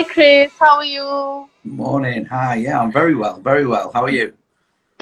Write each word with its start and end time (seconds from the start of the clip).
Hi, 0.00 0.04
Chris. 0.04 0.50
How 0.58 0.76
are 0.76 0.84
you? 0.86 1.50
Morning. 1.62 2.24
Hi. 2.24 2.54
Yeah, 2.54 2.80
I'm 2.80 2.90
very 2.90 3.14
well. 3.14 3.38
Very 3.38 3.66
well. 3.66 3.90
How 3.92 4.02
are 4.04 4.10
you? 4.10 4.32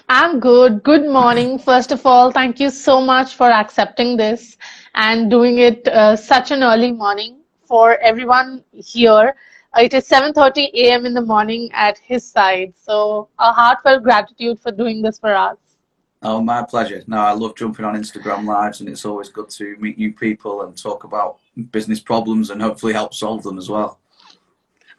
I'm 0.09 0.41
good. 0.41 0.83
Good 0.83 1.09
morning. 1.09 1.57
First 1.57 1.93
of 1.93 2.05
all, 2.05 2.33
thank 2.33 2.59
you 2.59 2.69
so 2.69 3.01
much 3.01 3.37
for 3.37 3.49
accepting 3.49 4.17
this 4.17 4.57
and 4.97 5.31
doing 5.31 5.59
it 5.59 5.87
uh, 5.87 6.17
such 6.17 6.51
an 6.51 6.65
early 6.65 6.91
morning 6.91 7.43
for 7.65 7.97
everyone 7.99 8.65
here. 8.73 9.37
Uh, 9.73 9.83
it 9.83 9.95
is 9.95 10.09
7:30 10.09 10.67
a.m. 10.75 11.07
in 11.07 11.15
the 11.15 11.27
morning 11.35 11.71
at 11.75 11.97
his 11.99 12.29
side. 12.29 12.75
So 12.77 13.29
a 13.39 13.53
heartfelt 13.53 14.03
gratitude 14.03 14.59
for 14.59 14.73
doing 14.73 15.01
this 15.01 15.21
for 15.21 15.33
us. 15.33 15.59
Oh, 16.23 16.41
my 16.41 16.65
pleasure. 16.65 17.05
No, 17.07 17.19
I 17.19 17.35
love 17.35 17.55
jumping 17.55 17.85
on 17.85 17.95
Instagram 17.95 18.47
lives, 18.47 18.81
and 18.81 18.89
it's 18.89 19.05
always 19.05 19.29
good 19.29 19.49
to 19.61 19.77
meet 19.77 19.97
new 19.97 20.13
people 20.13 20.63
and 20.63 20.77
talk 20.77 21.05
about 21.05 21.39
business 21.71 22.01
problems 22.01 22.51
and 22.51 22.61
hopefully 22.61 22.95
help 22.95 23.15
solve 23.15 23.45
them 23.45 23.59
as 23.59 23.71
well. 23.71 24.01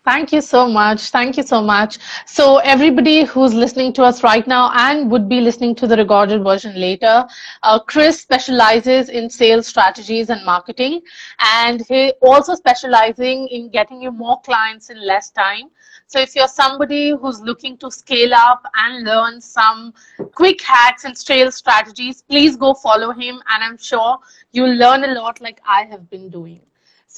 Thank 0.10 0.32
you 0.34 0.42
so 0.42 0.68
much. 0.68 1.02
Thank 1.12 1.38
you 1.38 1.44
so 1.44 1.62
much. 1.62 2.00
So, 2.26 2.58
everybody 2.58 3.26
who's 3.26 3.54
listening 3.54 3.94
to 3.94 4.04
us 4.04 4.24
right 4.24 4.48
now 4.48 4.72
and 4.74 5.12
would 5.12 5.30
be 5.30 5.40
listening 5.40 5.76
to 5.76 5.86
the 5.86 5.98
recorded 5.98 6.44
version 6.44 6.74
later, 6.82 7.28
uh, 7.62 7.80
Chris 7.80 8.20
specializes 8.20 9.10
in 9.10 9.30
sales 9.30 9.68
strategies 9.68 10.32
and 10.32 10.44
marketing, 10.44 11.02
and 11.40 11.86
he 11.88 12.14
also 12.24 12.56
specializing 12.56 13.48
in 13.50 13.70
getting 13.70 14.02
you 14.02 14.12
more 14.12 14.42
clients 14.42 14.90
in 14.90 15.06
less 15.06 15.30
time. 15.30 15.70
So, 16.08 16.20
if 16.20 16.36
you're 16.36 16.48
somebody 16.48 17.12
who's 17.12 17.40
looking 17.42 17.78
to 17.78 17.92
scale 17.92 18.34
up 18.34 18.64
and 18.74 19.04
learn 19.04 19.40
some 19.40 19.94
quick 20.34 20.64
hacks 20.64 21.06
and 21.06 21.16
sales 21.16 21.58
strategies, 21.58 22.24
please 22.24 22.58
go 22.58 22.74
follow 22.74 23.12
him, 23.12 23.44
and 23.48 23.64
I'm 23.64 23.78
sure 23.78 24.18
you'll 24.54 24.76
learn 24.76 25.04
a 25.04 25.14
lot 25.14 25.40
like 25.40 25.62
I 25.68 25.84
have 25.84 26.10
been 26.10 26.30
doing. 26.30 26.62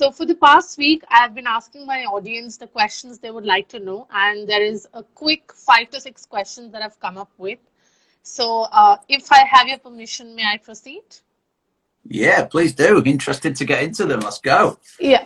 So 0.02 0.10
for 0.10 0.26
the 0.26 0.34
past 0.34 0.80
week, 0.80 1.04
I've 1.12 1.36
been 1.36 1.46
asking 1.46 1.86
my 1.86 2.06
audience 2.06 2.58
the 2.58 2.66
questions 2.66 3.20
they 3.20 3.30
would 3.30 3.46
like 3.46 3.68
to 3.68 3.78
know, 3.78 4.08
and 4.12 4.50
there 4.50 4.64
is 4.64 4.88
a 4.96 5.04
quick 5.04 5.54
five 5.54 5.92
to 5.92 6.02
six 6.02 6.26
questions 6.26 6.72
that 6.72 6.82
I've 6.82 7.00
come 7.00 7.20
up 7.20 7.30
with. 7.38 7.60
So 8.24 8.62
uh, 8.72 8.98
if 9.10 9.32
I 9.32 9.46
have 9.46 9.68
your 9.68 9.78
permission, 9.78 10.36
may 10.36 10.44
I 10.44 10.58
proceed? 10.58 11.04
Yeah, 12.04 12.46
please 12.46 12.74
do. 12.74 13.04
Interested 13.06 13.56
to 13.58 13.64
get 13.64 13.84
into 13.84 14.08
them. 14.08 14.22
Let's 14.22 14.40
go. 14.40 14.80
Yeah, 15.00 15.26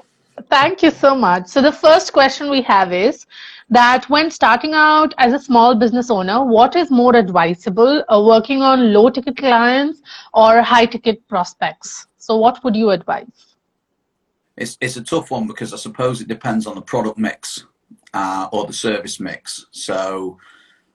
thank 0.50 0.84
you 0.84 0.92
so 0.92 1.16
much. 1.16 1.48
So 1.48 1.62
the 1.62 1.72
first 1.72 2.12
question 2.12 2.50
we 2.50 2.62
have 2.64 2.92
is 2.92 3.26
that 3.70 4.10
when 4.10 4.30
starting 4.30 4.74
out 4.74 5.14
as 5.20 5.32
a 5.32 5.40
small 5.40 5.74
business 5.74 6.12
owner, 6.12 6.44
what 6.44 6.76
is 6.76 6.92
more 6.92 7.16
advisable, 7.16 8.04
uh, 8.10 8.22
working 8.22 8.62
on 8.62 8.92
low 8.92 9.10
ticket 9.10 9.38
clients 9.38 10.02
or 10.34 10.62
high 10.62 10.86
ticket 10.86 11.26
prospects? 11.30 12.08
So 12.18 12.36
what 12.36 12.62
would 12.66 12.76
you 12.76 12.90
advise? 12.90 13.55
It's 14.58 14.78
it's 14.82 14.98
a 14.98 15.04
tough 15.04 15.32
one 15.32 15.48
because 15.48 15.74
I 15.74 15.78
suppose 15.78 16.22
it 16.22 16.28
depends 16.28 16.66
on 16.68 16.76
the 16.76 16.82
product 16.82 17.18
mix 17.18 17.66
uh, 18.14 18.48
or 18.52 18.66
the 18.66 18.74
service 18.74 19.20
mix. 19.20 19.66
So 19.72 20.38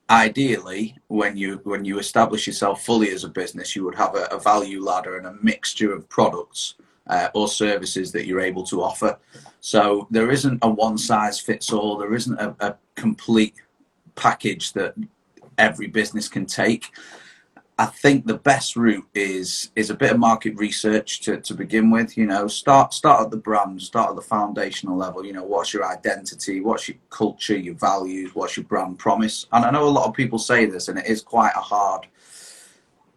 ideally, 0.09 0.97
when 1.09 1.37
you 1.37 1.61
when 1.65 1.85
you 1.85 1.99
establish 1.99 2.47
yourself 2.47 2.85
fully 2.85 3.11
as 3.11 3.25
a 3.25 3.29
business, 3.29 3.77
you 3.77 3.85
would 3.85 3.95
have 3.95 4.15
a, 4.15 4.25
a 4.31 4.41
value 4.41 4.83
ladder 4.83 5.19
and 5.19 5.27
a 5.27 5.37
mixture 5.43 5.93
of 5.93 6.09
products 6.09 6.75
uh, 7.07 7.29
or 7.35 7.49
services 7.49 8.13
that 8.13 8.27
you're 8.27 8.41
able 8.41 8.65
to 8.65 8.83
offer. 8.83 9.19
So 9.61 10.07
there 10.11 10.31
isn't 10.31 10.59
a 10.63 10.71
one 10.71 10.97
size 10.97 11.39
fits 11.39 11.73
all. 11.73 11.99
There 11.99 12.15
isn't 12.15 12.39
a, 12.39 12.57
a 12.61 12.77
complete 12.95 13.55
package 14.15 14.73
that 14.73 14.95
every 15.59 15.87
business 15.87 16.29
can 16.29 16.47
take. 16.47 16.93
I 17.81 17.87
think 17.87 18.27
the 18.27 18.37
best 18.37 18.77
route 18.77 19.09
is 19.15 19.71
is 19.75 19.89
a 19.89 19.95
bit 19.95 20.13
of 20.13 20.19
market 20.19 20.55
research 20.57 21.21
to, 21.23 21.41
to 21.41 21.55
begin 21.55 21.91
with. 21.91 22.15
You 22.15 22.27
know, 22.27 22.47
start 22.47 22.93
start 22.93 23.23
at 23.25 23.31
the 23.31 23.39
brand, 23.39 23.81
start 23.81 24.11
at 24.11 24.17
the 24.17 24.23
foundational 24.23 24.99
level. 24.99 25.25
You 25.25 25.33
know, 25.33 25.45
what's 25.45 25.73
your 25.73 25.87
identity, 25.87 26.61
what's 26.61 26.89
your 26.89 26.99
culture, 27.09 27.57
your 27.57 27.77
values, 27.77 28.35
what's 28.35 28.59
your 28.59 28.65
brand 28.65 28.99
promise. 28.99 29.47
And 29.53 29.65
I 29.65 29.71
know 29.71 29.89
a 29.89 29.97
lot 29.99 30.07
of 30.07 30.13
people 30.13 30.39
say 30.39 30.67
this, 30.67 30.89
and 30.89 30.99
it 30.99 31.07
is 31.07 31.23
quite 31.23 31.55
a 31.57 31.61
hard 31.61 32.07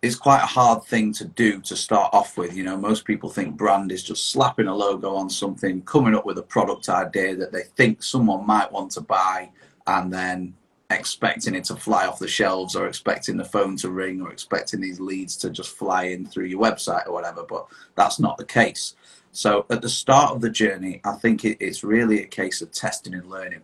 it's 0.01 0.15
quite 0.15 0.43
a 0.43 0.53
hard 0.59 0.83
thing 0.85 1.11
to 1.13 1.25
do 1.25 1.59
to 1.59 1.75
start 1.75 2.13
off 2.13 2.38
with. 2.38 2.55
You 2.55 2.63
know, 2.63 2.77
most 2.77 3.03
people 3.03 3.29
think 3.29 3.57
brand 3.57 3.91
is 3.91 4.01
just 4.03 4.31
slapping 4.31 4.67
a 4.67 4.75
logo 4.75 5.13
on 5.13 5.29
something, 5.29 5.81
coming 5.81 6.15
up 6.15 6.25
with 6.25 6.38
a 6.38 6.43
product 6.43 6.88
idea 6.88 7.35
that 7.35 7.51
they 7.51 7.63
think 7.75 8.01
someone 8.01 8.47
might 8.47 8.71
want 8.71 8.91
to 8.91 9.01
buy, 9.01 9.49
and 9.88 10.13
then 10.13 10.53
expecting 10.93 11.55
it 11.55 11.65
to 11.65 11.75
fly 11.75 12.07
off 12.07 12.19
the 12.19 12.27
shelves 12.27 12.75
or 12.75 12.87
expecting 12.87 13.37
the 13.37 13.45
phone 13.45 13.75
to 13.77 13.89
ring 13.89 14.21
or 14.21 14.31
expecting 14.31 14.81
these 14.81 14.99
leads 14.99 15.35
to 15.37 15.49
just 15.49 15.75
fly 15.75 16.05
in 16.05 16.25
through 16.25 16.45
your 16.45 16.61
website 16.61 17.07
or 17.07 17.13
whatever, 17.13 17.43
but 17.47 17.67
that's 17.95 18.19
not 18.19 18.37
the 18.37 18.45
case. 18.45 18.95
So 19.31 19.65
at 19.69 19.81
the 19.81 19.89
start 19.89 20.31
of 20.31 20.41
the 20.41 20.49
journey, 20.49 21.01
I 21.03 21.13
think 21.13 21.43
it's 21.43 21.83
really 21.83 22.21
a 22.21 22.27
case 22.27 22.61
of 22.61 22.71
testing 22.71 23.13
and 23.15 23.29
learning, 23.29 23.63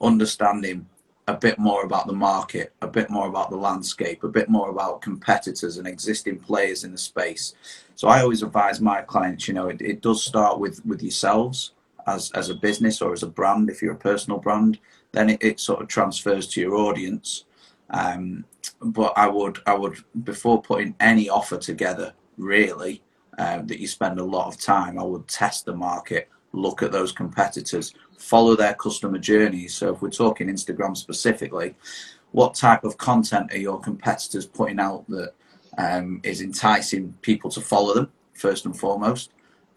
understanding 0.00 0.86
a 1.28 1.34
bit 1.34 1.58
more 1.58 1.84
about 1.84 2.06
the 2.06 2.12
market, 2.14 2.72
a 2.80 2.86
bit 2.86 3.10
more 3.10 3.28
about 3.28 3.50
the 3.50 3.56
landscape, 3.56 4.24
a 4.24 4.28
bit 4.28 4.48
more 4.48 4.70
about 4.70 5.02
competitors 5.02 5.76
and 5.76 5.86
existing 5.86 6.38
players 6.38 6.84
in 6.84 6.92
the 6.92 6.98
space. 6.98 7.54
So 7.96 8.08
I 8.08 8.22
always 8.22 8.42
advise 8.42 8.80
my 8.80 9.02
clients, 9.02 9.46
you 9.46 9.54
know, 9.54 9.68
it, 9.68 9.82
it 9.82 10.00
does 10.00 10.24
start 10.24 10.58
with 10.58 10.84
with 10.86 11.02
yourselves 11.02 11.72
as 12.06 12.30
as 12.32 12.48
a 12.48 12.54
business 12.54 13.02
or 13.02 13.12
as 13.12 13.22
a 13.22 13.28
brand 13.28 13.68
if 13.68 13.82
you're 13.82 13.92
a 13.92 13.96
personal 14.10 14.38
brand 14.38 14.78
then 15.12 15.30
it, 15.30 15.42
it 15.42 15.60
sort 15.60 15.82
of 15.82 15.88
transfers 15.88 16.46
to 16.48 16.60
your 16.60 16.74
audience. 16.74 17.44
Um, 17.90 18.44
but 18.80 19.12
I 19.16 19.28
would, 19.28 19.58
I 19.66 19.74
would, 19.74 19.98
before 20.24 20.60
putting 20.62 20.94
any 21.00 21.28
offer 21.28 21.56
together, 21.56 22.12
really, 22.36 23.02
uh, 23.38 23.62
that 23.62 23.80
you 23.80 23.86
spend 23.86 24.18
a 24.18 24.24
lot 24.24 24.48
of 24.48 24.60
time, 24.60 24.98
I 24.98 25.04
would 25.04 25.26
test 25.28 25.64
the 25.64 25.74
market, 25.74 26.28
look 26.52 26.82
at 26.82 26.92
those 26.92 27.12
competitors, 27.12 27.94
follow 28.18 28.56
their 28.56 28.74
customer 28.74 29.18
journeys. 29.18 29.74
So 29.74 29.94
if 29.94 30.02
we're 30.02 30.10
talking 30.10 30.48
Instagram 30.48 30.96
specifically, 30.96 31.74
what 32.32 32.54
type 32.54 32.84
of 32.84 32.98
content 32.98 33.52
are 33.52 33.58
your 33.58 33.80
competitors 33.80 34.46
putting 34.46 34.80
out 34.80 35.08
that 35.08 35.34
um, 35.78 36.20
is 36.22 36.42
enticing 36.42 37.14
people 37.22 37.50
to 37.50 37.60
follow 37.60 37.94
them 37.94 38.12
first 38.34 38.66
and 38.66 38.78
foremost? 38.78 39.30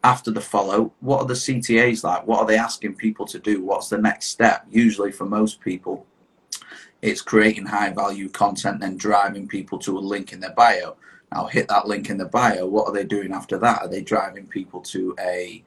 After 0.04 0.32
the 0.32 0.42
follow, 0.42 0.94
what 1.00 1.22
are 1.22 1.28
the 1.28 1.34
CTAs 1.34 2.04
like? 2.04 2.26
What 2.26 2.40
are 2.40 2.48
they 2.48 2.58
asking 2.58 2.96
people 2.96 3.26
to 3.28 3.40
do? 3.40 3.64
What's 3.64 3.90
the 3.90 3.98
next 3.98 4.28
step? 4.28 4.66
Usually, 4.70 5.12
for 5.12 5.26
most 5.26 5.62
people, 5.62 6.06
it's 7.02 7.22
creating 7.22 7.68
high 7.68 7.92
value 7.92 8.30
content, 8.30 8.80
then 8.80 8.98
driving 8.98 9.48
people 9.48 9.78
to 9.80 9.98
a 9.98 10.00
link 10.00 10.34
in 10.34 10.40
their 10.40 10.54
bio. 10.54 10.96
Now, 11.32 11.46
hit 11.46 11.68
that 11.70 11.88
link 11.88 12.10
in 12.10 12.18
the 12.18 12.26
bio. 12.26 12.66
What 12.66 12.88
are 12.88 12.94
they 12.94 13.04
doing 13.04 13.32
after 13.32 13.58
that? 13.60 13.82
Are 13.82 13.88
they 13.88 14.02
driving 14.02 14.48
people 14.48 14.82
to 14.82 15.16
a 15.20 15.64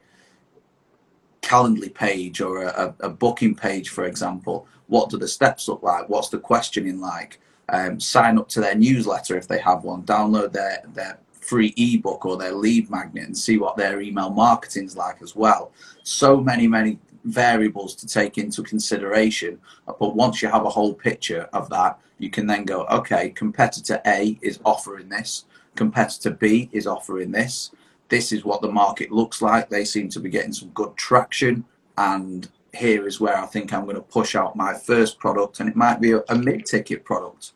Calendly 1.42 1.92
page 1.92 2.40
or 2.40 2.64
a, 2.64 2.94
a 3.00 3.08
booking 3.08 3.54
page, 3.54 3.90
for 3.90 4.04
example? 4.04 4.66
What 4.88 5.10
do 5.10 5.16
the 5.16 5.28
steps 5.28 5.68
look 5.68 5.82
like? 5.82 6.08
What's 6.08 6.28
the 6.28 6.38
questioning 6.38 7.00
like? 7.00 7.40
Um, 7.68 7.98
sign 8.00 8.38
up 8.38 8.48
to 8.50 8.60
their 8.60 8.74
newsletter 8.74 9.36
if 9.36 9.48
they 9.48 9.58
have 9.58 9.84
one. 9.84 10.02
Download 10.02 10.52
their 10.52 10.82
their 10.92 11.18
free 11.44 11.74
ebook 11.76 12.24
or 12.24 12.36
their 12.36 12.52
lead 12.52 12.90
magnet 12.90 13.24
and 13.24 13.36
see 13.36 13.58
what 13.58 13.76
their 13.76 14.00
email 14.00 14.30
marketing's 14.30 14.96
like 14.96 15.20
as 15.22 15.36
well. 15.36 15.72
So 16.02 16.40
many, 16.40 16.66
many 16.66 16.98
variables 17.24 17.94
to 17.96 18.06
take 18.06 18.38
into 18.38 18.62
consideration. 18.62 19.60
But 19.86 20.16
once 20.16 20.42
you 20.42 20.48
have 20.48 20.64
a 20.64 20.70
whole 20.70 20.94
picture 20.94 21.48
of 21.52 21.68
that, 21.70 21.98
you 22.18 22.30
can 22.30 22.46
then 22.46 22.64
go, 22.64 22.84
okay, 22.86 23.30
competitor 23.30 24.00
A 24.06 24.38
is 24.40 24.60
offering 24.64 25.08
this, 25.08 25.44
competitor 25.74 26.30
B 26.30 26.70
is 26.72 26.86
offering 26.86 27.32
this. 27.32 27.70
This 28.08 28.32
is 28.32 28.44
what 28.44 28.62
the 28.62 28.70
market 28.70 29.10
looks 29.10 29.42
like. 29.42 29.68
They 29.68 29.84
seem 29.84 30.08
to 30.10 30.20
be 30.20 30.30
getting 30.30 30.52
some 30.52 30.68
good 30.70 30.96
traction. 30.96 31.64
And 31.98 32.48
here 32.74 33.06
is 33.06 33.20
where 33.20 33.36
I 33.36 33.46
think 33.46 33.72
I'm 33.72 33.84
going 33.84 33.96
to 33.96 34.02
push 34.02 34.34
out 34.34 34.56
my 34.56 34.74
first 34.74 35.18
product, 35.18 35.60
and 35.60 35.68
it 35.68 35.76
might 35.76 36.00
be 36.00 36.12
a, 36.12 36.22
a 36.28 36.36
mid 36.36 36.66
ticket 36.66 37.04
product. 37.04 37.52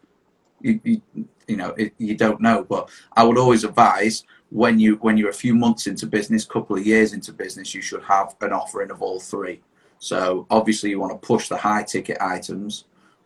You, 0.61 0.81
you, 0.83 1.03
you 1.49 1.57
know 1.57 1.71
it, 1.71 1.93
you 1.99 2.15
don't 2.15 2.41
know. 2.41 2.65
But 2.65 2.91
i 3.17 3.25
would 3.25 3.39
always 3.39 3.65
advise 3.65 4.25
when 4.51 4.79
you 4.79 4.97
when 4.97 5.17
you're 5.17 5.31
a 5.31 5.35
few 5.35 5.55
months 5.55 5.87
into 5.87 6.07
business 6.07 6.45
couple 6.45 6.77
of 6.77 6.87
years 6.87 7.13
into 7.13 7.33
business 7.33 7.75
you 7.75 7.83
should 7.83 8.03
have 8.03 8.37
an 8.41 8.53
offering 8.53 8.91
of 8.91 9.03
all 9.03 9.19
three. 9.19 9.61
So 9.99 10.47
obviously 10.51 10.91
you 10.91 11.01
want 11.01 11.21
to 11.21 11.27
push 11.27 11.49
the 11.49 11.57
high 11.57 11.83
ticket 11.83 12.19
items 12.21 12.85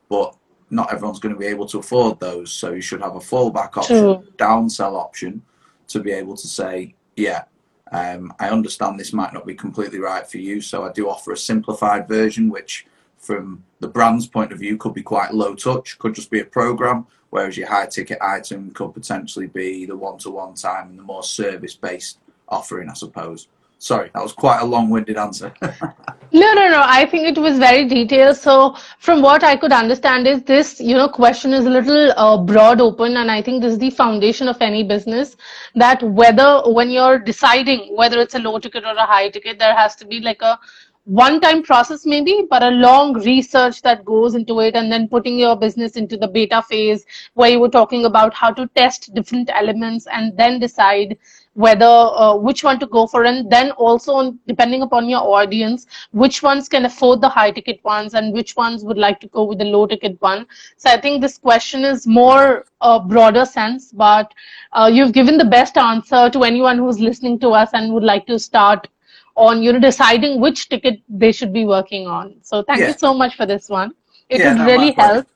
but 0.08 0.34
not 0.70 0.92
everyone's 0.92 1.19
going 1.19 1.34
to 1.34 1.38
be 1.38 1.46
able 1.46 1.66
to 1.66 1.78
afford 1.78 2.19
those. 2.19 2.50
So 2.50 2.72
you 2.72 2.80
should 2.80 3.02
have 3.02 3.16
a 3.16 3.20
fallback 3.20 3.76
option 3.76 3.98
True. 3.98 4.24
downsell 4.36 4.94
option 4.94 5.42
to 5.88 6.00
be 6.00 6.12
able 6.12 6.36
to 6.36 6.46
say 6.46 6.94
yeah 7.16 7.44
um, 7.92 8.32
i 8.40 8.48
understand 8.48 8.98
this 8.98 9.12
might 9.12 9.34
not 9.34 9.46
be 9.46 9.54
completely 9.54 9.98
right 9.98 10.26
for 10.26 10.38
you. 10.38 10.60
So 10.60 10.84
i 10.84 10.92
do 10.92 11.08
offer 11.08 11.32
a 11.32 11.36
simplified 11.36 12.08
version 12.08 12.48
which 12.48 12.86
from 13.19 13.62
the 13.78 13.86
brand's 13.86 14.26
point 14.26 14.50
of 14.50 14.58
view 14.58 14.76
could 14.76 14.94
be 14.94 15.02
quite 15.02 15.32
low 15.32 15.54
touch 15.54 15.96
could 16.00 16.14
just 16.14 16.30
be 16.30 16.40
a 16.40 16.44
program 16.44 17.06
whereas 17.32 17.56
your 17.56 17.67
high 17.67 17.87
ticket 17.87 18.19
item 18.20 18.70
could 18.73 18.93
potentially 18.93 19.46
be 19.46 19.87
the 19.87 19.96
one 19.96 20.19
to 20.19 20.31
one 20.31 20.55
time 20.55 20.90
and 20.90 20.99
the 20.99 21.02
more 21.02 21.23
service 21.23 21.75
based 21.75 22.19
offering, 22.46 22.90
I 22.90 22.93
suppose. 22.93 23.49
Sorry, 23.79 24.11
that 24.14 24.23
was 24.23 24.32
quite 24.32 24.61
a 24.61 24.64
long 24.64 24.90
winded 24.90 25.17
answer. 25.17 25.52
no, 25.62 26.52
no, 26.58 26.69
no. 26.69 26.82
I 26.84 27.06
think 27.06 27.26
it 27.26 27.40
was 27.40 27.58
very 27.58 27.88
detailed. 27.88 28.37
So, 28.37 28.76
from 29.00 29.23
what 29.23 29.43
I 29.43 29.56
could 29.56 29.73
understand, 29.73 30.29
is 30.29 30.43
this 30.43 30.79
you 30.81 30.94
know 30.94 31.08
question 31.08 31.52
is 31.52 31.64
a 31.67 31.70
little 31.70 32.12
uh, 32.17 32.37
broad 32.38 32.81
open, 32.81 33.17
and 33.17 33.29
I 33.29 33.43
think 33.43 33.61
this 33.61 33.73
is 33.73 33.79
the 33.79 33.90
foundation 33.90 34.46
of 34.46 34.61
any 34.61 34.84
business. 34.84 35.34
That 35.75 36.00
whether 36.00 36.62
when 36.67 36.90
you're 36.90 37.19
deciding 37.19 37.96
whether 37.96 38.20
it's 38.20 38.37
a 38.37 38.38
low 38.38 38.61
ticket 38.61 38.84
or 38.84 38.94
a 38.94 39.06
high 39.06 39.31
ticket, 39.31 39.58
there 39.58 39.75
has 39.75 39.96
to 39.96 40.06
be 40.06 40.20
like 40.20 40.43
a 40.43 40.61
one 41.04 41.40
time 41.40 41.64
process 41.64 42.06
maybe 42.06 42.46
but 42.49 42.62
a 42.62 42.70
long 42.70 43.14
research 43.25 43.82
that 43.82 44.04
goes 44.04 44.37
into 44.37 44.60
it 44.60 44.76
and 44.76 44.90
then 44.90 45.08
putting 45.08 45.37
your 45.37 45.56
business 45.56 45.96
into 45.96 46.16
the 46.16 46.28
beta 46.28 46.62
phase 46.62 47.04
where 47.34 47.50
you 47.50 47.58
were 47.58 47.69
talking 47.69 48.04
about 48.04 48.32
how 48.32 48.52
to 48.52 48.69
test 48.76 49.12
different 49.12 49.50
elements 49.52 50.06
and 50.06 50.37
then 50.37 50.60
decide 50.60 51.19
whether 51.54 51.84
uh, 51.84 52.34
which 52.34 52.64
one 52.64 52.78
to 52.78 52.87
go 52.87 53.06
for. 53.06 53.25
And 53.25 53.50
then 53.50 53.72
also 53.72 54.32
depending 54.46 54.82
upon 54.82 55.08
your 55.08 55.20
audience 55.20 55.87
which 56.12 56.40
ones 56.40 56.69
can 56.69 56.84
afford 56.84 57.20
the 57.20 57.28
high 57.28 57.50
ticket 57.50 57.82
ones 57.82 58.14
and 58.14 58.32
which 58.32 58.55
ones 58.55 58.84
would 58.84 58.96
like 58.96 59.19
to 59.20 59.26
go 59.26 59.43
with 59.43 59.58
the 59.58 59.64
low 59.64 59.87
ticket 59.88 60.20
one. 60.20 60.46
So 60.76 60.88
i 60.88 61.00
think 61.00 61.20
this 61.20 61.37
question 61.37 61.84
is 61.84 62.06
more 62.06 62.64
a 62.81 63.00
broader 63.00 63.44
sense 63.44 63.90
but 63.90 64.32
uh, 64.72 64.88
you've 64.93 65.12
given 65.12 65.37
the 65.37 65.44
best 65.44 65.76
answer 65.76 66.31
to 66.31 66.44
anyone 66.44 66.78
who's 66.78 67.00
listening 67.00 67.40
to 67.40 67.50
us 67.50 67.70
and 67.72 67.93
would 67.93 68.05
like 68.05 68.25
to 68.26 68.38
start 68.38 68.87
on 69.34 69.62
you 69.62 69.73
know 69.73 69.81
deciding 69.81 70.40
which 70.40 70.69
ticket 70.69 71.00
they 71.08 71.32
should 71.32 71.52
be 71.52 71.64
working 71.64 72.06
on. 72.06 72.34
So 72.43 72.62
thank 72.62 72.81
yeah. 72.81 72.88
you 72.88 72.94
so 72.94 73.14
much 73.14 73.37
for 73.37 73.46
this 73.46 73.69
one. 73.69 73.93
It 74.29 74.40
yeah, 74.40 74.55
would 74.55 74.67
really 74.70 74.93
help. 74.93 75.26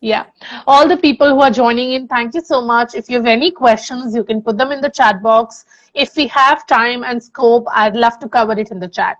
Yeah. 0.00 0.26
All 0.66 0.88
the 0.88 0.96
people 0.96 1.28
who 1.28 1.40
are 1.42 1.50
joining 1.50 1.92
in, 1.92 2.08
thank 2.08 2.34
you 2.34 2.40
so 2.40 2.62
much. 2.62 2.94
If 2.94 3.10
you 3.10 3.18
have 3.18 3.26
any 3.26 3.50
questions, 3.50 4.14
you 4.14 4.24
can 4.24 4.40
put 4.40 4.56
them 4.56 4.72
in 4.72 4.80
the 4.80 4.88
chat 4.88 5.22
box. 5.22 5.66
If 5.92 6.16
we 6.16 6.26
have 6.28 6.66
time 6.66 7.04
and 7.04 7.22
scope, 7.22 7.66
I'd 7.70 7.96
love 7.96 8.18
to 8.20 8.28
cover 8.28 8.58
it 8.58 8.70
in 8.70 8.80
the 8.80 8.88
chat. 8.88 9.18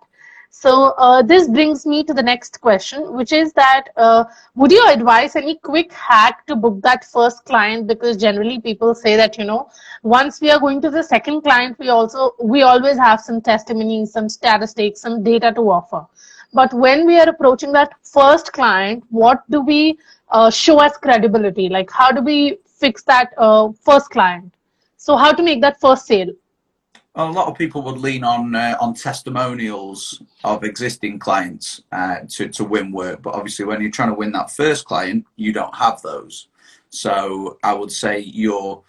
So 0.53 0.95
uh, 0.99 1.23
this 1.23 1.49
brings 1.49 1.87
me 1.87 2.03
to 2.05 2.13
the 2.13 2.23
next 2.23 2.61
question, 2.61 3.15
which 3.15 3.33
is 3.33 3.53
that 3.53 3.85
uh, 3.97 4.25
would 4.57 4.73
you 4.73 4.85
advise 4.89 5.37
any 5.37 5.55
quick 5.57 5.93
hack 5.93 6.45
to 6.49 6.57
book 6.57 6.83
that 6.83 7.05
first 7.05 7.45
client? 7.45 7.87
Because 7.87 8.17
generally 8.17 8.61
people 8.61 8.93
say 8.95 9.17
that 9.17 9.39
you 9.39 9.45
know 9.45 9.71
once 10.03 10.41
we 10.41 10.51
are 10.51 10.59
going 10.59 10.81
to 10.83 10.91
the 10.91 11.03
second 11.05 11.43
client, 11.43 11.79
we 11.79 11.89
also 11.89 12.35
we 12.43 12.63
always 12.63 12.99
have 12.99 13.21
some 13.21 13.41
testimonies, 13.41 14.13
some 14.13 14.29
statistics, 14.29 15.01
some 15.01 15.23
data 15.23 15.53
to 15.53 15.71
offer. 15.71 16.05
But 16.53 16.75
when 16.75 17.07
we 17.07 17.19
are 17.21 17.29
approaching 17.29 17.71
that 17.73 17.95
first 18.03 18.53
client, 18.53 19.05
what 19.11 19.49
do 19.51 19.61
we 19.61 19.99
uh, 20.31 20.51
show 20.51 20.81
as 20.81 20.97
credibility? 20.97 21.69
Like 21.69 21.91
how 21.93 22.11
do 22.11 22.23
we 22.23 22.59
fix 22.67 23.05
that 23.05 23.33
uh, 23.39 23.71
first 23.81 24.11
client? 24.11 24.53
So 24.97 25.17
how 25.17 25.33
to 25.33 25.43
make 25.45 25.61
that 25.61 25.81
first 25.81 26.07
sale? 26.07 26.33
A 27.17 27.25
lot 27.25 27.49
of 27.49 27.59
people 27.59 27.83
would 27.83 27.99
lean 27.99 28.23
on 28.23 28.55
uh, 28.55 28.77
on 28.81 28.95
testimonials 28.95 30.23
of 30.45 30.65
existing 30.65 31.19
clients 31.19 31.83
uh, 31.93 32.21
to 32.29 32.49
to 32.49 32.65
win 32.65 32.93
work, 32.93 33.23
but 33.23 33.35
obviously 33.35 33.65
when 33.65 33.81
you're 33.81 33.91
trying 33.91 34.11
to 34.11 34.15
win 34.15 34.33
that 34.33 34.51
first 34.51 34.85
client, 34.85 35.27
you 35.37 35.53
don't 35.53 35.75
have 35.75 36.01
those. 36.03 36.49
So 36.91 37.59
I 37.63 37.75
would 37.75 37.91
say 37.91 38.21
your 38.21 38.83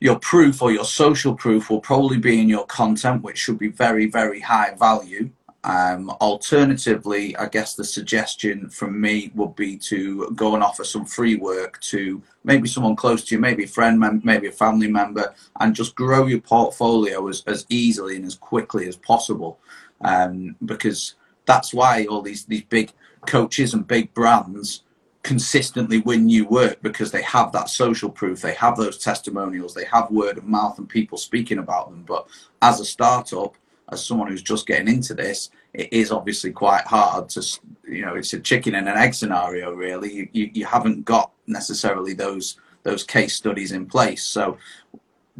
your 0.00 0.18
proof 0.20 0.62
or 0.62 0.70
your 0.70 0.84
social 0.84 1.34
proof 1.34 1.70
will 1.70 1.80
probably 1.80 2.18
be 2.18 2.40
in 2.40 2.48
your 2.48 2.66
content, 2.66 3.22
which 3.22 3.38
should 3.38 3.58
be 3.58 3.68
very 3.68 4.06
very 4.06 4.40
high 4.40 4.74
value. 4.78 5.30
Um, 5.64 6.10
alternatively, 6.20 7.36
I 7.36 7.46
guess 7.46 7.74
the 7.74 7.84
suggestion 7.84 8.70
from 8.70 9.00
me 9.00 9.32
would 9.34 9.56
be 9.56 9.76
to 9.78 10.30
go 10.34 10.54
and 10.54 10.62
offer 10.62 10.84
some 10.84 11.04
free 11.04 11.34
work 11.34 11.80
to 11.80 12.22
maybe 12.44 12.68
someone 12.68 12.94
close 12.94 13.24
to 13.24 13.34
you, 13.34 13.40
maybe 13.40 13.64
a 13.64 13.68
friend, 13.68 14.00
maybe 14.24 14.46
a 14.46 14.52
family 14.52 14.88
member, 14.88 15.34
and 15.60 15.74
just 15.74 15.96
grow 15.96 16.26
your 16.26 16.40
portfolio 16.40 17.26
as, 17.28 17.42
as 17.46 17.66
easily 17.68 18.16
and 18.16 18.24
as 18.24 18.36
quickly 18.36 18.86
as 18.86 18.96
possible. 18.96 19.58
Um, 20.00 20.54
because 20.64 21.14
that's 21.44 21.74
why 21.74 22.06
all 22.06 22.22
these, 22.22 22.44
these 22.44 22.62
big 22.62 22.92
coaches 23.26 23.74
and 23.74 23.86
big 23.86 24.14
brands 24.14 24.84
consistently 25.24 25.98
win 25.98 26.26
new 26.26 26.46
work 26.46 26.80
because 26.82 27.10
they 27.10 27.22
have 27.22 27.50
that 27.52 27.68
social 27.68 28.08
proof, 28.08 28.40
they 28.40 28.54
have 28.54 28.76
those 28.76 28.98
testimonials, 28.98 29.74
they 29.74 29.84
have 29.84 30.10
word 30.10 30.38
of 30.38 30.44
mouth 30.44 30.78
and 30.78 30.88
people 30.88 31.18
speaking 31.18 31.58
about 31.58 31.90
them. 31.90 32.04
But 32.06 32.28
as 32.62 32.78
a 32.80 32.84
startup, 32.84 33.56
as 33.90 34.04
someone 34.04 34.28
who's 34.28 34.42
just 34.42 34.66
getting 34.66 34.88
into 34.88 35.14
this, 35.14 35.50
it 35.72 35.92
is 35.92 36.12
obviously 36.12 36.52
quite 36.52 36.86
hard 36.86 37.28
to, 37.30 37.60
you 37.88 38.04
know, 38.04 38.14
it's 38.14 38.32
a 38.32 38.40
chicken 38.40 38.74
and 38.74 38.88
an 38.88 38.96
egg 38.96 39.14
scenario, 39.14 39.72
really. 39.72 40.12
You, 40.12 40.28
you, 40.32 40.50
you 40.54 40.66
haven't 40.66 41.04
got 41.04 41.32
necessarily 41.46 42.14
those 42.14 42.58
those 42.84 43.02
case 43.02 43.34
studies 43.34 43.72
in 43.72 43.86
place. 43.86 44.24
So 44.24 44.56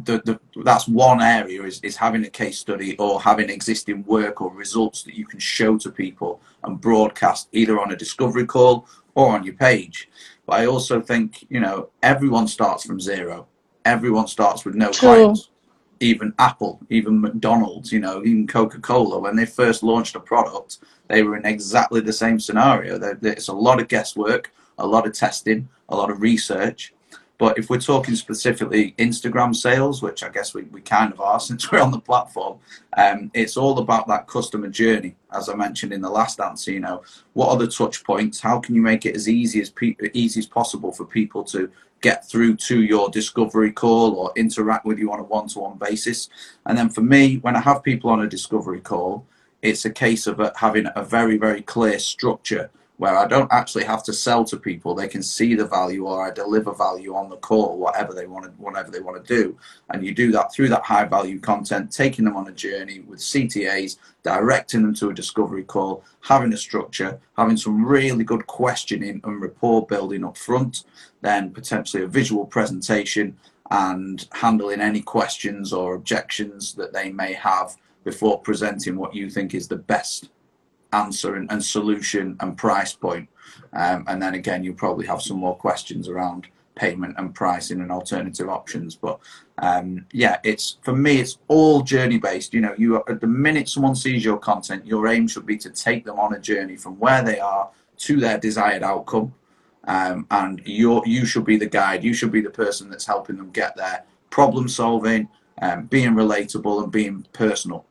the, 0.03 0.21
the, 0.25 0.39
that's 0.63 0.87
one 0.87 1.21
area 1.21 1.63
is, 1.63 1.79
is 1.81 1.95
having 1.95 2.23
a 2.25 2.29
case 2.29 2.59
study 2.59 2.95
or 2.97 3.21
having 3.21 3.49
existing 3.49 4.03
work 4.05 4.41
or 4.41 4.53
results 4.53 5.03
that 5.03 5.15
you 5.15 5.25
can 5.25 5.39
show 5.39 5.77
to 5.77 5.89
people 5.89 6.41
and 6.63 6.79
broadcast 6.79 7.47
either 7.53 7.79
on 7.79 7.91
a 7.91 7.95
discovery 7.95 8.45
call 8.45 8.87
or 9.15 9.35
on 9.35 9.43
your 9.43 9.55
page. 9.55 10.09
But 10.45 10.59
I 10.59 10.65
also 10.67 11.01
think, 11.01 11.45
you 11.49 11.59
know, 11.59 11.89
everyone 12.03 12.47
starts 12.47 12.85
from 12.85 12.99
zero. 12.99 13.47
Everyone 13.85 14.27
starts 14.27 14.65
with 14.65 14.75
no 14.75 14.91
True. 14.91 15.07
clients 15.07 15.49
even 15.99 16.33
Apple, 16.39 16.79
even 16.89 17.19
McDonald's, 17.19 17.91
you 17.91 17.99
know, 17.99 18.21
even 18.21 18.47
Coca 18.47 18.79
Cola, 18.79 19.19
when 19.19 19.35
they 19.35 19.45
first 19.45 19.83
launched 19.83 20.15
a 20.15 20.19
product, 20.19 20.79
they 21.07 21.23
were 21.23 21.35
in 21.35 21.45
exactly 21.45 22.01
the 22.01 22.13
same 22.13 22.39
scenario. 22.39 22.97
There's 22.97 23.47
a 23.47 23.53
lot 23.53 23.81
of 23.81 23.87
guesswork, 23.87 24.51
a 24.77 24.87
lot 24.87 25.05
of 25.05 25.13
testing, 25.13 25.67
a 25.89 25.95
lot 25.95 26.09
of 26.09 26.21
research. 26.21 26.93
But 27.39 27.57
if 27.57 27.69
we're 27.69 27.79
talking 27.79 28.15
specifically 28.15 28.93
Instagram 28.97 29.55
sales, 29.55 30.01
which 30.01 30.23
I 30.23 30.29
guess 30.29 30.53
we, 30.53 30.63
we 30.63 30.81
kind 30.81 31.13
of 31.13 31.21
are 31.21 31.39
since 31.49 31.71
we're 31.71 31.81
on 31.81 31.91
the 31.91 31.99
platform, 31.99 32.59
um, 32.97 33.31
it's 33.33 33.57
all 33.57 33.79
about 33.79 34.07
that 34.07 34.27
customer 34.27 34.67
journey. 34.67 35.15
As 35.31 35.47
I 35.47 35.55
mentioned 35.55 35.93
in 35.93 36.01
the 36.01 36.09
last 36.09 36.39
answer, 36.41 36.71
you 36.71 36.81
know, 36.81 37.01
what 37.33 37.49
are 37.49 37.57
the 37.57 37.67
touch 37.67 38.03
points? 38.03 38.41
How 38.41 38.59
can 38.59 38.75
you 38.75 38.81
make 38.81 39.05
it 39.05 39.15
as 39.15 39.29
easy 39.29 39.61
as 39.61 39.69
pe- 39.69 39.95
easy 40.13 40.39
as 40.39 40.47
possible 40.47 40.91
for 40.91 41.05
people 41.05 41.43
to 41.45 41.71
get 42.01 42.27
through 42.27 42.55
to 42.55 42.81
your 42.81 43.09
discovery 43.09 43.71
call 43.71 44.13
or 44.15 44.31
interact 44.35 44.85
with 44.85 44.99
you 44.99 45.11
on 45.11 45.19
a 45.19 45.23
one-to-one 45.23 45.77
basis. 45.77 46.29
And 46.65 46.77
then 46.77 46.89
for 46.89 47.01
me, 47.01 47.37
when 47.37 47.55
I 47.55 47.59
have 47.61 47.83
people 47.83 48.09
on 48.09 48.21
a 48.21 48.27
discovery 48.27 48.81
call, 48.81 49.25
it's 49.61 49.85
a 49.85 49.89
case 49.89 50.27
of 50.27 50.39
uh, 50.39 50.51
having 50.55 50.87
a 50.95 51.03
very, 51.03 51.37
very 51.37 51.61
clear 51.61 51.99
structure 51.99 52.69
where 52.99 53.17
I 53.17 53.25
don't 53.25 53.51
actually 53.53 53.85
have 53.85 54.03
to 54.03 54.13
sell 54.13 54.43
to 54.43 54.57
people. 54.57 54.93
They 54.93 55.07
can 55.07 55.23
see 55.23 55.55
the 55.55 55.65
value 55.65 56.05
or 56.05 56.27
I 56.27 56.31
deliver 56.31 56.73
value 56.73 57.15
on 57.15 57.29
the 57.29 57.37
call, 57.37 57.77
whatever 57.77 58.13
they 58.13 58.27
want 58.27 58.43
to, 58.43 58.51
whatever 58.61 58.91
they 58.91 58.99
want 58.99 59.25
to 59.25 59.35
do. 59.35 59.57
And 59.89 60.05
you 60.05 60.13
do 60.13 60.33
that 60.33 60.51
through 60.51 60.67
that 60.69 60.83
high 60.83 61.05
value 61.05 61.39
content, 61.39 61.93
taking 61.93 62.25
them 62.25 62.35
on 62.35 62.49
a 62.49 62.51
journey 62.51 62.99
with 62.99 63.21
CTAs, 63.21 63.95
directing 64.21 64.81
them 64.81 64.93
to 64.95 65.11
a 65.11 65.13
discovery 65.13 65.63
call, 65.63 66.03
having 66.19 66.51
a 66.51 66.57
structure, 66.57 67.21
having 67.37 67.55
some 67.55 67.85
really 67.85 68.25
good 68.25 68.45
questioning 68.47 69.21
and 69.23 69.41
rapport 69.41 69.87
building 69.87 70.25
up 70.25 70.35
front, 70.35 70.83
then 71.21 71.51
potentially 71.51 72.03
a 72.03 72.07
visual 72.07 72.45
presentation 72.45 73.37
and 73.71 74.27
handling 74.33 74.81
any 74.81 74.99
questions 74.99 75.71
or 75.71 75.95
objections 75.95 76.73
that 76.73 76.91
they 76.91 77.13
may 77.13 77.31
have 77.31 77.77
before 78.03 78.41
presenting 78.41 78.97
what 78.97 79.15
you 79.15 79.29
think 79.29 79.53
is 79.53 79.69
the 79.69 79.77
best 79.77 80.29
answer 80.93 81.35
and, 81.35 81.51
and 81.51 81.63
solution 81.63 82.35
and 82.39 82.57
price 82.57 82.93
point. 82.93 83.29
Um, 83.73 84.03
and 84.07 84.21
then 84.21 84.33
again, 84.33 84.63
you'll 84.63 84.75
probably 84.75 85.05
have 85.05 85.21
some 85.21 85.37
more 85.37 85.55
questions 85.55 86.07
around 86.07 86.47
payment 86.75 87.15
and 87.17 87.35
pricing 87.35 87.81
and 87.81 87.91
alternative 87.91 88.49
options. 88.49 88.95
But 88.95 89.19
um, 89.57 90.05
yeah, 90.11 90.39
it's 90.43 90.77
for 90.81 90.93
me, 90.93 91.19
it's 91.19 91.37
all 91.47 91.81
journey 91.81 92.17
based. 92.17 92.53
You 92.53 92.61
know, 92.61 92.73
you 92.77 92.97
at 93.07 93.21
the 93.21 93.27
minute 93.27 93.69
someone 93.69 93.95
sees 93.95 94.23
your 94.23 94.37
content, 94.37 94.87
your 94.87 95.07
aim 95.07 95.27
should 95.27 95.45
be 95.45 95.57
to 95.57 95.69
take 95.69 96.05
them 96.05 96.19
on 96.19 96.33
a 96.33 96.39
journey 96.39 96.77
from 96.77 96.97
where 96.99 97.21
they 97.21 97.39
are 97.39 97.69
to 97.97 98.17
their 98.17 98.39
desired 98.39 98.83
outcome. 98.83 99.33
Um, 99.85 100.27
and 100.31 100.61
you 100.65 101.01
you 101.05 101.25
should 101.25 101.45
be 101.45 101.57
the 101.57 101.65
guide. 101.65 102.03
You 102.03 102.13
should 102.13 102.31
be 102.31 102.41
the 102.41 102.49
person 102.49 102.89
that's 102.89 103.05
helping 103.05 103.37
them 103.37 103.51
get 103.51 103.75
there. 103.75 104.03
Problem 104.29 104.67
solving, 104.67 105.27
um, 105.61 105.85
being 105.85 106.11
relatable, 106.11 106.83
and 106.83 106.91
being 106.91 107.25
personal 107.33 107.85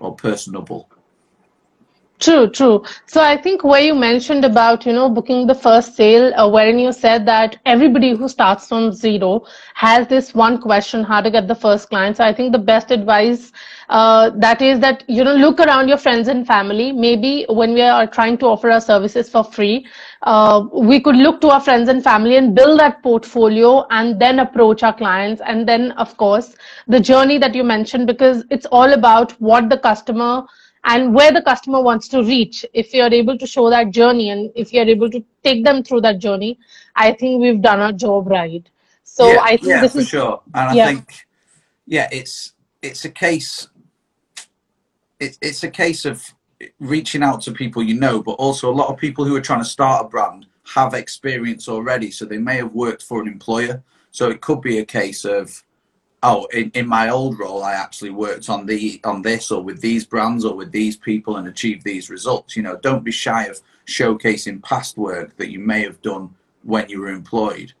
or 0.00 0.14
personable. 0.14 0.88
True, 2.18 2.48
true. 2.48 2.82
So 3.04 3.20
I 3.20 3.36
think 3.36 3.62
where 3.62 3.82
you 3.82 3.94
mentioned 3.94 4.42
about, 4.44 4.86
you 4.86 4.92
know, 4.94 5.10
booking 5.10 5.46
the 5.46 5.54
first 5.54 5.94
sale, 5.96 6.32
uh, 6.34 6.48
wherein 6.48 6.78
you 6.78 6.90
said 6.90 7.26
that 7.26 7.58
everybody 7.66 8.14
who 8.14 8.26
starts 8.26 8.68
from 8.68 8.90
zero 8.92 9.44
has 9.74 10.08
this 10.08 10.34
one 10.34 10.58
question, 10.58 11.04
how 11.04 11.20
to 11.20 11.30
get 11.30 11.46
the 11.46 11.54
first 11.54 11.90
client. 11.90 12.16
So 12.16 12.24
I 12.24 12.32
think 12.32 12.52
the 12.52 12.58
best 12.58 12.90
advice 12.90 13.52
uh, 13.90 14.30
that 14.36 14.62
is 14.62 14.80
that, 14.80 15.04
you 15.08 15.24
know, 15.24 15.34
look 15.34 15.60
around 15.60 15.88
your 15.88 15.98
friends 15.98 16.28
and 16.28 16.46
family. 16.46 16.90
Maybe 16.90 17.44
when 17.50 17.74
we 17.74 17.82
are 17.82 18.06
trying 18.06 18.38
to 18.38 18.46
offer 18.46 18.70
our 18.70 18.80
services 18.80 19.28
for 19.28 19.44
free, 19.44 19.86
uh, 20.22 20.64
we 20.72 21.00
could 21.00 21.16
look 21.16 21.42
to 21.42 21.48
our 21.50 21.60
friends 21.60 21.90
and 21.90 22.02
family 22.02 22.36
and 22.36 22.54
build 22.54 22.80
that 22.80 23.02
portfolio 23.02 23.86
and 23.90 24.18
then 24.18 24.38
approach 24.38 24.82
our 24.82 24.94
clients. 24.94 25.42
And 25.44 25.68
then, 25.68 25.92
of 25.92 26.16
course, 26.16 26.56
the 26.88 26.98
journey 26.98 27.36
that 27.38 27.54
you 27.54 27.62
mentioned, 27.62 28.06
because 28.06 28.42
it's 28.50 28.66
all 28.66 28.94
about 28.94 29.32
what 29.32 29.68
the 29.68 29.78
customer 29.78 30.46
and 30.86 31.14
where 31.14 31.32
the 31.32 31.42
customer 31.42 31.80
wants 31.82 32.08
to 32.08 32.22
reach. 32.22 32.64
If 32.72 32.94
you're 32.94 33.12
able 33.12 33.36
to 33.36 33.46
show 33.46 33.68
that 33.70 33.90
journey 33.90 34.30
and 34.30 34.50
if 34.54 34.72
you're 34.72 34.88
able 34.88 35.10
to 35.10 35.22
take 35.42 35.64
them 35.64 35.82
through 35.82 36.00
that 36.02 36.18
journey 36.18 36.58
i 36.96 37.12
think 37.12 37.40
we've 37.40 37.62
done 37.62 37.80
our 37.80 37.92
job 37.92 38.26
right. 38.26 38.68
So 39.04 39.32
yeah, 39.32 39.40
i 39.42 39.56
think 39.56 39.68
yeah, 39.68 39.80
this 39.80 39.92
for 39.92 40.00
is 40.00 40.08
sure. 40.08 40.42
And 40.54 40.76
yeah. 40.76 40.84
i 40.84 40.94
think 40.94 41.26
yeah 41.86 42.08
it's 42.10 42.52
it's 42.82 43.04
a 43.04 43.10
case 43.10 43.68
it, 45.20 45.38
it's 45.40 45.62
a 45.62 45.70
case 45.70 46.04
of 46.04 46.34
reaching 46.80 47.22
out 47.22 47.42
to 47.42 47.52
people 47.52 47.82
you 47.82 47.94
know 47.94 48.22
but 48.22 48.32
also 48.32 48.70
a 48.70 48.76
lot 48.80 48.88
of 48.88 48.96
people 48.96 49.24
who 49.24 49.36
are 49.36 49.40
trying 49.40 49.60
to 49.60 49.70
start 49.76 50.06
a 50.06 50.08
brand 50.08 50.46
have 50.74 50.94
experience 50.94 51.68
already 51.68 52.10
so 52.10 52.24
they 52.24 52.38
may 52.38 52.56
have 52.56 52.72
worked 52.72 53.02
for 53.02 53.22
an 53.22 53.28
employer. 53.28 53.82
So 54.10 54.30
it 54.30 54.40
could 54.40 54.60
be 54.60 54.78
a 54.78 54.84
case 54.84 55.24
of 55.24 55.62
oh, 56.26 56.46
in, 56.52 56.70
in 56.74 56.86
my 56.86 57.08
old 57.08 57.38
role, 57.38 57.62
I 57.62 57.74
actually 57.74 58.10
worked 58.10 58.50
on 58.50 58.66
the 58.66 59.00
on 59.04 59.22
this 59.22 59.50
or 59.50 59.62
with 59.62 59.80
these 59.80 60.04
brands 60.04 60.44
or 60.44 60.54
with 60.54 60.72
these 60.72 60.96
people 60.96 61.36
and 61.36 61.46
achieved 61.48 61.84
these 61.84 62.10
results. 62.10 62.56
You 62.56 62.62
know, 62.64 62.76
don't 62.82 63.04
be 63.04 63.12
shy 63.12 63.44
of 63.44 63.60
showcasing 63.86 64.62
past 64.62 64.98
work 64.98 65.36
that 65.36 65.50
you 65.50 65.60
may 65.60 65.82
have 65.82 66.02
done 66.02 66.34
when 66.64 66.88
you 66.88 67.00
were 67.00 67.10
employed. 67.10 67.72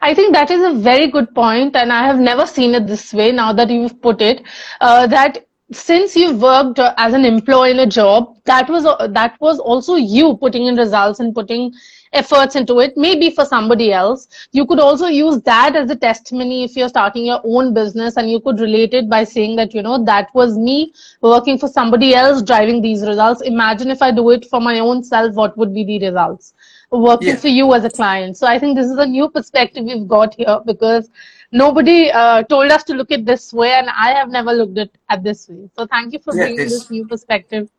I 0.00 0.14
think 0.14 0.32
that 0.32 0.50
is 0.50 0.62
a 0.64 0.78
very 0.80 1.08
good 1.08 1.32
point, 1.34 1.76
and 1.76 1.92
I 1.92 2.04
have 2.06 2.18
never 2.18 2.46
seen 2.46 2.74
it 2.74 2.86
this 2.86 3.12
way. 3.12 3.30
Now 3.30 3.52
that 3.52 3.70
you've 3.70 4.00
put 4.00 4.22
it, 4.22 4.42
uh, 4.80 5.06
that 5.08 5.46
since 5.70 6.16
you've 6.16 6.40
worked 6.40 6.78
as 6.78 7.14
an 7.14 7.24
employee 7.24 7.72
in 7.72 7.80
a 7.80 7.86
job, 7.86 8.36
that 8.44 8.68
was 8.68 8.84
that 8.84 9.36
was 9.40 9.58
also 9.58 9.96
you 9.96 10.36
putting 10.38 10.66
in 10.66 10.76
results 10.76 11.20
and 11.20 11.34
putting 11.34 11.72
efforts 12.12 12.56
into 12.56 12.80
it, 12.80 12.96
maybe 12.96 13.30
for 13.30 13.44
somebody 13.44 13.92
else. 13.92 14.28
You 14.52 14.66
could 14.66 14.80
also 14.80 15.06
use 15.06 15.40
that 15.42 15.76
as 15.76 15.90
a 15.90 15.96
testimony 15.96 16.64
if 16.64 16.76
you're 16.76 16.88
starting 16.88 17.24
your 17.24 17.40
own 17.44 17.72
business 17.72 18.16
and 18.16 18.30
you 18.30 18.40
could 18.40 18.60
relate 18.60 18.94
it 18.94 19.08
by 19.08 19.24
saying 19.24 19.56
that, 19.56 19.74
you 19.74 19.82
know, 19.82 20.04
that 20.04 20.28
was 20.34 20.58
me 20.58 20.92
working 21.20 21.58
for 21.58 21.68
somebody 21.68 22.14
else 22.14 22.42
driving 22.42 22.82
these 22.82 23.06
results. 23.06 23.42
Imagine 23.42 23.90
if 23.90 24.02
I 24.02 24.10
do 24.10 24.30
it 24.30 24.46
for 24.46 24.60
my 24.60 24.78
own 24.80 25.02
self, 25.02 25.34
what 25.34 25.56
would 25.56 25.74
be 25.74 25.84
the 25.84 26.06
results? 26.06 26.54
Working 26.90 27.28
yeah. 27.28 27.36
for 27.36 27.48
you 27.48 27.72
as 27.72 27.84
a 27.84 27.90
client. 27.90 28.36
So 28.36 28.46
I 28.46 28.58
think 28.58 28.76
this 28.76 28.90
is 28.90 28.98
a 28.98 29.06
new 29.06 29.30
perspective 29.30 29.84
we've 29.84 30.06
got 30.06 30.34
here 30.34 30.60
because 30.66 31.08
nobody 31.50 32.10
uh, 32.10 32.42
told 32.42 32.70
us 32.70 32.84
to 32.84 32.94
look 32.94 33.10
at 33.10 33.24
this 33.24 33.52
way 33.52 33.72
and 33.72 33.88
I 33.88 34.10
have 34.10 34.28
never 34.28 34.52
looked 34.52 34.76
at, 34.76 34.90
at 35.08 35.22
this 35.22 35.48
way. 35.48 35.70
So 35.76 35.86
thank 35.86 36.12
you 36.12 36.18
for 36.18 36.36
yeah, 36.36 36.44
bringing 36.44 36.68
this 36.68 36.90
new 36.90 37.06
perspective. 37.06 37.70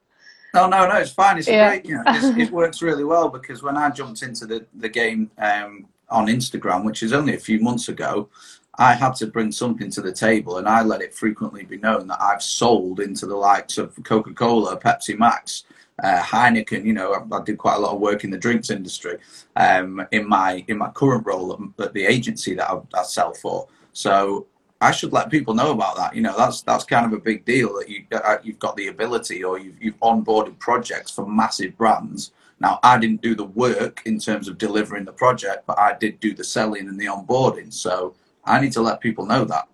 No, 0.53 0.67
no, 0.67 0.87
no. 0.87 0.97
It's 0.97 1.11
fine. 1.11 1.37
It's 1.37 1.47
yeah. 1.47 1.69
great. 1.69 1.85
You 1.85 1.95
know, 1.95 2.03
it 2.05 2.51
works 2.61 2.81
really 2.81 3.03
well 3.03 3.29
because 3.29 3.63
when 3.63 3.77
I 3.77 3.89
jumped 3.89 4.21
into 4.21 4.45
the 4.45 4.65
the 4.75 4.89
game 4.89 5.31
um, 5.37 5.87
on 6.09 6.27
Instagram, 6.27 6.85
which 6.85 7.03
is 7.03 7.13
only 7.13 7.35
a 7.35 7.39
few 7.39 7.59
months 7.59 7.89
ago, 7.89 8.29
I 8.77 8.93
had 8.93 9.15
to 9.15 9.27
bring 9.27 9.51
something 9.51 9.89
to 9.91 10.01
the 10.01 10.11
table, 10.11 10.57
and 10.57 10.67
I 10.67 10.83
let 10.83 11.01
it 11.01 11.13
frequently 11.13 11.63
be 11.63 11.77
known 11.77 12.07
that 12.07 12.21
I've 12.21 12.43
sold 12.43 12.99
into 12.99 13.25
the 13.25 13.35
likes 13.35 13.77
of 13.77 13.97
Coca 14.03 14.33
Cola, 14.33 14.79
Pepsi 14.79 15.17
Max, 15.17 15.63
uh, 16.03 16.21
Heineken. 16.21 16.85
You 16.85 16.93
know, 16.93 17.13
I, 17.13 17.35
I, 17.35 17.43
did 17.43 17.57
quite 17.57 17.75
a 17.75 17.79
lot 17.79 17.93
of 17.93 17.99
work 17.99 18.23
in 18.23 18.29
the 18.29 18.37
drinks 18.37 18.69
industry 18.69 19.17
um, 19.55 20.05
in 20.11 20.27
my 20.27 20.63
in 20.67 20.77
my 20.77 20.89
current 20.89 21.25
role 21.25 21.53
at, 21.53 21.85
at 21.85 21.93
the 21.93 22.05
agency 22.05 22.53
that 22.55 22.69
I, 22.69 22.79
I 22.93 23.03
sell 23.03 23.33
for. 23.33 23.67
So 23.93 24.47
I 24.83 24.91
should 24.91 25.13
let 25.13 25.29
people 25.29 25.53
know 25.53 25.71
about 25.71 25.95
that. 25.95 26.13
You 26.13 26.21
know, 26.21 26.35
that's 26.37 26.61
that's 26.61 26.83
kind 26.83 27.05
of 27.05 27.13
a 27.13 27.21
big 27.29 27.45
deal 27.45 27.69
that 27.77 27.87
you 27.89 28.03
uh, 28.11 28.37
you've 28.43 28.59
got 28.59 28.75
the 28.75 28.87
ability 28.89 29.43
or 29.43 29.57
you've 29.57 29.81
you've 29.81 29.99
onboarded 30.01 30.59
projects 30.59 31.09
for 31.09 31.25
massive 31.25 31.77
brands. 31.77 32.31
Now, 32.59 32.79
I 32.83 32.97
didn't 32.97 33.21
do 33.21 33.33
the 33.33 33.45
work 33.45 34.01
in 34.05 34.19
terms 34.19 34.47
of 34.47 34.57
delivering 34.57 35.05
the 35.05 35.13
project, 35.13 35.65
but 35.65 35.77
I 35.79 35.95
did 36.03 36.19
do 36.19 36.33
the 36.33 36.43
selling 36.43 36.87
and 36.89 36.99
the 36.99 37.05
onboarding. 37.05 37.71
So 37.73 38.13
I 38.45 38.59
need 38.59 38.73
to 38.73 38.81
let 38.81 38.99
people 38.99 39.25
know 39.25 39.45
that. 39.45 39.67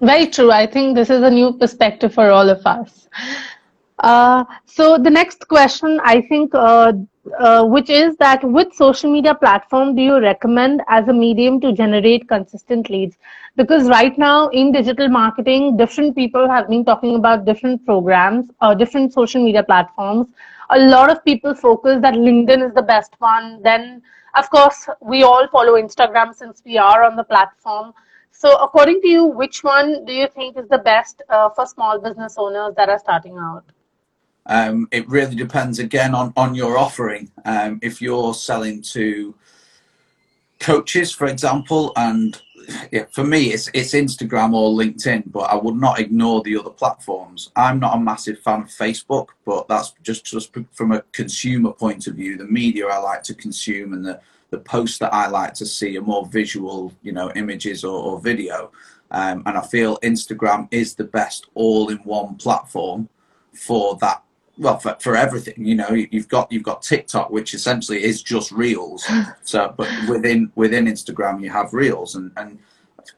Very 0.00 0.26
true. 0.26 0.50
I 0.50 0.66
think 0.66 0.96
this 0.96 1.10
is 1.10 1.22
a 1.22 1.30
new 1.30 1.52
perspective 1.52 2.12
for 2.12 2.30
all 2.30 2.48
of 2.48 2.66
us. 2.66 3.08
Uh, 4.00 4.44
so 4.66 4.98
the 4.98 5.10
next 5.10 5.48
question, 5.48 6.00
I 6.04 6.20
think, 6.22 6.54
uh, 6.54 6.92
uh, 7.38 7.64
which 7.64 7.90
is 7.90 8.16
that 8.16 8.42
which 8.44 8.72
social 8.74 9.10
media 9.10 9.34
platform 9.34 9.94
do 9.94 10.02
you 10.02 10.20
recommend 10.20 10.82
as 10.88 11.08
a 11.08 11.12
medium 11.12 11.60
to 11.60 11.72
generate 11.72 12.28
consistent 12.28 12.88
leads? 12.90 13.16
Because 13.56 13.88
right 13.88 14.16
now 14.18 14.48
in 14.48 14.72
digital 14.72 15.08
marketing, 15.08 15.76
different 15.76 16.14
people 16.14 16.48
have 16.48 16.68
been 16.68 16.84
talking 16.84 17.16
about 17.16 17.44
different 17.44 17.84
programs 17.84 18.50
or 18.60 18.68
uh, 18.68 18.74
different 18.74 19.12
social 19.12 19.42
media 19.44 19.62
platforms. 19.62 20.28
A 20.70 20.78
lot 20.78 21.10
of 21.10 21.24
people 21.24 21.54
focus 21.54 22.00
that 22.02 22.14
LinkedIn 22.14 22.66
is 22.66 22.74
the 22.74 22.82
best 22.82 23.14
one. 23.18 23.62
Then, 23.62 24.02
of 24.34 24.50
course, 24.50 24.88
we 25.00 25.22
all 25.22 25.48
follow 25.48 25.74
Instagram 25.74 26.34
since 26.34 26.62
we 26.64 26.78
are 26.78 27.04
on 27.04 27.16
the 27.16 27.24
platform. 27.24 27.92
So, 28.30 28.56
according 28.58 29.00
to 29.02 29.08
you, 29.08 29.24
which 29.24 29.64
one 29.64 30.04
do 30.04 30.12
you 30.12 30.28
think 30.28 30.58
is 30.58 30.68
the 30.68 30.78
best 30.78 31.22
uh, 31.28 31.48
for 31.50 31.66
small 31.66 31.98
business 31.98 32.34
owners 32.36 32.74
that 32.76 32.88
are 32.88 32.98
starting 32.98 33.38
out? 33.38 33.64
Um, 34.46 34.88
it 34.92 35.08
really 35.08 35.34
depends 35.34 35.78
again 35.78 36.14
on 36.14 36.32
on 36.36 36.54
your 36.54 36.78
offering. 36.78 37.30
Um, 37.44 37.78
if 37.82 38.00
you're 38.00 38.34
selling 38.34 38.82
to 38.82 39.34
coaches, 40.60 41.12
for 41.12 41.26
example, 41.26 41.92
and 41.96 42.40
yeah, 42.90 43.04
for 43.12 43.24
me, 43.24 43.52
it's 43.52 43.68
it's 43.74 43.92
Instagram 43.92 44.54
or 44.54 44.70
LinkedIn, 44.70 45.24
but 45.26 45.50
I 45.50 45.56
would 45.56 45.76
not 45.76 45.98
ignore 45.98 46.42
the 46.42 46.56
other 46.56 46.70
platforms. 46.70 47.50
I'm 47.56 47.80
not 47.80 47.96
a 47.96 48.00
massive 48.00 48.38
fan 48.40 48.62
of 48.62 48.68
Facebook, 48.68 49.28
but 49.44 49.68
that's 49.68 49.94
just 50.02 50.24
just 50.24 50.56
from 50.72 50.92
a 50.92 51.02
consumer 51.12 51.72
point 51.72 52.06
of 52.06 52.14
view. 52.14 52.36
The 52.36 52.44
media 52.44 52.86
I 52.86 52.98
like 52.98 53.22
to 53.24 53.34
consume 53.34 53.92
and 53.92 54.04
the 54.04 54.20
the 54.50 54.58
posts 54.58 54.98
that 54.98 55.12
I 55.12 55.26
like 55.26 55.54
to 55.54 55.66
see 55.66 55.98
are 55.98 56.02
more 56.02 56.26
visual, 56.26 56.92
you 57.02 57.12
know, 57.12 57.32
images 57.34 57.84
or, 57.84 58.00
or 58.00 58.20
video. 58.20 58.70
Um, 59.10 59.42
and 59.46 59.56
I 59.58 59.62
feel 59.62 59.98
Instagram 59.98 60.68
is 60.70 60.94
the 60.94 61.04
best 61.04 61.46
all-in-one 61.54 62.36
platform 62.36 63.08
for 63.52 63.96
that 64.00 64.22
well 64.58 64.78
for, 64.78 64.96
for 65.00 65.16
everything 65.16 65.54
you 65.64 65.74
know 65.74 65.90
you've 65.90 66.28
got 66.28 66.50
you've 66.50 66.62
got 66.62 66.82
tiktok 66.82 67.30
which 67.30 67.54
essentially 67.54 68.02
is 68.02 68.22
just 68.22 68.52
reels. 68.52 69.06
So 69.42 69.74
but 69.76 69.88
within 70.08 70.50
within 70.54 70.86
instagram 70.86 71.42
you 71.42 71.50
have 71.50 71.72
reels. 71.72 72.14
And 72.14 72.32
and 72.36 72.58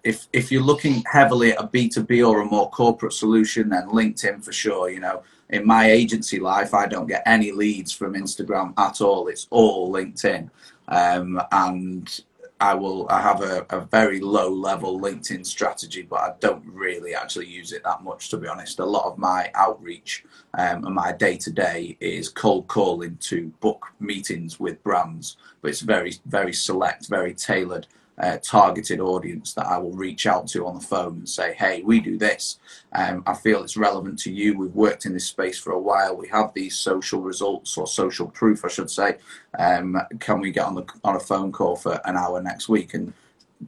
if 0.04 0.28
if 0.32 0.52
you're 0.52 0.62
looking 0.62 1.02
heavily 1.10 1.52
at 1.52 1.62
a 1.62 1.66
b2b 1.66 2.28
or 2.28 2.42
a 2.42 2.44
more 2.44 2.70
corporate 2.70 3.12
solution 3.12 3.70
then 3.70 3.88
linkedin 3.88 4.44
for 4.44 4.52
sure 4.52 4.90
you 4.90 5.00
know. 5.00 5.22
In 5.50 5.66
my 5.66 5.90
agency 5.90 6.38
life 6.38 6.74
i 6.74 6.86
don't 6.86 7.06
get 7.06 7.22
any 7.24 7.52
leads 7.52 7.90
from 7.90 8.12
instagram 8.14 8.74
at 8.78 9.00
all. 9.00 9.28
It's 9.28 9.46
all 9.50 9.90
linkedin. 9.90 10.50
Um, 10.88 11.40
and 11.52 12.20
I 12.60 12.74
will 12.74 13.08
I 13.08 13.20
have 13.20 13.42
a, 13.42 13.64
a 13.70 13.80
very 13.80 14.18
low 14.20 14.50
level 14.50 15.00
LinkedIn 15.00 15.46
strategy, 15.46 16.02
but 16.02 16.20
I 16.20 16.32
don't 16.40 16.64
really 16.66 17.14
actually 17.14 17.46
use 17.46 17.72
it 17.72 17.84
that 17.84 18.02
much 18.02 18.30
to 18.30 18.36
be 18.36 18.48
honest. 18.48 18.80
A 18.80 18.84
lot 18.84 19.06
of 19.06 19.16
my 19.16 19.50
outreach 19.54 20.24
um, 20.54 20.84
and 20.84 20.94
my 20.94 21.12
day 21.12 21.36
to 21.38 21.52
day 21.52 21.96
is 22.00 22.28
cold 22.28 22.66
calling 22.66 23.16
to 23.22 23.48
book 23.60 23.86
meetings 24.00 24.58
with 24.58 24.82
brands, 24.82 25.36
but 25.62 25.68
it's 25.70 25.80
very 25.80 26.14
very 26.26 26.52
select, 26.52 27.06
very 27.08 27.32
tailored 27.34 27.86
uh, 28.20 28.38
targeted 28.42 29.00
audience 29.00 29.54
that 29.54 29.66
I 29.66 29.78
will 29.78 29.92
reach 29.92 30.26
out 30.26 30.46
to 30.48 30.66
on 30.66 30.74
the 30.74 30.80
phone 30.80 31.18
and 31.18 31.28
say, 31.28 31.54
hey, 31.54 31.82
we 31.82 32.00
do 32.00 32.18
this. 32.18 32.58
Um, 32.92 33.22
I 33.26 33.34
feel 33.34 33.62
it's 33.62 33.76
relevant 33.76 34.18
to 34.20 34.32
you. 34.32 34.56
We've 34.56 34.74
worked 34.74 35.06
in 35.06 35.12
this 35.12 35.26
space 35.26 35.58
for 35.58 35.72
a 35.72 35.78
while. 35.78 36.16
We 36.16 36.28
have 36.28 36.52
these 36.54 36.76
social 36.76 37.20
results 37.20 37.76
or 37.76 37.86
social 37.86 38.28
proof, 38.28 38.64
I 38.64 38.68
should 38.68 38.90
say. 38.90 39.18
Um, 39.58 40.00
can 40.18 40.40
we 40.40 40.50
get 40.50 40.64
on 40.64 40.74
the 40.74 40.86
on 41.04 41.16
a 41.16 41.20
phone 41.20 41.52
call 41.52 41.76
for 41.76 42.00
an 42.04 42.16
hour 42.16 42.42
next 42.42 42.68
week? 42.68 42.94
And 42.94 43.12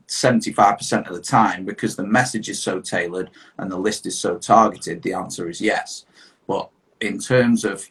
75% 0.07 1.09
of 1.09 1.15
the 1.15 1.23
time, 1.23 1.65
because 1.65 1.97
the 1.97 2.07
message 2.07 2.49
is 2.49 2.63
so 2.63 2.81
tailored 2.81 3.31
and 3.59 3.71
the 3.71 3.79
list 3.79 4.07
is 4.07 4.19
so 4.19 4.39
targeted, 4.39 5.03
the 5.03 5.13
answer 5.13 5.49
is 5.49 5.61
yes. 5.61 6.07
But 6.47 6.71
in 7.01 7.19
terms 7.19 7.65
of 7.65 7.89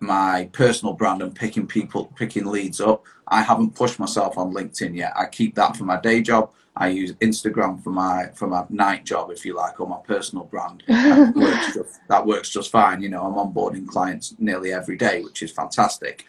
my 0.00 0.48
personal 0.52 0.94
brand 0.94 1.22
and 1.22 1.34
picking 1.34 1.66
people, 1.66 2.12
picking 2.16 2.46
leads 2.46 2.80
up. 2.80 3.04
I 3.28 3.42
haven't 3.42 3.74
pushed 3.74 3.98
myself 3.98 4.36
on 4.38 4.52
LinkedIn 4.52 4.94
yet. 4.94 5.12
I 5.16 5.26
keep 5.26 5.54
that 5.54 5.76
for 5.76 5.84
my 5.84 6.00
day 6.00 6.20
job. 6.20 6.52
I 6.76 6.88
use 6.88 7.12
Instagram 7.14 7.82
for 7.82 7.90
my 7.90 8.30
for 8.34 8.48
my 8.48 8.64
night 8.68 9.04
job, 9.04 9.30
if 9.30 9.44
you 9.44 9.54
like, 9.54 9.80
or 9.80 9.88
my 9.88 10.00
personal 10.06 10.44
brand. 10.44 10.82
That 10.88 11.34
works, 11.36 11.74
just, 11.74 12.00
that 12.08 12.26
works 12.26 12.50
just 12.50 12.70
fine. 12.70 13.00
You 13.00 13.10
know, 13.10 13.22
I'm 13.22 13.34
onboarding 13.34 13.86
clients 13.86 14.34
nearly 14.38 14.72
every 14.72 14.96
day, 14.96 15.22
which 15.22 15.42
is 15.42 15.52
fantastic. 15.52 16.26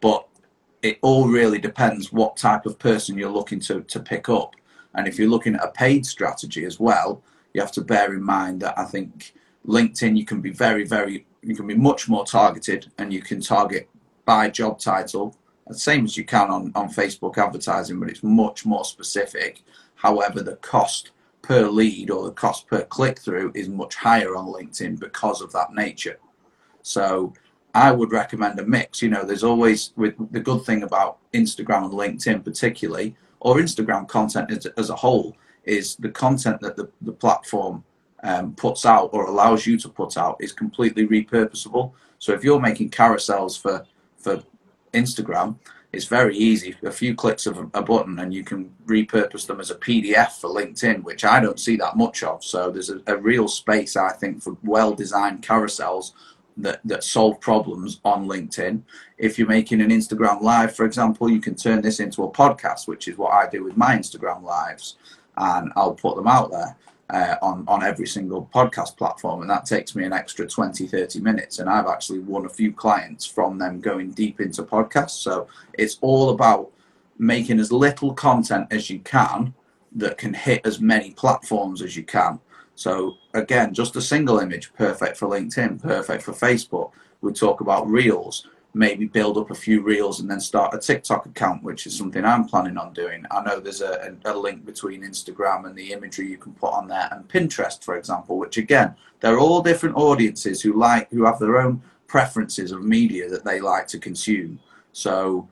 But 0.00 0.26
it 0.82 0.98
all 1.02 1.26
really 1.26 1.58
depends 1.58 2.12
what 2.12 2.36
type 2.36 2.64
of 2.66 2.78
person 2.78 3.18
you're 3.18 3.30
looking 3.30 3.60
to 3.60 3.82
to 3.82 4.00
pick 4.00 4.28
up. 4.28 4.54
And 4.94 5.08
if 5.08 5.18
you're 5.18 5.28
looking 5.28 5.56
at 5.56 5.64
a 5.64 5.72
paid 5.72 6.06
strategy 6.06 6.64
as 6.64 6.78
well, 6.78 7.22
you 7.52 7.60
have 7.60 7.72
to 7.72 7.82
bear 7.82 8.14
in 8.14 8.22
mind 8.22 8.62
that 8.62 8.78
I 8.78 8.84
think 8.84 9.34
LinkedIn 9.66 10.16
you 10.16 10.24
can 10.24 10.40
be 10.40 10.50
very 10.50 10.84
very 10.84 11.26
you 11.42 11.56
can 11.56 11.66
be 11.66 11.74
much 11.74 12.08
more 12.08 12.24
targeted 12.24 12.90
and 12.98 13.12
you 13.12 13.20
can 13.20 13.40
target 13.40 13.88
by 14.24 14.48
job 14.48 14.78
title 14.78 15.36
same 15.74 16.04
as 16.04 16.16
you 16.16 16.24
can 16.24 16.50
on, 16.50 16.72
on 16.74 16.88
facebook 16.88 17.36
advertising 17.38 17.98
but 18.00 18.08
it's 18.08 18.22
much 18.22 18.64
more 18.64 18.84
specific. 18.84 19.62
However 19.94 20.42
the 20.42 20.56
cost 20.56 21.10
per 21.42 21.68
lead 21.68 22.10
or 22.10 22.24
the 22.24 22.32
cost 22.32 22.66
per 22.66 22.82
click 22.84 23.18
through 23.18 23.52
is 23.54 23.68
much 23.68 23.94
higher 23.94 24.36
on 24.36 24.46
linkedin 24.46 24.98
because 24.98 25.40
of 25.40 25.52
that 25.52 25.72
nature. 25.72 26.18
So 26.82 27.32
i 27.74 27.92
would 27.92 28.12
recommend 28.12 28.58
a 28.58 28.66
mix. 28.66 29.02
You 29.02 29.10
know 29.10 29.24
there's 29.24 29.44
always 29.44 29.92
with 29.96 30.14
the 30.32 30.40
good 30.40 30.64
thing 30.64 30.82
about 30.82 31.18
instagram 31.34 31.84
and 31.84 31.92
linkedin 31.92 32.44
particularly 32.44 33.14
or 33.40 33.56
instagram 33.56 34.08
content 34.08 34.50
as, 34.50 34.66
as 34.76 34.90
a 34.90 34.96
whole 34.96 35.36
is 35.64 35.96
the 35.96 36.08
content 36.08 36.60
that 36.62 36.76
the, 36.76 36.88
the 37.02 37.12
platform 37.12 37.84
um, 38.22 38.54
puts 38.54 38.84
out 38.84 39.10
or 39.12 39.26
allows 39.26 39.66
you 39.66 39.78
to 39.78 39.88
put 39.88 40.16
out 40.16 40.36
is 40.40 40.52
completely 40.52 41.06
repurposable. 41.06 41.92
So 42.18 42.32
if 42.32 42.42
you're 42.42 42.60
making 42.60 42.90
carousels 42.90 43.60
for 43.60 43.86
for 44.16 44.42
Instagram, 44.92 45.56
it's 45.92 46.04
very 46.04 46.36
easy. 46.36 46.76
A 46.82 46.90
few 46.90 47.14
clicks 47.14 47.46
of 47.46 47.58
a 47.72 47.82
button 47.82 48.18
and 48.18 48.34
you 48.34 48.44
can 48.44 48.74
repurpose 48.86 49.46
them 49.46 49.60
as 49.60 49.70
a 49.70 49.74
PDF 49.74 50.32
for 50.40 50.50
LinkedIn, 50.50 51.02
which 51.02 51.24
I 51.24 51.40
don't 51.40 51.58
see 51.58 51.76
that 51.76 51.96
much 51.96 52.22
of. 52.22 52.44
So 52.44 52.70
there's 52.70 52.90
a, 52.90 53.00
a 53.06 53.16
real 53.16 53.48
space, 53.48 53.96
I 53.96 54.12
think, 54.12 54.42
for 54.42 54.56
well-designed 54.62 55.42
carousels 55.42 56.12
that, 56.58 56.80
that 56.84 57.04
solve 57.04 57.40
problems 57.40 58.00
on 58.04 58.26
LinkedIn. 58.26 58.82
If 59.16 59.38
you're 59.38 59.48
making 59.48 59.80
an 59.80 59.90
Instagram 59.90 60.42
live, 60.42 60.76
for 60.76 60.84
example, 60.84 61.30
you 61.30 61.40
can 61.40 61.54
turn 61.54 61.80
this 61.80 62.00
into 62.00 62.22
a 62.24 62.30
podcast, 62.30 62.86
which 62.86 63.08
is 63.08 63.16
what 63.16 63.32
I 63.32 63.48
do 63.48 63.64
with 63.64 63.76
my 63.76 63.96
Instagram 63.96 64.42
lives 64.42 64.96
and 65.38 65.72
I'll 65.76 65.94
put 65.94 66.16
them 66.16 66.26
out 66.26 66.50
there 66.50 66.76
uh, 67.10 67.36
on, 67.40 67.64
on 67.66 67.82
every 67.82 68.06
single 68.06 68.48
podcast 68.54 68.96
platform. 68.96 69.40
And 69.40 69.50
that 69.50 69.64
takes 69.64 69.94
me 69.94 70.04
an 70.04 70.12
extra 70.12 70.46
20, 70.46 70.86
30 70.86 71.20
minutes. 71.20 71.58
And 71.58 71.68
I've 71.68 71.86
actually 71.86 72.20
won 72.20 72.46
a 72.46 72.50
few 72.50 72.72
clients 72.72 73.24
from 73.24 73.58
them 73.58 73.80
going 73.80 74.10
deep 74.12 74.40
into 74.40 74.62
podcasts. 74.62 75.22
So 75.22 75.48
it's 75.74 75.98
all 76.00 76.30
about 76.30 76.70
making 77.18 77.58
as 77.58 77.72
little 77.72 78.12
content 78.12 78.68
as 78.70 78.90
you 78.90 79.00
can 79.00 79.54
that 79.92 80.18
can 80.18 80.34
hit 80.34 80.60
as 80.66 80.80
many 80.80 81.12
platforms 81.12 81.82
as 81.82 81.96
you 81.96 82.04
can. 82.04 82.40
So 82.74 83.16
again, 83.34 83.74
just 83.74 83.96
a 83.96 84.00
single 84.00 84.38
image, 84.38 84.72
perfect 84.74 85.16
for 85.16 85.28
LinkedIn, 85.28 85.82
perfect 85.82 86.22
for 86.22 86.32
Facebook. 86.32 86.92
We 87.20 87.32
talk 87.32 87.60
about 87.60 87.88
reels 87.88 88.46
maybe 88.78 89.06
build 89.06 89.36
up 89.36 89.50
a 89.50 89.54
few 89.54 89.82
reels 89.82 90.20
and 90.20 90.30
then 90.30 90.40
start 90.40 90.72
a 90.72 90.78
TikTok 90.78 91.26
account, 91.26 91.64
which 91.64 91.84
is 91.84 91.98
something 91.98 92.24
I'm 92.24 92.44
planning 92.44 92.78
on 92.78 92.92
doing. 92.92 93.24
I 93.28 93.42
know 93.42 93.58
there's 93.58 93.82
a, 93.82 94.16
a, 94.24 94.32
link 94.32 94.64
between 94.64 95.02
Instagram 95.02 95.66
and 95.66 95.74
the 95.74 95.92
imagery 95.92 96.28
you 96.28 96.38
can 96.38 96.52
put 96.54 96.72
on 96.72 96.86
there, 96.86 97.08
and 97.10 97.28
Pinterest, 97.28 97.82
for 97.82 97.96
example, 97.96 98.38
which 98.38 98.56
again, 98.56 98.94
they're 99.18 99.40
all 99.40 99.62
different 99.62 99.96
audiences 99.96 100.62
who 100.62 100.78
like 100.78 101.10
who 101.10 101.24
have 101.24 101.40
their 101.40 101.58
own 101.58 101.82
preferences 102.06 102.70
of 102.70 102.84
media 102.84 103.28
that 103.28 103.44
they 103.44 103.60
like 103.60 103.88
to 103.88 103.98
consume. 103.98 104.60
So 104.92 105.48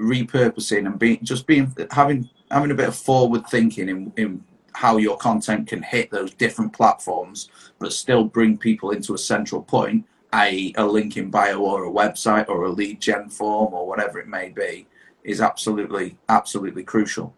repurposing 0.00 0.86
and 0.86 0.98
being 0.98 1.20
just 1.22 1.46
being 1.46 1.72
having 1.92 2.28
having 2.50 2.72
a 2.72 2.74
bit 2.74 2.88
of 2.88 2.96
forward 2.96 3.46
thinking 3.46 3.88
in, 3.88 4.12
in 4.16 4.44
how 4.72 4.96
your 4.96 5.16
content 5.16 5.68
can 5.68 5.80
hit 5.80 6.10
those 6.10 6.34
different 6.34 6.72
platforms, 6.72 7.48
but 7.78 7.92
still 7.92 8.24
bring 8.24 8.58
people 8.58 8.90
into 8.90 9.14
a 9.14 9.18
central 9.18 9.62
point 9.62 10.04
i.e., 10.34 10.74
a 10.76 10.84
link 10.84 11.16
in 11.16 11.30
bio 11.30 11.60
or 11.60 11.84
a 11.84 11.90
website 11.90 12.48
or 12.48 12.64
a 12.64 12.70
lead 12.70 13.00
gen 13.00 13.28
form 13.28 13.72
or 13.72 13.86
whatever 13.86 14.18
it 14.18 14.28
may 14.28 14.48
be, 14.48 14.86
is 15.22 15.40
absolutely, 15.40 16.16
absolutely 16.28 16.82
crucial. 16.82 17.34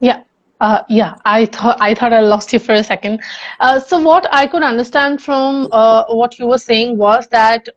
Yeah. 0.00 0.22
Uh, 0.60 0.84
yeah, 0.88 1.16
I 1.24 1.46
thought 1.46 1.76
I 1.80 1.92
thought 1.92 2.12
I 2.12 2.20
lost 2.20 2.52
you 2.52 2.60
for 2.60 2.74
a 2.74 2.84
second. 2.84 3.20
Uh, 3.58 3.80
so 3.80 3.98
what 3.98 4.32
I 4.32 4.46
could 4.46 4.62
understand 4.62 5.20
from 5.20 5.68
uh, 5.72 6.04
what 6.08 6.38
you 6.38 6.46
were 6.46 6.58
saying 6.58 6.96
was 6.98 7.26
that 7.28 7.68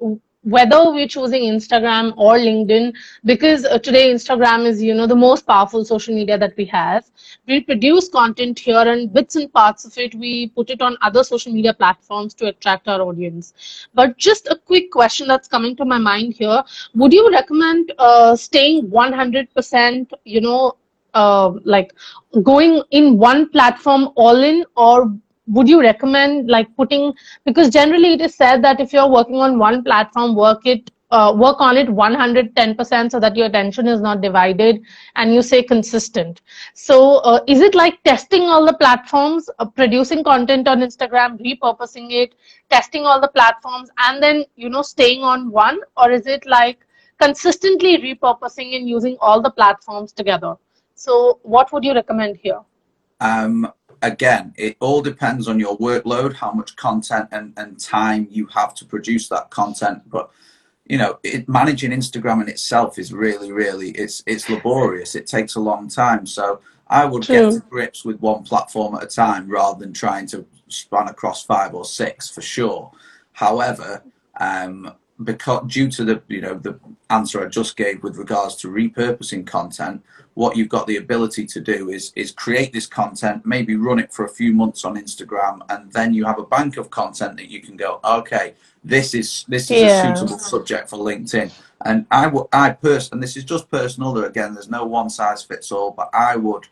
whether 0.46 0.92
we're 0.92 1.08
choosing 1.08 1.42
Instagram 1.42 2.14
or 2.18 2.36
LinkedIn, 2.36 2.94
because 3.26 3.66
uh, 3.66 3.80
today 3.80 4.14
Instagram 4.14 4.66
is, 4.68 4.82
you 4.82 4.94
know, 4.94 5.08
the 5.08 5.16
most 5.16 5.48
powerful 5.48 5.84
social 5.84 6.14
media 6.14 6.38
that 6.38 6.56
we 6.56 6.66
have. 6.66 7.04
We 7.48 7.62
produce 7.62 8.10
content 8.10 8.60
here 8.60 8.78
and 8.78 9.12
bits 9.12 9.36
and 9.36 9.52
parts 9.52 9.86
of 9.86 9.98
it, 9.98 10.14
we 10.14 10.50
put 10.50 10.70
it 10.70 10.82
on 10.82 10.98
other 11.02 11.24
social 11.24 11.52
media 11.52 11.74
platforms 11.74 12.36
to 12.36 12.48
attract 12.48 12.88
our 12.88 13.02
audience. 13.02 13.88
But 13.96 14.18
just 14.18 14.48
a 14.48 14.56
quick 14.56 14.92
question 14.92 15.28
that's 15.28 15.48
coming 15.48 15.76
to 15.78 15.86
my 15.86 15.98
mind 15.98 16.34
here. 16.34 16.64
Would 16.94 17.12
you 17.12 17.32
recommend 17.32 17.92
uh, 17.98 18.36
staying 18.36 18.90
100%, 18.90 20.12
you 20.26 20.42
know, 20.42 20.78
uh, 21.16 21.54
like 21.64 21.94
going 22.44 22.84
in 22.92 23.18
one 23.18 23.50
platform 23.50 24.10
all 24.16 24.44
in 24.44 24.64
or 24.76 25.12
would 25.48 25.68
you 25.68 25.82
recommend 25.82 26.50
like 26.50 26.68
putting 26.76 27.14
because 27.46 27.70
generally 27.70 28.14
it 28.14 28.22
is 28.22 28.36
said 28.36 28.64
that 28.64 28.80
if 28.80 28.92
you're 28.92 29.10
working 29.10 29.36
on 29.36 29.60
one 29.60 29.84
platform 29.84 30.36
work 30.36 30.66
it 30.66 30.92
uh, 31.12 31.34
work 31.34 31.62
on 31.62 31.78
it 31.78 31.88
110% 31.88 33.12
so 33.12 33.20
that 33.20 33.36
your 33.36 33.46
attention 33.46 33.88
is 33.88 34.02
not 34.02 34.22
divided 34.22 34.82
and 35.16 35.34
you 35.34 35.42
say 35.42 35.62
consistent. 35.62 36.42
So 36.74 37.18
uh, 37.18 37.42
is 37.48 37.62
it 37.62 37.76
like 37.76 38.02
testing 38.04 38.44
all 38.44 38.66
the 38.66 38.74
platforms 38.74 39.50
uh, 39.60 39.66
producing 39.66 40.24
content 40.24 40.68
on 40.68 40.80
instagram 40.80 41.40
repurposing 41.40 42.12
it 42.12 42.36
testing 42.70 43.06
all 43.06 43.22
the 43.22 43.28
platforms 43.28 43.90
and 44.00 44.22
then 44.22 44.46
you 44.56 44.70
know 44.70 44.82
staying 44.82 45.22
on 45.22 45.52
one? 45.52 45.80
Or 45.96 46.12
is 46.12 46.28
it 46.28 46.46
like 46.46 46.80
consistently 47.20 47.98
repurposing 47.98 48.76
and 48.76 48.90
using 48.90 49.18
all 49.22 49.42
the 49.42 49.52
platforms 49.52 50.12
together? 50.12 50.56
So 50.96 51.40
what 51.44 51.72
would 51.72 51.84
you 51.84 51.94
recommend 51.94 52.38
here? 52.38 52.62
Um, 53.20 53.72
again, 54.02 54.54
it 54.58 54.78
all 54.80 55.02
depends 55.02 55.48
on 55.48 55.60
your 55.60 55.78
workload, 55.78 56.34
how 56.34 56.52
much 56.52 56.76
content 56.76 57.30
and, 57.32 57.54
and 57.58 57.80
time 57.80 58.28
you 58.30 58.46
have 58.48 58.74
to 58.76 58.86
produce 58.86 59.30
that 59.30 59.50
content. 59.50 60.04
But 60.10 60.30
you 60.86 60.98
know, 60.98 61.20
it, 61.24 61.50
managing 61.50 61.92
Instagram 61.92 62.42
in 62.44 62.50
itself 62.50 63.00
is 63.00 63.12
really, 63.12 63.52
really 63.52 63.92
it's 63.92 64.24
it's 64.26 64.50
laborious. 64.50 65.16
It 65.16 65.28
takes 65.28 65.56
a 65.56 65.60
long 65.60 65.88
time. 65.88 66.26
So 66.26 66.62
I 66.88 67.06
would 67.06 67.24
True. 67.24 67.52
get 67.52 67.52
to 67.54 67.60
grips 67.70 68.06
with 68.06 68.20
one 68.22 68.44
platform 68.44 68.96
at 68.96 69.04
a 69.04 69.08
time 69.08 69.50
rather 69.50 69.80
than 69.80 69.94
trying 69.94 70.28
to 70.28 70.46
span 70.68 71.08
across 71.08 71.44
five 71.44 71.74
or 71.74 71.86
six 71.86 72.30
for 72.30 72.42
sure. 72.42 72.92
However, 73.34 74.04
um, 74.40 74.94
because 75.24 75.72
due 75.72 75.90
to 75.90 76.04
the 76.04 76.22
you 76.28 76.42
know 76.42 76.56
the 76.56 76.80
answer 77.10 77.44
I 77.44 77.48
just 77.48 77.78
gave 77.78 78.04
with 78.04 78.18
regards 78.18 78.56
to 78.58 78.68
repurposing 78.68 79.48
content, 79.48 80.04
what 80.36 80.56
you've 80.56 80.70
got 80.70 80.86
the 80.86 80.98
ability 80.98 81.46
to 81.46 81.60
do 81.60 81.90
is 81.90 82.14
is 82.16 82.32
create 82.32 82.72
this 82.72 82.86
content, 82.86 83.46
maybe 83.46 83.76
run 83.76 84.00
it 84.00 84.14
for 84.14 84.26
a 84.26 84.30
few 84.30 84.54
months 84.54 84.86
on 84.86 84.96
Instagram, 84.96 85.62
and 85.70 85.92
then 85.92 86.14
you 86.14 86.26
have 86.26 86.40
a 86.40 86.46
bank 86.46 86.78
of 86.78 86.90
content 86.90 87.38
that 87.38 87.50
you 87.50 87.62
can 87.62 87.76
go, 87.76 88.00
okay, 88.04 88.54
this 88.84 89.14
is 89.14 89.46
this 89.48 89.72
is 89.72 89.82
yeah. 89.82 90.12
a 90.12 90.16
suitable 90.16 90.38
subject 90.38 90.90
for 90.90 91.00
LinkedIn. 91.00 91.52
And 91.86 92.06
I 92.12 92.28
would 92.28 92.48
I 92.54 92.72
person 92.72 93.16
and 93.16 93.24
this 93.24 93.38
is 93.38 93.46
just 93.46 93.72
personal. 93.72 94.14
There 94.14 94.26
again, 94.26 94.54
there's 94.54 94.70
no 94.70 94.86
one 94.86 95.10
size 95.10 95.42
fits 95.42 95.72
all, 95.72 95.92
but 95.92 96.10
I 96.14 96.36
would 96.36 96.68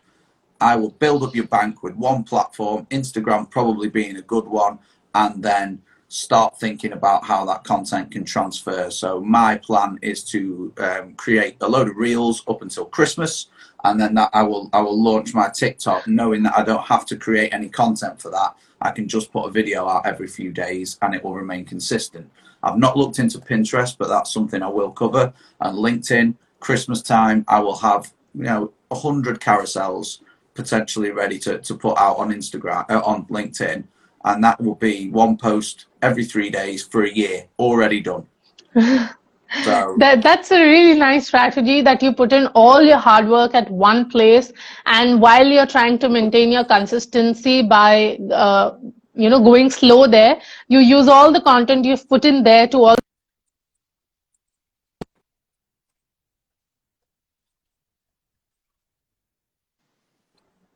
I 0.60 0.76
will 0.76 0.90
build 0.90 1.22
up 1.22 1.34
your 1.34 1.46
bank 1.46 1.82
with 1.82 1.94
one 1.94 2.22
platform, 2.22 2.86
Instagram 2.90 3.50
probably 3.50 3.88
being 3.88 4.16
a 4.16 4.22
good 4.22 4.46
one, 4.46 4.78
and 5.14 5.42
then 5.42 5.82
start 6.08 6.58
thinking 6.60 6.92
about 6.92 7.24
how 7.24 7.44
that 7.44 7.64
content 7.64 8.10
can 8.10 8.24
transfer. 8.24 8.90
So 8.90 9.20
my 9.20 9.56
plan 9.56 9.98
is 10.00 10.22
to 10.24 10.72
um, 10.78 11.14
create 11.14 11.56
a 11.60 11.68
load 11.68 11.88
of 11.88 11.96
reels 11.96 12.44
up 12.46 12.62
until 12.62 12.84
Christmas, 12.84 13.48
and 13.84 14.00
then 14.00 14.14
that 14.14 14.30
I 14.32 14.42
will 14.42 14.68
I 14.72 14.80
will 14.80 15.00
launch 15.00 15.34
my 15.34 15.48
TikTok, 15.48 16.06
knowing 16.06 16.42
that 16.44 16.56
I 16.56 16.64
don't 16.64 16.84
have 16.84 17.06
to 17.06 17.16
create 17.16 17.52
any 17.52 17.68
content 17.68 18.20
for 18.20 18.30
that. 18.30 18.56
I 18.80 18.90
can 18.90 19.08
just 19.08 19.32
put 19.32 19.46
a 19.46 19.50
video 19.50 19.88
out 19.88 20.06
every 20.06 20.26
few 20.26 20.52
days, 20.52 20.98
and 21.02 21.14
it 21.14 21.22
will 21.22 21.34
remain 21.34 21.64
consistent. 21.64 22.30
I've 22.62 22.78
not 22.78 22.96
looked 22.96 23.18
into 23.18 23.38
Pinterest, 23.38 23.96
but 23.96 24.08
that's 24.08 24.32
something 24.32 24.62
I 24.62 24.68
will 24.68 24.90
cover. 24.90 25.32
And 25.60 25.78
LinkedIn, 25.78 26.34
Christmas 26.60 27.02
time, 27.02 27.44
I 27.46 27.60
will 27.60 27.76
have 27.76 28.12
you 28.34 28.44
know 28.44 28.72
hundred 28.92 29.40
carousels 29.40 30.20
potentially 30.54 31.10
ready 31.10 31.38
to, 31.38 31.58
to 31.58 31.74
put 31.74 31.98
out 31.98 32.16
on 32.16 32.30
Instagram 32.32 32.88
uh, 32.90 33.02
on 33.04 33.26
LinkedIn 33.26 33.84
and 34.24 34.44
that 34.44 34.60
will 34.60 34.76
be 34.76 35.10
one 35.10 35.36
post 35.36 35.86
every 36.00 36.24
three 36.24 36.50
days 36.50 36.82
for 36.84 37.02
a 37.04 37.10
year 37.10 37.46
already 37.58 38.00
done 38.00 38.26
so 39.62 39.96
that, 39.98 40.22
that's 40.22 40.50
a 40.50 40.60
really 40.60 40.98
nice 40.98 41.26
strategy 41.26 41.80
that 41.82 42.02
you 42.02 42.12
put 42.12 42.32
in 42.32 42.46
all 42.48 42.82
your 42.82 42.98
hard 42.98 43.28
work 43.28 43.54
at 43.54 43.70
one 43.70 44.08
place 44.10 44.52
and 44.86 45.20
while 45.20 45.46
you're 45.46 45.66
trying 45.66 45.98
to 45.98 46.08
maintain 46.08 46.50
your 46.50 46.64
consistency 46.64 47.62
by 47.62 48.16
uh, 48.32 48.76
you 49.14 49.30
know 49.30 49.42
going 49.42 49.70
slow 49.70 50.06
there 50.06 50.40
you 50.68 50.80
use 50.80 51.08
all 51.08 51.32
the 51.32 51.40
content 51.40 51.84
you've 51.84 52.08
put 52.08 52.24
in 52.24 52.42
there 52.42 52.66
to 52.66 52.78
all 52.78 52.96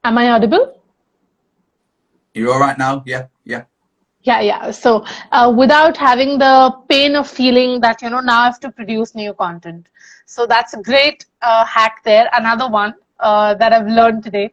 Am 0.05 0.17
I 0.17 0.31
audible? 0.31 0.81
You're 2.33 2.55
all 2.55 2.61
right 2.61 2.79
now? 2.79 3.03
Yeah, 3.05 3.27
yeah. 3.45 3.65
Yeah, 4.29 4.41
yeah. 4.41 4.71
So 4.71 5.05
uh, 5.33 5.53
without 5.57 5.97
having 5.97 6.39
the 6.39 6.73
pain 6.89 7.17
of 7.17 7.27
feeling 7.29 7.81
that, 7.81 8.03
you 8.03 8.11
know, 8.11 8.21
now 8.21 8.41
I 8.43 8.45
have 8.45 8.61
to 8.61 8.71
produce 8.71 9.15
new 9.15 9.33
content. 9.33 9.89
So 10.27 10.45
that's 10.45 10.75
a 10.75 10.83
great 10.83 11.25
uh, 11.41 11.65
hack 11.65 12.03
there. 12.05 12.29
Another 12.35 12.69
one 12.69 12.95
uh, 13.21 13.55
that 13.55 13.73
I've 13.73 13.87
learned 13.87 14.23
today. 14.25 14.53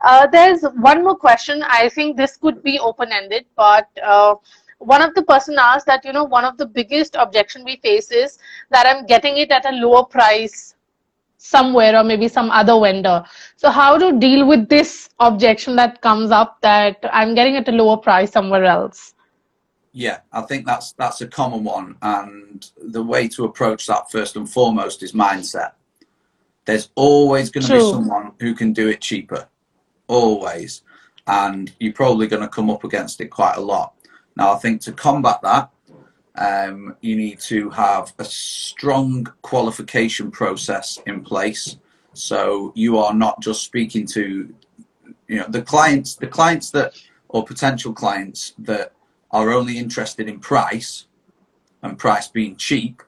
Uh, 0.00 0.26
there's 0.26 0.62
one 0.90 1.04
more 1.04 1.16
question. 1.16 1.62
I 1.62 1.90
think 1.90 2.16
this 2.16 2.36
could 2.36 2.62
be 2.62 2.78
open-ended, 2.78 3.44
but 3.54 3.88
uh, 4.02 4.36
one 4.78 5.02
of 5.02 5.14
the 5.14 5.22
person 5.22 5.56
asked 5.58 5.86
that, 5.86 6.04
you 6.06 6.12
know, 6.12 6.24
one 6.24 6.44
of 6.44 6.56
the 6.56 6.66
biggest 6.66 7.14
objection 7.14 7.64
we 7.64 7.76
face 7.76 8.10
is 8.10 8.38
that 8.70 8.86
I'm 8.86 9.04
getting 9.04 9.36
it 9.36 9.50
at 9.50 9.66
a 9.66 9.76
lower 9.76 10.04
price 10.04 10.71
somewhere 11.42 11.96
or 11.98 12.04
maybe 12.04 12.28
some 12.28 12.50
other 12.50 12.78
vendor. 12.80 13.24
So 13.56 13.70
how 13.70 13.98
to 13.98 14.18
deal 14.18 14.46
with 14.46 14.68
this 14.68 15.10
objection 15.18 15.76
that 15.76 16.00
comes 16.00 16.30
up 16.30 16.60
that 16.62 16.98
I'm 17.12 17.34
getting 17.34 17.56
at 17.56 17.68
a 17.68 17.72
lower 17.72 17.96
price 17.96 18.30
somewhere 18.30 18.64
else? 18.64 19.14
Yeah, 19.92 20.20
I 20.32 20.42
think 20.42 20.64
that's 20.64 20.92
that's 20.92 21.20
a 21.20 21.26
common 21.26 21.64
one, 21.64 21.96
and 22.00 22.70
the 22.80 23.02
way 23.02 23.28
to 23.28 23.44
approach 23.44 23.86
that 23.88 24.10
first 24.10 24.36
and 24.36 24.48
foremost 24.48 25.02
is 25.02 25.12
mindset. 25.12 25.72
There's 26.64 26.88
always 26.94 27.50
going 27.50 27.66
to 27.66 27.72
be 27.74 27.80
someone 27.80 28.32
who 28.40 28.54
can 28.54 28.72
do 28.72 28.88
it 28.88 29.02
cheaper, 29.02 29.48
always, 30.06 30.82
and 31.26 31.72
you're 31.78 31.92
probably 31.92 32.26
going 32.26 32.40
to 32.40 32.48
come 32.48 32.70
up 32.70 32.84
against 32.84 33.20
it 33.20 33.28
quite 33.28 33.56
a 33.56 33.60
lot. 33.60 33.92
Now, 34.34 34.54
I 34.54 34.58
think 34.58 34.80
to 34.82 34.92
combat 34.92 35.40
that, 35.42 35.68
um, 36.36 36.96
you 37.00 37.16
need 37.16 37.40
to 37.40 37.70
have 37.70 38.14
a 38.18 38.24
strong 38.24 39.26
qualification 39.42 40.30
process 40.30 40.98
in 41.06 41.22
place. 41.22 41.76
So 42.14 42.72
you 42.74 42.98
are 42.98 43.14
not 43.14 43.40
just 43.40 43.62
speaking 43.62 44.06
to, 44.08 44.54
you 45.28 45.36
know, 45.36 45.46
the 45.48 45.62
clients, 45.62 46.14
the 46.14 46.26
clients 46.26 46.70
that, 46.70 46.94
or 47.28 47.44
potential 47.44 47.92
clients 47.92 48.54
that 48.58 48.92
are 49.30 49.50
only 49.50 49.78
interested 49.78 50.28
in 50.28 50.38
price 50.38 51.06
and 51.82 51.98
price 51.98 52.28
being 52.28 52.56
cheap 52.56 53.02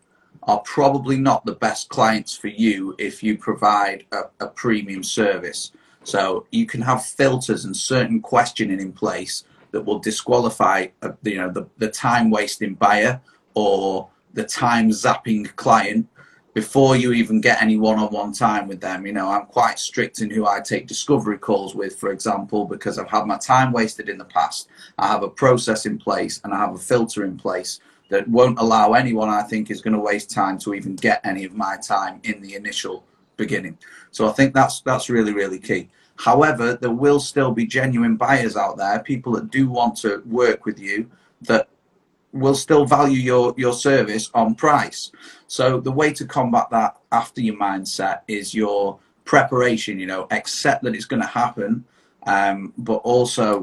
are 0.44 0.60
probably 0.60 1.16
not 1.16 1.44
the 1.44 1.54
best 1.54 1.88
clients 1.88 2.36
for 2.36 2.48
you 2.48 2.94
if 2.98 3.22
you 3.22 3.36
provide 3.38 4.04
a, 4.12 4.22
a 4.40 4.48
premium 4.48 5.02
service. 5.02 5.72
So 6.02 6.46
you 6.50 6.66
can 6.66 6.82
have 6.82 7.04
filters 7.04 7.64
and 7.64 7.74
certain 7.74 8.20
questioning 8.20 8.80
in 8.80 8.92
place 8.92 9.44
that 9.74 9.84
will 9.84 9.98
disqualify, 9.98 10.86
uh, 11.02 11.10
you 11.24 11.36
know, 11.36 11.50
the, 11.50 11.66
the 11.78 11.90
time 11.90 12.30
wasting 12.30 12.74
buyer 12.74 13.20
or 13.54 14.08
the 14.32 14.44
time 14.44 14.88
zapping 14.90 15.54
client 15.56 16.06
before 16.54 16.94
you 16.94 17.12
even 17.12 17.40
get 17.40 17.60
any 17.60 17.76
one-on-one 17.76 18.32
time 18.32 18.68
with 18.68 18.80
them. 18.80 19.04
You 19.04 19.12
know, 19.12 19.28
I'm 19.28 19.46
quite 19.46 19.80
strict 19.80 20.20
in 20.20 20.30
who 20.30 20.46
I 20.46 20.60
take 20.60 20.86
discovery 20.86 21.38
calls 21.38 21.74
with, 21.74 21.98
for 21.98 22.12
example, 22.12 22.64
because 22.64 23.00
I've 23.00 23.10
had 23.10 23.26
my 23.26 23.36
time 23.36 23.72
wasted 23.72 24.08
in 24.08 24.16
the 24.16 24.24
past. 24.26 24.68
I 24.96 25.08
have 25.08 25.24
a 25.24 25.28
process 25.28 25.86
in 25.86 25.98
place 25.98 26.40
and 26.44 26.54
I 26.54 26.58
have 26.58 26.76
a 26.76 26.78
filter 26.78 27.24
in 27.24 27.36
place 27.36 27.80
that 28.10 28.28
won't 28.28 28.60
allow 28.60 28.92
anyone 28.92 29.28
I 29.28 29.42
think 29.42 29.72
is 29.72 29.82
going 29.82 29.94
to 29.94 29.98
waste 29.98 30.30
time 30.30 30.56
to 30.58 30.74
even 30.74 30.94
get 30.94 31.20
any 31.24 31.44
of 31.44 31.56
my 31.56 31.76
time 31.78 32.20
in 32.22 32.40
the 32.40 32.54
initial 32.54 33.04
beginning. 33.36 33.76
So 34.12 34.28
I 34.28 34.32
think 34.32 34.54
that's 34.54 34.80
that's 34.82 35.10
really 35.10 35.32
really 35.32 35.58
key. 35.58 35.88
However, 36.16 36.74
there 36.74 36.90
will 36.90 37.20
still 37.20 37.52
be 37.52 37.66
genuine 37.66 38.16
buyers 38.16 38.56
out 38.56 38.76
there, 38.76 39.00
people 39.00 39.32
that 39.32 39.50
do 39.50 39.68
want 39.68 39.96
to 39.98 40.22
work 40.26 40.64
with 40.64 40.78
you 40.78 41.10
that 41.42 41.68
will 42.32 42.54
still 42.54 42.84
value 42.84 43.18
your 43.18 43.54
your 43.56 43.72
service 43.72 44.30
on 44.34 44.54
price. 44.54 45.12
So 45.46 45.80
the 45.80 45.92
way 45.92 46.12
to 46.14 46.24
combat 46.26 46.68
that 46.70 46.96
after 47.12 47.40
your 47.40 47.56
mindset 47.56 48.20
is 48.28 48.54
your 48.54 48.98
preparation. 49.24 49.98
You 49.98 50.06
know, 50.06 50.26
accept 50.30 50.82
that 50.84 50.94
it's 50.94 51.04
going 51.04 51.22
to 51.22 51.28
happen, 51.28 51.84
um, 52.26 52.72
but 52.76 52.96
also 52.96 53.62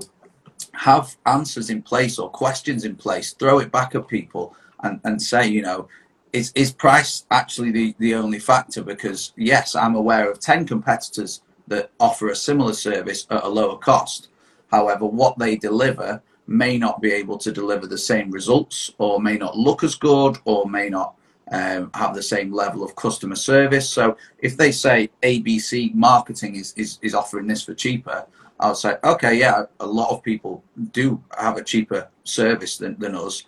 have 0.73 1.15
answers 1.25 1.69
in 1.69 1.81
place 1.81 2.17
or 2.17 2.29
questions 2.29 2.85
in 2.85 2.95
place. 2.95 3.33
Throw 3.33 3.59
it 3.59 3.71
back 3.71 3.95
at 3.95 4.07
people 4.07 4.55
and 4.83 4.99
and 5.03 5.21
say, 5.21 5.47
you 5.47 5.61
know, 5.61 5.87
is 6.33 6.51
is 6.55 6.71
price 6.71 7.25
actually 7.31 7.71
the 7.71 7.95
the 7.99 8.15
only 8.15 8.39
factor? 8.39 8.83
Because 8.83 9.33
yes, 9.35 9.75
I'm 9.75 9.95
aware 9.95 10.29
of 10.31 10.39
ten 10.39 10.65
competitors 10.65 11.41
that 11.71 11.89
offer 11.99 12.29
a 12.29 12.35
similar 12.35 12.73
service 12.73 13.25
at 13.29 13.43
a 13.43 13.47
lower 13.47 13.77
cost. 13.77 14.27
However, 14.69 15.05
what 15.05 15.37
they 15.39 15.55
deliver 15.55 16.21
may 16.45 16.77
not 16.77 17.01
be 17.01 17.11
able 17.13 17.37
to 17.37 17.51
deliver 17.51 17.87
the 17.87 17.97
same 17.97 18.29
results 18.29 18.91
or 18.97 19.21
may 19.21 19.37
not 19.37 19.57
look 19.57 19.83
as 19.83 19.95
good 19.95 20.37
or 20.43 20.69
may 20.69 20.89
not 20.89 21.15
um, 21.51 21.89
have 21.93 22.13
the 22.13 22.23
same 22.23 22.51
level 22.51 22.83
of 22.83 22.95
customer 22.95 23.35
service. 23.35 23.89
So 23.89 24.17
if 24.39 24.57
they 24.57 24.71
say 24.71 25.09
ABC 25.23 25.93
marketing 25.95 26.55
is, 26.55 26.73
is, 26.75 26.99
is 27.01 27.15
offering 27.15 27.47
this 27.47 27.63
for 27.63 27.73
cheaper, 27.73 28.25
I'll 28.59 28.75
say, 28.75 28.95
okay, 29.03 29.35
yeah, 29.39 29.63
a 29.79 29.85
lot 29.85 30.11
of 30.11 30.21
people 30.21 30.63
do 30.91 31.23
have 31.37 31.57
a 31.57 31.63
cheaper 31.63 32.09
service 32.25 32.77
than, 32.77 32.99
than 32.99 33.15
us. 33.15 33.43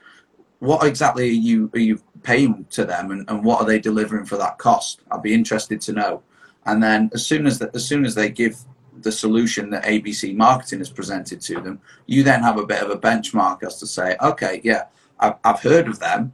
What 0.59 0.87
exactly 0.87 1.29
are 1.29 1.41
you 1.49 1.69
are 1.73 1.79
you 1.79 2.01
paying 2.23 2.65
to 2.71 2.85
them 2.85 3.11
and, 3.11 3.29
and 3.29 3.43
what 3.43 3.59
are 3.59 3.67
they 3.67 3.79
delivering 3.79 4.25
for 4.25 4.37
that 4.37 4.57
cost? 4.57 5.01
I'd 5.11 5.21
be 5.21 5.33
interested 5.33 5.81
to 5.81 5.93
know. 5.93 6.23
And 6.65 6.81
then 6.81 7.09
as 7.13 7.25
soon 7.25 7.45
as 7.45 7.59
the, 7.59 7.69
as 7.73 7.85
soon 7.85 8.05
as 8.05 8.15
they 8.15 8.29
give 8.29 8.57
the 9.01 9.11
solution 9.11 9.69
that 9.71 9.83
ABC 9.83 10.35
marketing 10.35 10.79
has 10.79 10.89
presented 10.89 11.41
to 11.41 11.59
them, 11.61 11.81
you 12.05 12.23
then 12.23 12.41
have 12.41 12.57
a 12.57 12.65
bit 12.65 12.81
of 12.81 12.89
a 12.89 12.97
benchmark 12.97 13.63
as 13.63 13.79
to 13.79 13.87
say, 13.87 14.15
okay, 14.21 14.61
yeah, 14.63 14.85
I've, 15.19 15.35
I've 15.43 15.59
heard 15.59 15.87
of 15.87 15.99
them 15.99 16.33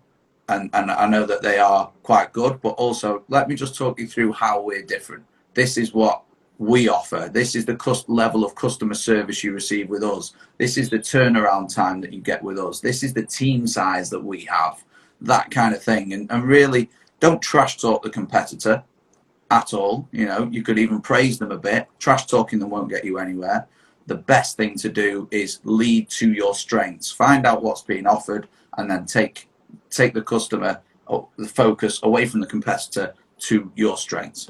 and, 0.50 0.70
and 0.74 0.92
I 0.92 1.08
know 1.08 1.26
that 1.26 1.42
they 1.42 1.60
are 1.60 1.92
quite 2.04 2.34
good, 2.34 2.60
but 2.62 2.70
also 2.70 3.24
let 3.30 3.48
me 3.48 3.56
just 3.56 3.76
talk 3.76 4.00
you 4.00 4.08
through 4.08 4.34
how 4.34 4.62
we're 4.62 4.82
different. 4.82 5.24
This 5.54 5.78
is 5.78 5.94
what 5.94 6.24
we 6.58 6.90
offer. 6.90 7.30
This 7.32 7.56
is 7.56 7.66
the 7.66 7.76
cost 7.76 8.10
level 8.10 8.44
of 8.44 8.56
customer 8.56 8.94
service 8.94 9.44
you 9.44 9.54
receive 9.54 9.90
with 9.90 10.04
us. 10.04 10.34
This 10.58 10.78
is 10.78 10.90
the 10.90 11.00
turnaround 11.00 11.74
time 11.74 12.02
that 12.02 12.12
you 12.12 12.20
get 12.20 12.44
with 12.44 12.60
us. 12.60 12.80
This 12.82 13.04
is 13.04 13.14
the 13.14 13.26
team 13.26 13.66
size 13.66 14.10
that 14.10 14.24
we 14.24 14.42
have, 14.46 14.84
that 15.22 15.52
kind 15.52 15.74
of 15.74 15.82
thing. 15.82 16.14
And, 16.14 16.30
and 16.32 16.44
really 16.44 16.90
don't 17.20 17.42
trash 17.42 17.78
talk 17.78 18.04
the 18.04 18.10
competitor 18.10 18.84
at 19.52 19.74
all. 19.74 20.08
You 20.12 20.26
know, 20.26 20.50
you 20.52 20.64
could 20.64 20.80
even 20.80 21.02
praise 21.02 21.40
them 21.40 21.52
a 21.52 21.58
bit. 21.58 21.88
Trash 22.00 22.26
talking 22.26 22.60
them 22.60 22.70
won't 22.70 22.90
get 22.90 23.06
you 23.06 23.18
anywhere. 23.18 23.68
The 24.08 24.16
best 24.16 24.58
thing 24.58 24.76
to 24.80 24.90
do 24.90 25.28
is 25.32 25.60
lead 25.64 26.10
to 26.12 26.32
your 26.34 26.56
strengths. 26.56 27.12
Find 27.12 27.46
out 27.46 27.62
what's 27.62 27.82
being 27.82 28.08
offered, 28.08 28.48
and 28.78 28.90
then 28.90 29.06
take 29.06 29.50
take 29.90 30.14
the 30.14 30.22
customer 30.22 30.82
the 31.38 31.48
focus 31.48 32.00
away 32.04 32.26
from 32.26 32.40
the 32.40 32.48
competitor 32.48 33.14
to 33.40 33.72
your 33.76 33.98
strengths. 33.98 34.50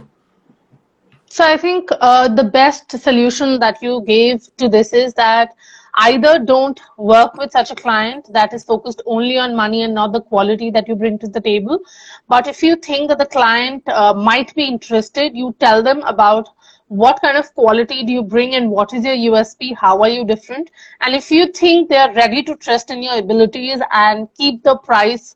So 1.29 1.45
I 1.45 1.57
think 1.57 1.89
uh, 2.01 2.27
the 2.27 2.43
best 2.43 2.91
solution 2.91 3.59
that 3.59 3.81
you 3.81 4.01
gave 4.05 4.55
to 4.57 4.67
this 4.67 4.93
is 4.93 5.13
that 5.13 5.55
either 5.99 6.39
don't 6.39 6.79
work 6.97 7.33
with 7.35 7.51
such 7.51 7.71
a 7.71 7.75
client 7.75 8.27
that 8.31 8.53
is 8.53 8.63
focused 8.63 9.01
only 9.05 9.38
on 9.38 9.55
money 9.55 9.83
and 9.83 9.93
not 9.93 10.13
the 10.13 10.21
quality 10.21 10.69
that 10.71 10.88
you 10.88 10.95
bring 10.95 11.19
to 11.19 11.27
the 11.27 11.41
table. 11.41 11.79
But 12.27 12.47
if 12.47 12.63
you 12.63 12.75
think 12.75 13.09
that 13.09 13.17
the 13.17 13.25
client 13.25 13.88
uh, 13.89 14.13
might 14.13 14.53
be 14.55 14.63
interested, 14.63 15.35
you 15.35 15.55
tell 15.59 15.83
them 15.83 16.01
about 16.03 16.49
what 16.88 17.21
kind 17.21 17.38
of 17.38 17.53
quality 17.53 18.03
do 18.03 18.12
you 18.12 18.23
bring 18.23 18.55
and 18.55 18.69
what 18.71 18.93
is 18.93 19.05
your 19.05 19.15
USP, 19.15 19.75
how 19.75 20.01
are 20.01 20.09
you 20.09 20.25
different? 20.25 20.71
And 21.01 21.15
if 21.15 21.29
you 21.29 21.51
think 21.51 21.89
they 21.89 21.97
are 21.97 22.13
ready 22.13 22.43
to 22.43 22.55
trust 22.55 22.89
in 22.89 23.03
your 23.03 23.17
abilities 23.17 23.79
and 23.91 24.27
keep 24.35 24.63
the 24.63 24.77
price, 24.77 25.35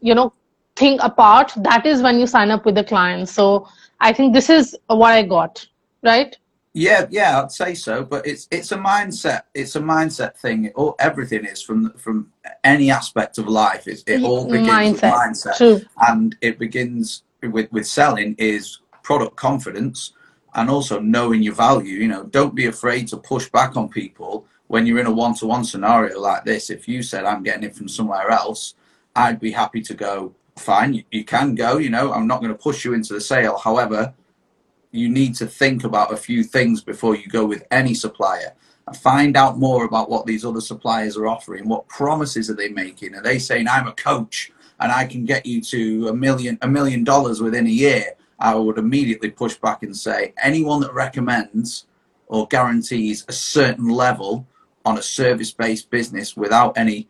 you 0.00 0.14
know, 0.14 0.32
thing 0.76 0.98
apart, 1.00 1.52
that 1.56 1.84
is 1.84 2.00
when 2.02 2.20
you 2.20 2.26
sign 2.26 2.50
up 2.50 2.64
with 2.64 2.76
the 2.76 2.84
client. 2.84 3.28
So 3.28 3.66
I 4.00 4.12
think 4.12 4.32
this 4.32 4.48
is 4.48 4.76
what 4.86 5.12
I 5.12 5.22
got, 5.22 5.66
right? 6.04 6.36
Yeah, 6.74 7.06
yeah, 7.10 7.42
I'd 7.42 7.52
say 7.52 7.74
so. 7.74 8.04
But 8.04 8.26
it's 8.26 8.46
it's 8.50 8.72
a 8.72 8.76
mindset. 8.76 9.42
It's 9.54 9.76
a 9.76 9.80
mindset 9.80 10.36
thing. 10.36 10.70
All 10.74 10.94
everything 10.98 11.44
is 11.44 11.62
from 11.62 11.92
from 11.94 12.32
any 12.64 12.90
aspect 12.90 13.38
of 13.38 13.48
life. 13.48 13.88
It, 13.88 14.02
it 14.06 14.22
all 14.22 14.44
mm-hmm. 14.44 14.52
begins 14.52 15.00
mindset. 15.00 15.02
with 15.02 15.02
mindset, 15.02 15.56
True. 15.56 15.80
and 16.08 16.36
it 16.40 16.58
begins 16.58 17.22
with 17.42 17.72
with 17.72 17.86
selling 17.86 18.34
is 18.38 18.80
product 19.02 19.36
confidence 19.36 20.12
and 20.54 20.68
also 20.68 21.00
knowing 21.00 21.42
your 21.42 21.54
value. 21.54 21.94
You 21.94 22.08
know, 22.08 22.24
don't 22.24 22.54
be 22.54 22.66
afraid 22.66 23.08
to 23.08 23.16
push 23.16 23.48
back 23.48 23.76
on 23.76 23.88
people 23.88 24.46
when 24.66 24.86
you're 24.86 24.98
in 24.98 25.06
a 25.06 25.10
one 25.10 25.34
to 25.36 25.46
one 25.46 25.64
scenario 25.64 26.20
like 26.20 26.44
this. 26.44 26.70
If 26.70 26.86
you 26.86 27.02
said 27.02 27.24
I'm 27.24 27.42
getting 27.42 27.64
it 27.64 27.74
from 27.74 27.88
somewhere 27.88 28.30
else, 28.30 28.74
I'd 29.16 29.40
be 29.40 29.50
happy 29.50 29.80
to 29.82 29.94
go. 29.94 30.34
Fine, 30.56 30.94
you, 30.94 31.04
you 31.10 31.24
can 31.24 31.54
go. 31.54 31.78
You 31.78 31.88
know, 31.88 32.12
I'm 32.12 32.26
not 32.26 32.40
going 32.40 32.52
to 32.52 32.58
push 32.58 32.84
you 32.84 32.92
into 32.92 33.14
the 33.14 33.20
sale. 33.20 33.56
However 33.58 34.12
you 34.90 35.08
need 35.08 35.34
to 35.36 35.46
think 35.46 35.84
about 35.84 36.12
a 36.12 36.16
few 36.16 36.42
things 36.42 36.82
before 36.82 37.14
you 37.14 37.26
go 37.28 37.44
with 37.44 37.66
any 37.70 37.94
supplier 37.94 38.54
and 38.86 38.96
find 38.96 39.36
out 39.36 39.58
more 39.58 39.84
about 39.84 40.08
what 40.08 40.26
these 40.26 40.44
other 40.44 40.60
suppliers 40.60 41.16
are 41.16 41.26
offering 41.26 41.68
what 41.68 41.88
promises 41.88 42.48
are 42.48 42.54
they 42.54 42.70
making. 42.70 43.14
Are 43.14 43.22
they 43.22 43.38
saying 43.38 43.68
i'm 43.68 43.88
a 43.88 43.92
coach 43.92 44.50
and 44.80 44.90
i 44.90 45.04
can 45.04 45.24
get 45.24 45.44
you 45.44 45.60
to 45.62 46.08
a 46.08 46.14
million 46.14 46.58
a 46.62 46.68
million 46.68 47.04
dollars 47.04 47.40
within 47.40 47.66
a 47.66 47.70
year? 47.70 48.14
I 48.40 48.54
would 48.54 48.78
immediately 48.78 49.30
push 49.30 49.56
back 49.56 49.82
and 49.82 49.96
say 49.96 50.32
anyone 50.42 50.80
that 50.80 50.94
recommends 50.94 51.86
or 52.28 52.46
guarantees 52.46 53.24
a 53.28 53.32
certain 53.32 53.88
level 53.88 54.46
on 54.84 54.96
a 54.96 55.02
service 55.02 55.50
based 55.50 55.90
business 55.90 56.36
without 56.36 56.78
any 56.78 57.08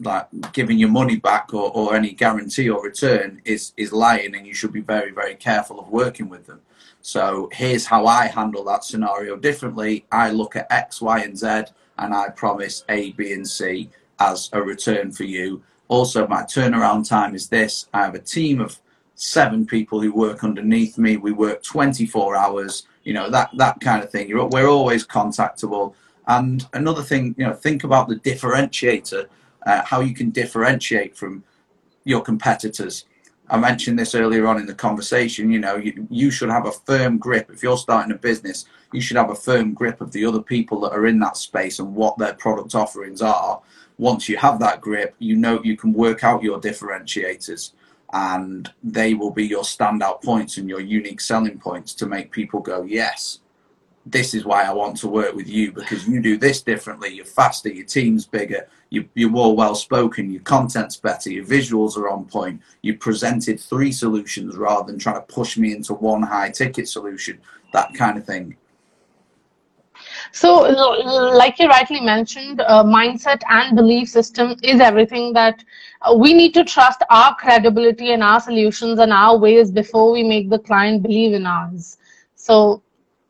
like 0.00 0.26
giving 0.52 0.78
your 0.78 0.88
money 0.88 1.16
back 1.16 1.52
or, 1.52 1.70
or 1.72 1.94
any 1.94 2.12
guarantee 2.12 2.68
or 2.70 2.82
return 2.82 3.40
is 3.44 3.72
is 3.76 3.92
lying 3.92 4.34
and 4.34 4.46
you 4.46 4.54
should 4.54 4.72
be 4.72 4.80
very 4.80 5.10
very 5.10 5.34
careful 5.34 5.78
of 5.78 5.88
working 5.90 6.28
with 6.28 6.46
them 6.46 6.60
so 7.02 7.48
here's 7.52 7.86
how 7.86 8.06
I 8.06 8.26
handle 8.26 8.64
that 8.64 8.84
scenario 8.84 9.36
differently. 9.36 10.04
I 10.12 10.30
look 10.30 10.56
at 10.56 10.70
X, 10.70 11.00
Y, 11.00 11.20
and 11.20 11.36
Z, 11.36 11.64
and 11.98 12.14
I 12.14 12.28
promise 12.30 12.84
A, 12.88 13.12
B, 13.12 13.32
and 13.32 13.48
C 13.48 13.90
as 14.18 14.50
a 14.52 14.62
return 14.62 15.10
for 15.10 15.24
you. 15.24 15.62
Also, 15.88 16.26
my 16.26 16.42
turnaround 16.42 17.08
time 17.08 17.34
is 17.34 17.48
this 17.48 17.88
I 17.92 18.02
have 18.04 18.14
a 18.14 18.20
team 18.20 18.60
of 18.60 18.78
seven 19.14 19.66
people 19.66 20.00
who 20.00 20.12
work 20.12 20.44
underneath 20.44 20.98
me. 20.98 21.16
We 21.16 21.32
work 21.32 21.62
24 21.62 22.36
hours, 22.36 22.86
you 23.04 23.12
know, 23.12 23.30
that, 23.30 23.50
that 23.56 23.80
kind 23.80 24.02
of 24.02 24.10
thing. 24.10 24.28
You're, 24.28 24.46
we're 24.46 24.68
always 24.68 25.06
contactable. 25.06 25.94
And 26.26 26.66
another 26.72 27.02
thing, 27.02 27.34
you 27.36 27.46
know, 27.46 27.52
think 27.52 27.84
about 27.84 28.08
the 28.08 28.16
differentiator, 28.16 29.26
uh, 29.66 29.82
how 29.84 30.00
you 30.00 30.14
can 30.14 30.30
differentiate 30.30 31.16
from 31.16 31.44
your 32.04 32.22
competitors. 32.22 33.04
I 33.50 33.58
mentioned 33.58 33.98
this 33.98 34.14
earlier 34.14 34.46
on 34.46 34.58
in 34.58 34.66
the 34.66 34.74
conversation. 34.74 35.50
You 35.50 35.58
know, 35.58 35.76
you, 35.76 36.06
you 36.08 36.30
should 36.30 36.50
have 36.50 36.66
a 36.66 36.72
firm 36.72 37.18
grip. 37.18 37.50
If 37.52 37.64
you're 37.64 37.76
starting 37.76 38.12
a 38.12 38.18
business, 38.18 38.66
you 38.92 39.00
should 39.00 39.16
have 39.16 39.30
a 39.30 39.34
firm 39.34 39.74
grip 39.74 40.00
of 40.00 40.12
the 40.12 40.24
other 40.24 40.40
people 40.40 40.80
that 40.82 40.92
are 40.92 41.06
in 41.06 41.18
that 41.18 41.36
space 41.36 41.80
and 41.80 41.94
what 41.94 42.16
their 42.16 42.34
product 42.34 42.76
offerings 42.76 43.20
are. 43.20 43.60
Once 43.98 44.28
you 44.28 44.36
have 44.36 44.60
that 44.60 44.80
grip, 44.80 45.16
you 45.18 45.36
know 45.36 45.60
you 45.64 45.76
can 45.76 45.92
work 45.92 46.22
out 46.22 46.44
your 46.44 46.60
differentiators 46.60 47.72
and 48.12 48.72
they 48.84 49.14
will 49.14 49.32
be 49.32 49.46
your 49.46 49.62
standout 49.62 50.22
points 50.22 50.56
and 50.56 50.68
your 50.68 50.80
unique 50.80 51.20
selling 51.20 51.58
points 51.58 51.92
to 51.94 52.06
make 52.06 52.30
people 52.30 52.60
go, 52.60 52.82
yes, 52.84 53.40
this 54.06 54.34
is 54.34 54.44
why 54.44 54.64
I 54.64 54.72
want 54.72 54.96
to 54.98 55.08
work 55.08 55.34
with 55.34 55.48
you 55.48 55.72
because 55.72 56.08
you 56.08 56.22
do 56.22 56.38
this 56.38 56.62
differently. 56.62 57.10
You're 57.10 57.24
faster, 57.24 57.68
your 57.68 57.84
team's 57.84 58.26
bigger, 58.26 58.66
you, 58.88 59.08
you're 59.14 59.30
more 59.30 59.54
well 59.54 59.74
spoken, 59.74 60.30
your 60.30 60.42
content's 60.42 60.96
better, 60.96 61.30
your 61.30 61.44
visuals 61.44 61.96
are 61.96 62.08
on 62.08 62.24
point. 62.24 62.62
You 62.82 62.96
presented 62.96 63.60
three 63.60 63.92
solutions 63.92 64.56
rather 64.56 64.90
than 64.90 64.98
trying 64.98 65.16
to 65.16 65.22
push 65.22 65.56
me 65.58 65.72
into 65.72 65.94
one 65.94 66.22
high 66.22 66.50
ticket 66.50 66.88
solution, 66.88 67.40
that 67.72 67.92
kind 67.94 68.16
of 68.16 68.24
thing. 68.24 68.56
So, 70.32 70.60
like 71.34 71.58
you 71.58 71.68
rightly 71.68 72.00
mentioned, 72.00 72.62
uh, 72.62 72.82
mindset 72.84 73.42
and 73.48 73.76
belief 73.76 74.08
system 74.08 74.56
is 74.62 74.80
everything 74.80 75.34
that 75.34 75.62
uh, 76.02 76.14
we 76.14 76.32
need 76.32 76.54
to 76.54 76.64
trust 76.64 77.02
our 77.10 77.34
credibility 77.36 78.12
and 78.12 78.22
our 78.22 78.40
solutions 78.40 78.98
and 78.98 79.12
our 79.12 79.36
ways 79.36 79.70
before 79.70 80.10
we 80.10 80.22
make 80.22 80.48
the 80.48 80.58
client 80.58 81.02
believe 81.02 81.34
in 81.34 81.46
ours. 81.46 81.98
So, 82.34 82.82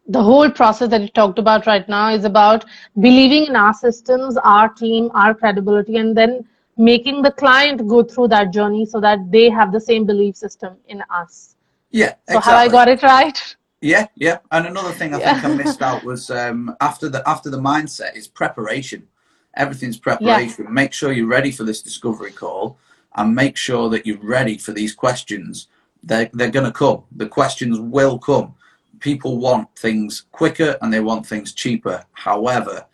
the 0.09 0.23
whole 0.23 0.51
process 0.51 0.91
that 0.91 1.03
you 1.03 1.09
talked 1.09 1.39
about 1.39 1.67
right 1.67 1.89
now 1.89 2.11
is 2.11 2.25
about 2.25 2.65
believing 2.99 3.47
in 3.47 3.57
our 3.57 3.75
systems, 3.75 4.37
our 4.39 4.69
team, 4.69 5.11
our 5.15 5.35
credibility, 5.35 5.97
and 5.97 6.17
then 6.17 6.45
making 6.77 7.23
the 7.23 7.31
client 7.31 7.87
go 7.87 8.03
through 8.03 8.29
that 8.29 8.53
journey 8.53 8.87
so 8.87 9.01
that 9.01 9.31
they 9.31 9.51
have 9.51 9.73
the 9.73 9.81
same 9.81 10.05
belief 10.07 10.37
system 10.37 10.77
in 10.89 11.03
us. 11.11 11.57
Yeah. 11.91 12.15
So 12.29 12.39
exactly. 12.39 12.53
have 12.53 12.61
I 12.61 12.69
got 12.69 12.89
it 12.89 13.03
right? 13.03 13.57
Yeah, 13.81 14.07
yeah. 14.15 14.39
And 14.51 14.67
another 14.67 14.93
thing 14.93 15.15
I 15.15 15.21
yeah. 15.21 15.41
think 15.41 15.45
I 15.45 15.65
missed 15.65 15.83
out 15.83 16.05
was 16.05 16.31
um, 16.31 16.77
after 16.81 17.09
the 17.09 17.27
after 17.29 17.51
the 17.51 17.59
mindset 17.59 18.15
is 18.15 18.29
preparation. 18.29 19.09
Everything's 19.55 19.99
preparation. 19.99 20.65
Yeah. 20.65 20.71
Make 20.71 20.93
sure 20.93 21.13
you're 21.13 21.27
ready 21.27 21.51
for 21.51 21.65
this 21.65 21.83
discovery 21.83 22.31
call, 22.31 22.79
and 23.17 23.35
make 23.35 23.57
sure 23.57 23.89
that 23.89 24.07
you're 24.07 24.19
ready 24.19 24.59
for 24.59 24.73
these 24.73 24.95
questions. 24.95 25.69
They're 26.03 26.31
they're 26.33 26.51
going 26.51 26.67
to 26.67 26.73
come. 26.73 27.05
The 27.17 27.27
questions 27.27 27.81
will 27.81 28.19
come. 28.19 28.55
People 29.01 29.39
want 29.39 29.75
things 29.77 30.27
quicker 30.31 30.77
and 30.81 30.93
they 30.93 31.01
want 31.01 31.27
things 31.27 31.53
cheaper. 31.53 32.05
However, 32.13 32.87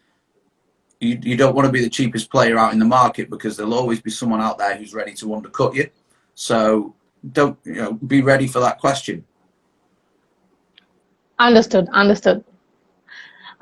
you, 1.01 1.19
you 1.23 1.37
don't 1.37 1.55
want 1.55 1.67
to 1.67 1.73
be 1.73 1.83
the 1.83 1.91
cheapest 1.91 2.31
player 2.31 2.57
out 2.57 2.73
in 2.73 2.79
the 2.79 2.85
market 2.85 3.29
because 3.29 3.57
there'll 3.57 3.75
always 3.75 4.01
be 4.01 4.11
someone 4.11 4.41
out 4.41 4.59
there 4.59 4.77
who's 4.77 4.95
ready 4.95 5.13
to 5.15 5.35
undercut 5.35 5.75
you. 5.75 5.91
So 6.35 6.95
don't 7.33 7.59
you 7.65 7.75
know 7.75 7.93
be 7.93 8.23
ready 8.23 8.47
for 8.47 8.61
that 8.61 8.79
question. 8.79 9.25
Understood. 11.39 11.89
Understood. 11.93 12.45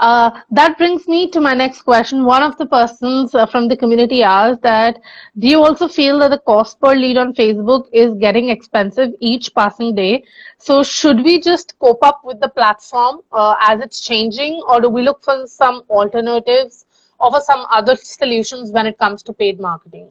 Uh, 0.00 0.30
that 0.50 0.76
brings 0.76 1.06
me 1.06 1.30
to 1.30 1.40
my 1.40 1.54
next 1.54 1.82
question. 1.82 2.24
One 2.24 2.42
of 2.42 2.56
the 2.58 2.66
persons 2.66 3.34
uh, 3.34 3.46
from 3.46 3.68
the 3.68 3.76
community 3.76 4.22
asked 4.22 4.62
that, 4.62 5.00
do 5.38 5.46
you 5.46 5.62
also 5.64 5.86
feel 5.86 6.18
that 6.18 6.30
the 6.30 6.38
cost 6.38 6.80
per 6.80 6.94
lead 6.94 7.16
on 7.16 7.32
Facebook 7.32 7.88
is 7.92 8.14
getting 8.14 8.48
expensive 8.48 9.10
each 9.20 9.54
passing 9.54 9.94
day? 9.94 10.24
So 10.58 10.82
should 10.82 11.22
we 11.22 11.40
just 11.40 11.78
cope 11.78 12.02
up 12.02 12.22
with 12.24 12.40
the 12.40 12.48
platform 12.48 13.20
uh, 13.30 13.54
as 13.60 13.80
it's 13.80 14.00
changing 14.00 14.62
or 14.68 14.80
do 14.80 14.88
we 14.88 15.02
look 15.02 15.22
for 15.22 15.46
some 15.46 15.84
alternatives 15.88 16.86
offer 17.20 17.40
some 17.40 17.66
other 17.70 17.96
solutions 17.96 18.70
when 18.70 18.86
it 18.86 18.98
comes 18.98 19.22
to 19.22 19.32
paid 19.32 19.60
marketing? 19.60 20.10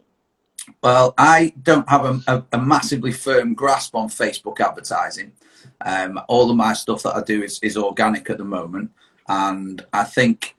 Well, 0.81 1.13
I 1.17 1.53
don't 1.61 1.87
have 1.89 2.05
a, 2.05 2.21
a, 2.27 2.45
a 2.53 2.57
massively 2.57 3.11
firm 3.11 3.53
grasp 3.53 3.95
on 3.95 4.07
Facebook 4.07 4.59
advertising. 4.59 5.33
Um, 5.81 6.19
all 6.27 6.49
of 6.49 6.55
my 6.57 6.73
stuff 6.73 7.03
that 7.03 7.15
I 7.15 7.21
do 7.21 7.43
is, 7.43 7.59
is 7.61 7.77
organic 7.77 8.29
at 8.29 8.37
the 8.37 8.45
moment. 8.45 8.91
And 9.33 9.85
I 9.93 10.03
think 10.03 10.55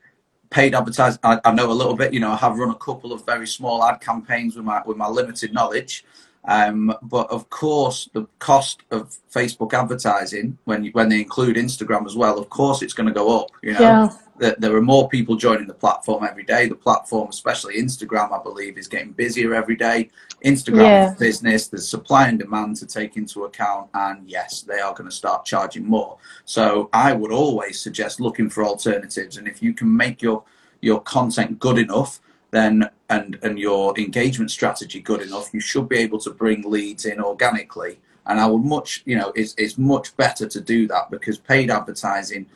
paid 0.51 0.75
advertising, 0.75 1.21
I, 1.23 1.41
I, 1.45 1.53
know 1.53 1.71
a 1.71 1.73
little 1.73 1.97
bit, 1.97 2.13
you 2.13 2.21
know, 2.21 2.33
I 2.33 2.37
have 2.37 2.59
run 2.59 2.71
a 2.71 2.75
couple 2.77 3.13
of 3.13 3.27
very 3.27 3.47
small 3.47 3.85
ad 3.85 4.01
campaigns 4.01 4.57
with 4.57 4.65
my, 4.65 4.83
with 4.87 4.97
my 4.97 5.09
limited 5.09 5.53
knowledge. 5.53 6.05
Um, 6.47 6.95
but 7.03 7.31
of 7.31 7.49
course, 7.51 8.09
the 8.13 8.27
cost 8.39 8.83
of 8.91 9.17
Facebook 9.33 9.73
advertising, 9.73 10.59
when 10.65 10.85
you, 10.85 10.91
when 10.93 11.09
they 11.09 11.21
include 11.21 11.57
Instagram 11.57 12.07
as 12.07 12.17
well, 12.17 12.39
of 12.39 12.51
course, 12.51 12.83
it's 12.83 12.93
going 12.93 13.09
to 13.09 13.15
go 13.15 13.41
up. 13.41 13.51
You 13.63 13.73
know, 13.75 13.81
yeah 13.81 14.09
that 14.39 14.61
there 14.61 14.75
are 14.75 14.83
more 14.83 15.09
people 15.09 15.37
joining 15.37 15.67
the 15.67 15.75
platform 15.75 16.25
every 16.25 16.43
day. 16.43 16.69
The 16.69 16.75
platform, 16.75 17.29
especially 17.29 17.81
Instagram, 17.81 18.33
I 18.33 18.43
believe, 18.43 18.77
is 18.77 18.89
getting 18.89 19.13
busier 19.13 19.55
every 19.55 19.77
day. 19.77 20.11
Instagram 20.45 20.83
yeah. 20.83 21.13
is 21.13 21.19
business. 21.19 21.69
There's 21.69 21.89
supply 21.89 22.29
and 22.29 22.39
demand 22.39 22.77
to 22.77 22.87
take 22.87 23.17
into 23.17 23.45
account, 23.45 23.91
and 23.95 24.29
yes, 24.29 24.63
they 24.63 24.81
are 24.81 24.93
going 24.93 25.09
to 25.09 25.15
start 25.15 25.45
charging 25.45 25.87
more. 25.87 26.19
So 26.45 26.91
I 26.93 27.13
would 27.13 27.33
always 27.33 27.81
suggest 27.81 28.21
looking 28.21 28.51
for 28.51 28.65
alternatives, 28.65 29.37
and 29.37 29.47
if 29.47 29.63
you 29.63 29.73
can 29.73 29.95
make 29.95 30.21
your 30.21 30.43
your 30.81 31.01
content 31.01 31.59
good 31.59 31.79
enough, 31.79 32.21
then 32.51 32.91
and 33.09 33.39
and 33.43 33.59
your 33.59 33.97
engagement 33.99 34.51
strategy 34.51 35.01
good 35.01 35.23
enough, 35.23 35.55
you 35.55 35.61
should 35.61 35.89
be 35.89 35.99
able 35.99 36.19
to 36.21 36.31
bring 36.31 36.63
leads 36.63 37.05
in 37.05 37.21
organically. 37.21 37.99
And 38.27 38.41
I 38.41 38.47
would 38.47 38.65
much, 38.65 39.03
you 39.05 39.17
know, 39.17 39.33
it's 39.37 39.55
it's 39.59 39.79
much 39.79 40.17
better 40.17 40.49
to 40.49 40.61
do 40.61 40.89
that 40.89 41.11
because 41.11 41.39
paid 41.39 41.71
advertising 41.71 42.47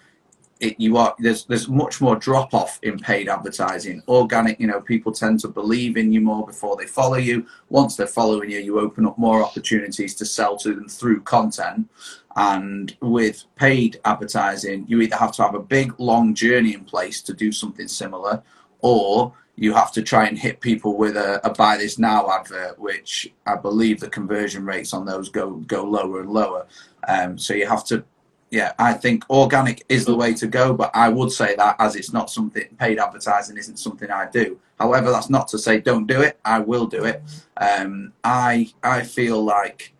it, 0.61 0.81
you 0.81 0.97
are 0.97 1.15
there's 1.19 1.45
there's 1.45 1.69
much 1.69 2.01
more 2.01 2.17
drop 2.17 2.53
off 2.53 2.79
in 2.83 2.99
paid 2.99 3.29
advertising. 3.29 4.03
Organic, 4.09 4.59
you 4.59 4.67
know, 4.67 4.81
people 4.81 5.13
tend 5.13 5.41
to 5.41 5.49
believe 5.49 5.97
in 5.97 6.11
you 6.13 6.21
more 6.21 6.47
before 6.47 6.77
they 6.77 6.87
follow 6.87 7.17
you. 7.17 7.47
Once 7.69 7.97
they're 7.97 8.07
following 8.07 8.51
you, 8.51 8.59
you 8.59 8.81
open 8.81 9.07
up 9.07 9.19
more 9.19 9.43
opportunities 9.43 10.15
to 10.17 10.25
sell 10.25 10.57
to 10.59 10.75
them 10.75 10.89
through 10.89 11.21
content. 11.23 11.89
And 12.37 12.97
with 13.01 13.45
paid 13.57 14.01
advertising, 14.05 14.85
you 14.89 15.01
either 15.01 15.17
have 15.17 15.33
to 15.33 15.43
have 15.43 15.55
a 15.55 15.61
big 15.61 15.99
long 15.99 16.35
journey 16.35 16.75
in 16.75 16.85
place 16.85 17.23
to 17.23 17.35
do 17.35 17.51
something 17.53 17.89
similar, 17.89 18.43
or 18.81 19.33
you 19.57 19.73
have 19.75 19.91
to 19.93 20.03
try 20.03 20.27
and 20.27 20.39
hit 20.39 20.61
people 20.61 20.97
with 20.97 21.17
a, 21.17 21.45
a 21.45 21.53
buy 21.53 21.77
this 21.77 21.99
now 21.99 22.31
advert, 22.31 22.79
which 22.79 23.33
I 23.47 23.57
believe 23.57 23.99
the 23.99 24.09
conversion 24.09 24.65
rates 24.65 24.93
on 24.93 25.05
those 25.05 25.29
go 25.29 25.51
go 25.51 25.85
lower 25.85 26.21
and 26.21 26.31
lower. 26.31 26.67
Um, 27.07 27.39
so 27.39 27.55
you 27.55 27.67
have 27.67 27.85
to 27.87 28.05
yeah, 28.51 28.73
I 28.79 28.95
think 28.95 29.29
organic 29.29 29.85
is 29.89 30.07
the 30.07 30.17
way 30.17 30.33
to 30.35 30.47
go, 30.47 30.73
but 30.73 30.91
I 30.95 31.09
would 31.11 31.31
say 31.31 31.55
that 31.57 31.77
as 31.79 31.97
it's 31.97 32.13
not 32.13 32.31
something 32.31 32.65
paid 32.79 32.99
advertising 32.99 33.59
isn't 33.59 33.79
something 33.79 34.11
I 34.11 34.31
do. 34.31 34.59
However, 34.79 35.11
that's 35.11 35.29
not 35.29 35.49
to 35.49 35.59
say 35.59 35.81
don't 35.81 36.07
do 36.07 36.23
it. 36.23 36.39
I 36.45 36.61
will 36.61 36.87
do 36.87 37.05
it. 37.05 37.23
Um, 37.59 38.13
I 38.25 38.73
I 38.83 39.03
feel 39.03 39.43
like 39.45 39.93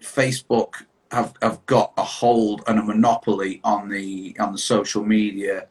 Facebook 0.00 0.86
have 1.12 1.34
have 1.40 1.64
got 1.66 1.92
a 1.96 2.02
hold 2.02 2.62
and 2.66 2.78
a 2.78 2.82
monopoly 2.82 3.60
on 3.62 3.88
the 3.88 4.36
on 4.40 4.52
the 4.52 4.58
social 4.58 5.04
media 5.04 5.66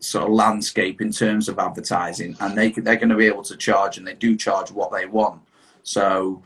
sort 0.00 0.24
of 0.24 0.32
landscape 0.32 1.00
in 1.00 1.10
terms 1.10 1.48
of 1.48 1.58
advertising, 1.58 2.36
and 2.40 2.58
they 2.58 2.70
they're 2.72 2.96
going 2.96 3.08
to 3.08 3.16
be 3.16 3.26
able 3.26 3.42
to 3.44 3.56
charge, 3.56 3.96
and 3.96 4.06
they 4.06 4.14
do 4.14 4.36
charge 4.36 4.70
what 4.70 4.92
they 4.92 5.06
want. 5.06 5.40
So 5.82 6.42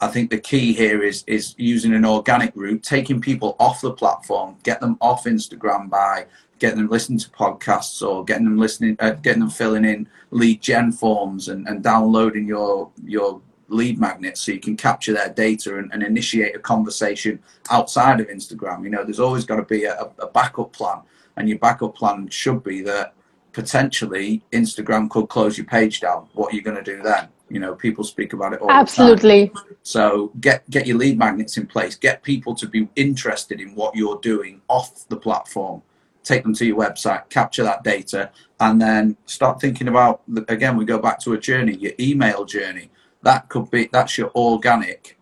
I 0.00 0.08
think 0.08 0.30
the 0.30 0.38
key 0.38 0.72
here 0.72 1.02
is 1.02 1.24
is 1.26 1.54
using 1.58 1.92
an 1.92 2.04
organic 2.04 2.52
route, 2.54 2.82
taking 2.82 3.20
people 3.20 3.56
off 3.58 3.80
the 3.80 3.92
platform, 3.92 4.56
get 4.62 4.80
them 4.80 4.96
off 5.00 5.24
Instagram 5.24 5.90
by 5.90 6.26
getting 6.58 6.78
them 6.78 6.88
listening 6.88 7.18
to 7.18 7.30
podcasts 7.30 8.06
or 8.06 8.24
getting 8.24 8.44
them 8.44 8.58
listening, 8.58 8.96
uh, 9.00 9.10
getting 9.10 9.40
them 9.40 9.50
filling 9.50 9.84
in 9.84 10.08
lead 10.30 10.60
gen 10.60 10.92
forms 10.92 11.48
and, 11.48 11.66
and 11.68 11.82
downloading 11.82 12.46
your 12.46 12.90
your 13.04 13.40
lead 13.68 13.98
magnets 13.98 14.40
so 14.40 14.52
you 14.52 14.60
can 14.60 14.76
capture 14.76 15.12
their 15.12 15.28
data 15.28 15.76
and, 15.76 15.92
and 15.92 16.02
initiate 16.02 16.56
a 16.56 16.58
conversation 16.58 17.38
outside 17.70 18.18
of 18.20 18.28
Instagram. 18.28 18.82
You 18.84 18.90
know, 18.90 19.04
there's 19.04 19.20
always 19.20 19.44
got 19.44 19.56
to 19.56 19.62
be 19.62 19.84
a, 19.84 20.10
a 20.20 20.26
backup 20.28 20.72
plan, 20.72 21.00
and 21.36 21.48
your 21.48 21.58
backup 21.58 21.96
plan 21.96 22.28
should 22.28 22.62
be 22.62 22.82
that 22.82 23.14
potentially 23.52 24.42
Instagram 24.52 25.10
could 25.10 25.28
close 25.28 25.58
your 25.58 25.66
page 25.66 26.00
down. 26.00 26.28
What 26.34 26.52
are 26.52 26.56
you 26.56 26.62
going 26.62 26.82
to 26.82 26.82
do 26.82 27.02
then? 27.02 27.28
You 27.50 27.60
know, 27.60 27.74
people 27.74 28.04
speak 28.04 28.32
about 28.32 28.52
it 28.52 28.60
all 28.60 28.70
Absolutely. 28.70 29.52
So 29.82 30.32
get 30.40 30.68
get 30.70 30.86
your 30.86 30.98
lead 30.98 31.18
magnets 31.18 31.56
in 31.56 31.66
place. 31.66 31.94
Get 31.96 32.22
people 32.22 32.54
to 32.56 32.66
be 32.66 32.88
interested 32.96 33.60
in 33.60 33.74
what 33.74 33.96
you're 33.96 34.20
doing 34.20 34.60
off 34.68 35.08
the 35.08 35.16
platform. 35.16 35.82
Take 36.24 36.42
them 36.42 36.54
to 36.54 36.66
your 36.66 36.76
website, 36.76 37.28
capture 37.30 37.62
that 37.62 37.84
data, 37.84 38.30
and 38.60 38.80
then 38.80 39.16
start 39.24 39.60
thinking 39.60 39.88
about. 39.88 40.22
Again, 40.48 40.76
we 40.76 40.84
go 40.84 40.98
back 40.98 41.18
to 41.20 41.32
a 41.32 41.38
journey, 41.38 41.74
your 41.74 41.92
email 41.98 42.44
journey. 42.44 42.90
That 43.22 43.48
could 43.48 43.70
be 43.70 43.88
that's 43.90 44.18
your 44.18 44.30
organic 44.34 45.18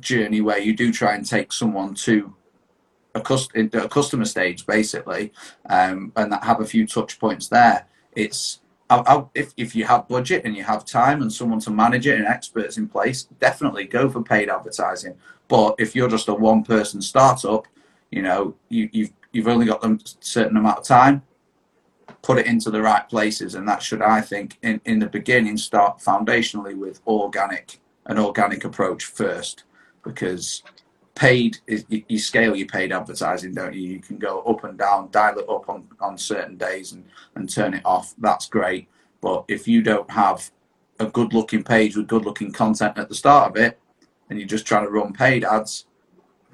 journey 0.00 0.40
where 0.40 0.58
you 0.58 0.74
do 0.74 0.92
try 0.92 1.14
and 1.14 1.26
take 1.26 1.52
someone 1.52 1.94
to 1.94 2.34
a, 3.14 3.20
a 3.20 3.88
customer 3.88 4.24
stage 4.24 4.66
basically, 4.66 5.32
um, 5.68 6.12
and 6.16 6.32
that 6.32 6.44
have 6.44 6.60
a 6.60 6.66
few 6.66 6.86
touch 6.86 7.18
points 7.18 7.48
there. 7.48 7.86
It's 8.12 8.60
I, 9.06 9.24
if, 9.34 9.52
if 9.56 9.74
you 9.74 9.84
have 9.84 10.08
budget 10.08 10.42
and 10.44 10.56
you 10.56 10.62
have 10.64 10.84
time 10.84 11.22
and 11.22 11.32
someone 11.32 11.60
to 11.60 11.70
manage 11.70 12.06
it 12.06 12.18
and 12.18 12.26
experts 12.26 12.76
in 12.76 12.88
place, 12.88 13.24
definitely 13.40 13.84
go 13.84 14.08
for 14.08 14.22
paid 14.22 14.48
advertising. 14.48 15.14
But 15.48 15.76
if 15.78 15.94
you're 15.94 16.08
just 16.08 16.28
a 16.28 16.34
one 16.34 16.64
person 16.64 17.00
startup, 17.02 17.66
you 18.10 18.22
know, 18.22 18.54
you, 18.68 18.88
you've, 18.92 19.12
you've 19.32 19.48
only 19.48 19.66
got 19.66 19.84
a 19.84 19.98
certain 20.20 20.56
amount 20.56 20.78
of 20.78 20.84
time, 20.84 21.22
put 22.22 22.38
it 22.38 22.46
into 22.46 22.70
the 22.70 22.80
right 22.80 23.08
places. 23.08 23.54
And 23.54 23.68
that 23.68 23.82
should, 23.82 24.02
I 24.02 24.20
think, 24.20 24.58
in, 24.62 24.80
in 24.84 24.98
the 24.98 25.06
beginning, 25.06 25.56
start 25.56 25.98
foundationally 25.98 26.76
with 26.76 27.00
organic, 27.06 27.80
an 28.06 28.18
organic 28.18 28.64
approach 28.64 29.04
first, 29.04 29.64
because 30.02 30.62
paid 31.14 31.58
is 31.66 31.84
you 31.88 32.18
scale 32.18 32.56
your 32.56 32.66
paid 32.66 32.92
advertising 32.92 33.54
don't 33.54 33.74
you? 33.74 33.82
You 33.82 34.00
can 34.00 34.18
go 34.18 34.42
up 34.42 34.64
and 34.64 34.78
down 34.78 35.10
dial 35.10 35.38
it 35.38 35.48
up 35.48 35.68
on 35.68 35.86
on 36.00 36.18
certain 36.18 36.56
days 36.56 36.92
and 36.92 37.04
and 37.34 37.48
turn 37.48 37.74
it 37.74 37.82
off. 37.84 38.14
That's 38.18 38.48
great. 38.48 38.88
But 39.20 39.44
if 39.48 39.66
you 39.66 39.82
don't 39.82 40.10
have 40.10 40.50
a 40.98 41.06
good 41.06 41.32
looking 41.32 41.64
page 41.64 41.96
with 41.96 42.08
good 42.08 42.24
looking 42.24 42.52
content 42.52 42.98
at 42.98 43.08
the 43.08 43.14
start 43.14 43.50
of 43.50 43.56
it 43.56 43.80
and 44.30 44.38
you're 44.38 44.48
just 44.48 44.66
trying 44.66 44.84
to 44.84 44.90
run 44.90 45.12
paid 45.12 45.44
ads 45.44 45.86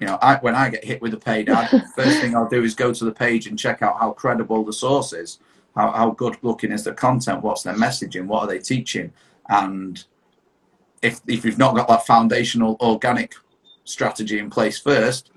you 0.00 0.06
know 0.06 0.18
I, 0.22 0.36
when 0.36 0.54
i 0.54 0.70
get 0.70 0.82
hit 0.82 1.02
with 1.02 1.12
a 1.12 1.18
paid 1.18 1.50
ad 1.50 1.68
first 1.94 2.20
thing 2.22 2.34
i'll 2.34 2.48
do 2.48 2.64
is 2.64 2.74
go 2.74 2.90
to 2.90 3.04
the 3.04 3.12
page 3.12 3.46
and 3.46 3.58
check 3.58 3.82
out 3.82 3.98
how 3.98 4.12
credible 4.12 4.64
the 4.64 4.72
source 4.72 5.12
is 5.12 5.40
how, 5.74 5.90
how 5.92 6.10
good 6.10 6.36
looking 6.42 6.72
is 6.72 6.84
the 6.84 6.92
content 6.92 7.42
what's 7.42 7.62
their 7.62 7.74
messaging 7.74 8.26
what 8.26 8.42
are 8.42 8.48
they 8.48 8.58
teaching? 8.58 9.12
And 9.48 10.02
if 11.02 11.20
if 11.26 11.44
you've 11.44 11.58
not 11.58 11.74
got 11.74 11.88
that 11.88 12.06
foundational 12.06 12.76
organic 12.80 13.34
strategy 13.84 14.38
in 14.38 14.50
place 14.50 14.78
first, 14.78 15.30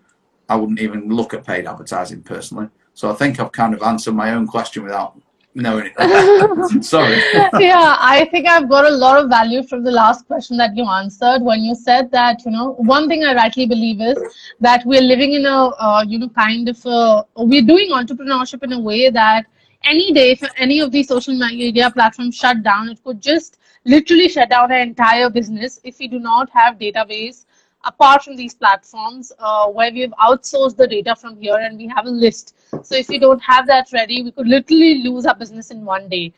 I 0.49 0.55
wouldn't 0.55 0.79
even 0.79 1.09
look 1.09 1.33
at 1.33 1.45
paid 1.45 1.65
advertising 1.65 2.21
personally. 2.21 2.69
So 2.93 3.09
I 3.09 3.13
think 3.13 3.39
I've 3.39 3.51
kind 3.51 3.73
of 3.73 3.81
answered 3.81 4.13
my 4.13 4.33
own 4.33 4.45
question 4.47 4.83
without 4.83 5.19
No, 5.55 5.81
sorry. 6.81 7.21
yeah, 7.59 7.95
I 7.99 8.27
think 8.31 8.47
I've 8.47 8.67
got 8.67 8.85
a 8.85 8.89
lot 8.89 9.23
of 9.23 9.29
value 9.29 9.63
from 9.63 9.83
the 9.83 9.91
last 9.91 10.25
question 10.25 10.57
that 10.57 10.75
you 10.75 10.85
answered 10.85 11.41
when 11.41 11.61
you 11.63 11.75
said 11.75 12.11
that, 12.11 12.43
you 12.45 12.51
know, 12.51 12.73
one 12.93 13.07
thing 13.07 13.23
I 13.23 13.33
rightly 13.35 13.67
believe 13.67 14.01
is 14.01 14.17
that 14.59 14.83
we're 14.85 15.01
living 15.01 15.33
in 15.33 15.45
a, 15.45 15.67
uh, 15.87 16.03
you 16.07 16.17
know, 16.19 16.29
kind 16.29 16.69
of, 16.69 16.85
a, 16.85 17.25
we're 17.37 17.61
doing 17.61 17.91
entrepreneurship 17.91 18.63
in 18.63 18.73
a 18.73 18.79
way 18.79 19.11
that 19.11 19.45
any 19.83 20.11
day, 20.11 20.31
if 20.31 20.43
any 20.57 20.79
of 20.79 20.91
these 20.91 21.07
social 21.07 21.37
media 21.37 21.91
platforms 21.91 22.35
shut 22.35 22.63
down, 22.63 22.89
it 22.89 23.03
could 23.03 23.21
just 23.21 23.59
literally 23.85 24.29
shut 24.29 24.49
down 24.49 24.71
an 24.71 24.81
entire 24.81 25.29
business 25.29 25.79
if 25.83 25.99
we 25.99 26.07
do 26.07 26.19
not 26.19 26.49
have 26.49 26.79
database 26.79 27.45
apart 27.83 28.23
from 28.23 28.35
these 28.35 28.53
platforms 28.53 29.31
uh, 29.39 29.67
where 29.67 29.91
we've 29.91 30.13
outsourced 30.21 30.77
the 30.77 30.87
data 30.87 31.15
from 31.15 31.37
here 31.37 31.57
and 31.57 31.77
we 31.77 31.87
have 31.87 32.05
a 32.05 32.09
list. 32.09 32.55
So 32.83 32.95
if 32.95 33.09
we 33.09 33.19
don't 33.19 33.41
have 33.41 33.67
that 33.67 33.91
ready, 33.93 34.23
we 34.23 34.31
could 34.31 34.47
literally 34.47 35.03
lose 35.03 35.25
our 35.25 35.35
business 35.35 35.71
in 35.71 35.83
one 35.83 36.07
day. 36.09 36.33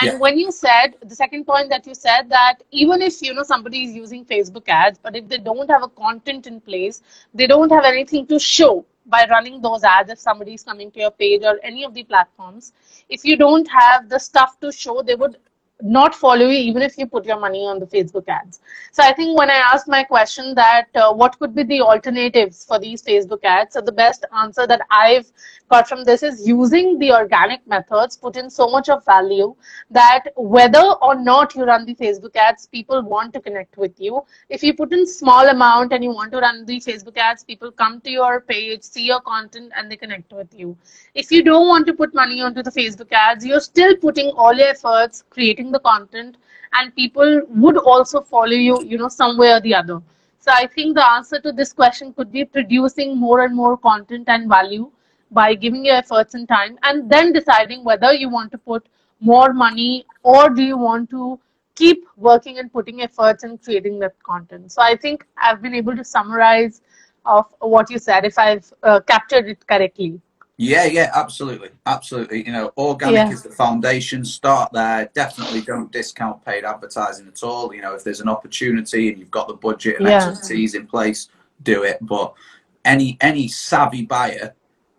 And 0.00 0.12
yeah. 0.12 0.18
when 0.18 0.38
you 0.38 0.52
said 0.52 0.96
the 1.02 1.14
second 1.14 1.46
point 1.46 1.70
that 1.70 1.86
you 1.86 1.94
said 1.94 2.28
that 2.28 2.62
even 2.70 3.00
if 3.00 3.22
you 3.22 3.32
know 3.32 3.42
somebody 3.42 3.84
is 3.84 3.94
using 3.94 4.24
Facebook 4.24 4.68
ads, 4.68 4.98
but 5.02 5.16
if 5.16 5.28
they 5.28 5.38
don't 5.38 5.70
have 5.70 5.82
a 5.82 5.88
content 5.88 6.46
in 6.46 6.60
place, 6.60 7.02
they 7.32 7.46
don't 7.46 7.70
have 7.70 7.84
anything 7.84 8.26
to 8.26 8.38
show 8.38 8.84
by 9.06 9.26
running 9.30 9.60
those 9.60 9.82
ads 9.82 10.10
if 10.10 10.18
somebody 10.18 10.54
is 10.54 10.62
coming 10.62 10.90
to 10.90 11.00
your 11.00 11.10
page 11.10 11.42
or 11.42 11.58
any 11.62 11.84
of 11.84 11.94
the 11.94 12.04
platforms 12.04 12.72
if 13.08 13.24
you 13.24 13.36
don't 13.36 13.66
have 13.68 14.08
the 14.08 14.18
stuff 14.18 14.58
to 14.60 14.70
show 14.70 15.02
they 15.02 15.14
would 15.14 15.38
not 15.82 16.14
follow 16.14 16.46
you 16.46 16.58
even 16.58 16.82
if 16.82 16.96
you 16.98 17.06
put 17.06 17.24
your 17.24 17.38
money 17.38 17.64
on 17.66 17.78
the 17.78 17.86
Facebook 17.86 18.28
ads. 18.28 18.60
So 18.92 19.02
I 19.02 19.12
think 19.12 19.38
when 19.38 19.50
I 19.50 19.56
asked 19.56 19.88
my 19.88 20.04
question 20.04 20.54
that 20.54 20.88
uh, 20.94 21.12
what 21.12 21.38
could 21.38 21.54
be 21.54 21.62
the 21.62 21.80
alternatives 21.80 22.64
for 22.64 22.78
these 22.78 23.02
Facebook 23.02 23.44
ads, 23.44 23.74
so 23.74 23.80
the 23.80 23.92
best 23.92 24.24
answer 24.36 24.66
that 24.66 24.80
I've 24.90 25.30
got 25.68 25.88
from 25.88 26.04
this 26.04 26.22
is 26.22 26.46
using 26.46 26.98
the 26.98 27.12
organic 27.12 27.66
methods 27.66 28.16
put 28.16 28.36
in 28.36 28.50
so 28.50 28.68
much 28.68 28.88
of 28.88 29.04
value 29.04 29.54
that 29.90 30.24
whether 30.36 30.82
or 31.02 31.14
not 31.14 31.54
you 31.54 31.64
run 31.64 31.86
the 31.86 31.94
Facebook 31.94 32.36
ads, 32.36 32.66
people 32.66 33.02
want 33.02 33.32
to 33.34 33.40
connect 33.40 33.76
with 33.76 33.98
you. 34.00 34.22
If 34.48 34.62
you 34.62 34.74
put 34.74 34.92
in 34.92 35.06
small 35.06 35.48
amount 35.48 35.92
and 35.92 36.02
you 36.02 36.10
want 36.10 36.32
to 36.32 36.38
run 36.38 36.64
the 36.66 36.80
Facebook 36.80 37.16
ads, 37.16 37.44
people 37.44 37.70
come 37.70 38.00
to 38.00 38.10
your 38.10 38.40
page, 38.40 38.82
see 38.82 39.06
your 39.06 39.20
content 39.20 39.72
and 39.76 39.90
they 39.90 39.96
connect 39.96 40.32
with 40.32 40.52
you. 40.52 40.76
If 41.14 41.30
you 41.30 41.42
don't 41.42 41.68
want 41.68 41.86
to 41.86 41.94
put 41.94 42.14
money 42.14 42.40
onto 42.40 42.62
the 42.62 42.70
Facebook 42.70 43.12
ads, 43.12 43.46
you're 43.46 43.60
still 43.60 43.96
putting 43.96 44.30
all 44.30 44.54
your 44.54 44.68
efforts 44.68 45.24
creating 45.30 45.69
the 45.72 45.80
content 45.80 46.36
and 46.72 46.94
people 46.94 47.42
would 47.48 47.76
also 47.76 48.20
follow 48.20 48.58
you, 48.68 48.82
you 48.84 48.98
know, 48.98 49.08
somewhere 49.08 49.56
or 49.56 49.60
the 49.60 49.74
other. 49.74 50.00
So 50.38 50.50
I 50.52 50.66
think 50.66 50.94
the 50.94 51.10
answer 51.10 51.40
to 51.40 51.52
this 51.52 51.72
question 51.72 52.12
could 52.14 52.32
be 52.32 52.44
producing 52.44 53.16
more 53.16 53.42
and 53.44 53.54
more 53.54 53.76
content 53.76 54.28
and 54.28 54.48
value 54.48 54.90
by 55.30 55.54
giving 55.54 55.84
your 55.84 55.96
efforts 55.96 56.34
and 56.34 56.48
time 56.48 56.78
and 56.82 57.10
then 57.10 57.32
deciding 57.32 57.84
whether 57.84 58.12
you 58.12 58.28
want 58.28 58.50
to 58.52 58.58
put 58.58 58.88
more 59.20 59.52
money 59.52 60.06
or 60.22 60.48
do 60.48 60.62
you 60.62 60.78
want 60.78 61.10
to 61.10 61.38
keep 61.74 62.06
working 62.16 62.58
and 62.58 62.72
putting 62.72 63.02
efforts 63.02 63.44
and 63.44 63.62
creating 63.62 63.98
that 64.00 64.14
content. 64.22 64.70
So 64.72 64.82
I 64.82 64.96
think 64.96 65.26
I've 65.36 65.62
been 65.62 65.74
able 65.74 65.96
to 65.96 66.04
summarize 66.04 66.82
of 67.24 67.46
what 67.60 67.90
you 67.90 67.98
said 67.98 68.24
if 68.24 68.38
I've 68.38 68.72
uh, 68.82 69.00
captured 69.00 69.46
it 69.48 69.66
correctly. 69.66 70.20
Yeah, 70.62 70.84
yeah, 70.84 71.10
absolutely, 71.14 71.70
absolutely. 71.86 72.44
You 72.44 72.52
know, 72.52 72.70
organic 72.76 73.14
yeah. 73.14 73.30
is 73.30 73.42
the 73.42 73.48
foundation. 73.48 74.26
Start 74.26 74.70
there. 74.74 75.10
Definitely 75.14 75.62
don't 75.62 75.90
discount 75.90 76.44
paid 76.44 76.64
advertising 76.64 77.26
at 77.28 77.42
all. 77.42 77.74
You 77.74 77.80
know, 77.80 77.94
if 77.94 78.04
there's 78.04 78.20
an 78.20 78.28
opportunity 78.28 79.08
and 79.08 79.18
you've 79.18 79.30
got 79.30 79.48
the 79.48 79.54
budget 79.54 79.98
and 79.98 80.06
yeah. 80.06 80.28
expertise 80.28 80.74
in 80.74 80.86
place, 80.86 81.30
do 81.62 81.84
it. 81.84 81.96
But 82.02 82.34
any 82.84 83.16
any 83.22 83.48
savvy 83.48 84.04
buyer 84.04 84.54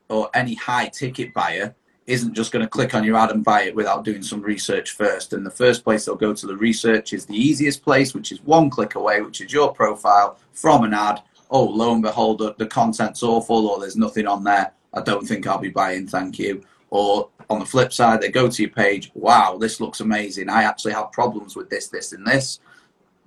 or 0.10 0.32
any 0.34 0.56
high 0.56 0.88
ticket 0.88 1.32
buyer 1.32 1.76
isn't 2.08 2.34
just 2.34 2.52
going 2.52 2.66
to 2.66 2.70
click 2.70 2.96
on 2.96 3.04
your 3.04 3.16
ad 3.16 3.30
and 3.30 3.44
buy 3.44 3.62
it 3.62 3.76
without 3.76 4.04
doing 4.04 4.24
some 4.24 4.42
research 4.42 4.94
first. 4.94 5.32
And 5.32 5.46
the 5.46 5.52
first 5.52 5.84
place 5.84 6.06
they'll 6.06 6.16
go 6.16 6.34
to 6.34 6.48
the 6.48 6.58
research 6.58 7.14
is 7.14 7.28
the 7.28 7.38
easiest 7.38 7.84
place, 7.84 8.16
which 8.16 8.32
is 8.32 8.42
one 8.42 8.72
click 8.72 8.96
away, 8.96 9.22
which 9.22 9.42
is 9.42 9.54
your 9.54 9.72
profile 9.72 10.40
from 10.54 10.86
an 10.86 10.96
ad. 10.96 11.22
Oh, 11.52 11.66
lo 11.66 11.94
and 11.94 12.02
behold, 12.02 12.40
the, 12.40 12.56
the 12.58 12.66
content's 12.66 13.22
awful 13.22 13.68
or 13.68 13.80
there's 13.80 13.96
nothing 13.96 14.26
on 14.26 14.44
there. 14.44 14.74
I 14.94 15.02
don't 15.02 15.26
think 15.26 15.48
I'll 15.48 15.58
be 15.58 15.70
buying, 15.70 16.08
thank 16.08 16.40
you. 16.40 16.64
Or 16.90 17.30
on 17.50 17.60
the 17.60 17.66
flip 17.66 17.94
side, 17.94 18.22
they 18.22 18.30
go 18.30 18.50
to 18.50 18.62
your 18.62 18.72
page, 18.72 19.12
wow, 19.14 19.58
this 19.58 19.80
looks 19.80 20.02
amazing. 20.02 20.50
I 20.50 20.64
actually 20.64 20.94
have 20.94 21.12
problems 21.12 21.56
with 21.56 21.70
this, 21.70 21.88
this, 21.88 22.12
and 22.12 22.26
this. 22.26 22.60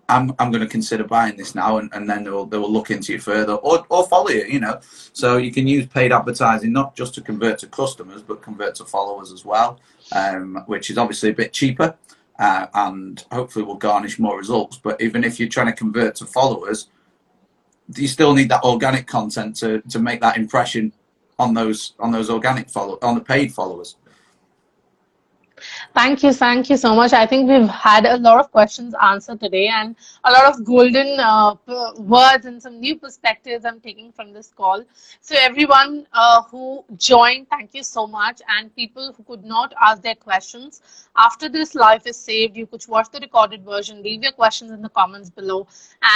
I'm 0.08 0.34
I'm 0.38 0.50
going 0.50 0.62
to 0.62 0.68
consider 0.68 1.04
buying 1.04 1.36
this 1.36 1.54
now, 1.54 1.78
and, 1.78 1.90
and 1.94 2.08
then 2.08 2.24
they 2.24 2.30
will 2.30 2.46
they 2.46 2.58
will 2.58 2.70
look 2.70 2.90
into 2.90 3.12
you 3.12 3.18
further 3.18 3.54
or 3.54 3.86
or 3.88 4.06
follow 4.06 4.28
you. 4.28 4.44
You 4.44 4.60
know, 4.60 4.80
so 5.12 5.38
you 5.38 5.52
can 5.52 5.66
use 5.66 5.86
paid 5.86 6.12
advertising 6.12 6.72
not 6.72 6.94
just 6.94 7.14
to 7.14 7.20
convert 7.20 7.58
to 7.60 7.66
customers, 7.68 8.22
but 8.22 8.42
convert 8.42 8.74
to 8.76 8.84
followers 8.84 9.32
as 9.32 9.44
well, 9.44 9.80
um, 10.12 10.62
which 10.66 10.90
is 10.90 10.98
obviously 10.98 11.30
a 11.30 11.34
bit 11.34 11.52
cheaper, 11.52 11.96
uh, 12.38 12.66
and 12.74 13.24
hopefully 13.32 13.64
will 13.64 13.76
garnish 13.76 14.18
more 14.18 14.36
results. 14.36 14.76
But 14.76 15.00
even 15.00 15.24
if 15.24 15.40
you're 15.40 15.48
trying 15.48 15.68
to 15.68 15.72
convert 15.72 16.16
to 16.16 16.26
followers, 16.26 16.88
you 17.94 18.08
still 18.08 18.34
need 18.34 18.50
that 18.50 18.62
organic 18.62 19.06
content 19.06 19.56
to 19.56 19.80
to 19.82 19.98
make 19.98 20.20
that 20.20 20.36
impression 20.36 20.92
on 21.38 21.54
those 21.54 21.94
on 21.98 22.12
those 22.12 22.30
organic 22.30 22.70
follow 22.70 22.98
on 23.02 23.14
the 23.14 23.20
paid 23.20 23.52
followers. 23.52 23.96
Thank 25.94 26.24
you. 26.24 26.32
Thank 26.32 26.70
you 26.70 26.76
so 26.76 26.92
much. 26.96 27.12
I 27.12 27.24
think 27.24 27.48
we've 27.48 27.68
had 27.68 28.04
a 28.04 28.16
lot 28.16 28.40
of 28.40 28.50
questions 28.50 28.94
answered 29.00 29.38
today 29.38 29.68
and 29.68 29.94
a 30.24 30.32
lot 30.32 30.46
of 30.46 30.64
golden 30.64 31.20
uh, 31.20 31.54
words 31.98 32.46
and 32.46 32.60
some 32.60 32.80
new 32.80 32.98
perspectives 32.98 33.64
I'm 33.64 33.78
taking 33.78 34.10
from 34.10 34.32
this 34.32 34.48
call. 34.48 34.84
So 35.20 35.36
everyone 35.38 36.08
uh, 36.12 36.42
who 36.42 36.84
joined, 36.96 37.48
thank 37.48 37.74
you 37.74 37.84
so 37.84 38.08
much. 38.08 38.42
And 38.48 38.74
people 38.74 39.12
who 39.16 39.22
could 39.22 39.44
not 39.44 39.72
ask 39.80 40.02
their 40.02 40.16
questions, 40.16 40.82
after 41.16 41.48
this 41.48 41.76
live 41.76 42.04
is 42.08 42.16
saved, 42.16 42.56
you 42.56 42.66
could 42.66 42.84
watch 42.88 43.10
the 43.12 43.20
recorded 43.20 43.64
version, 43.64 44.02
leave 44.02 44.24
your 44.24 44.32
questions 44.32 44.72
in 44.72 44.82
the 44.82 44.88
comments 44.88 45.30
below, 45.30 45.68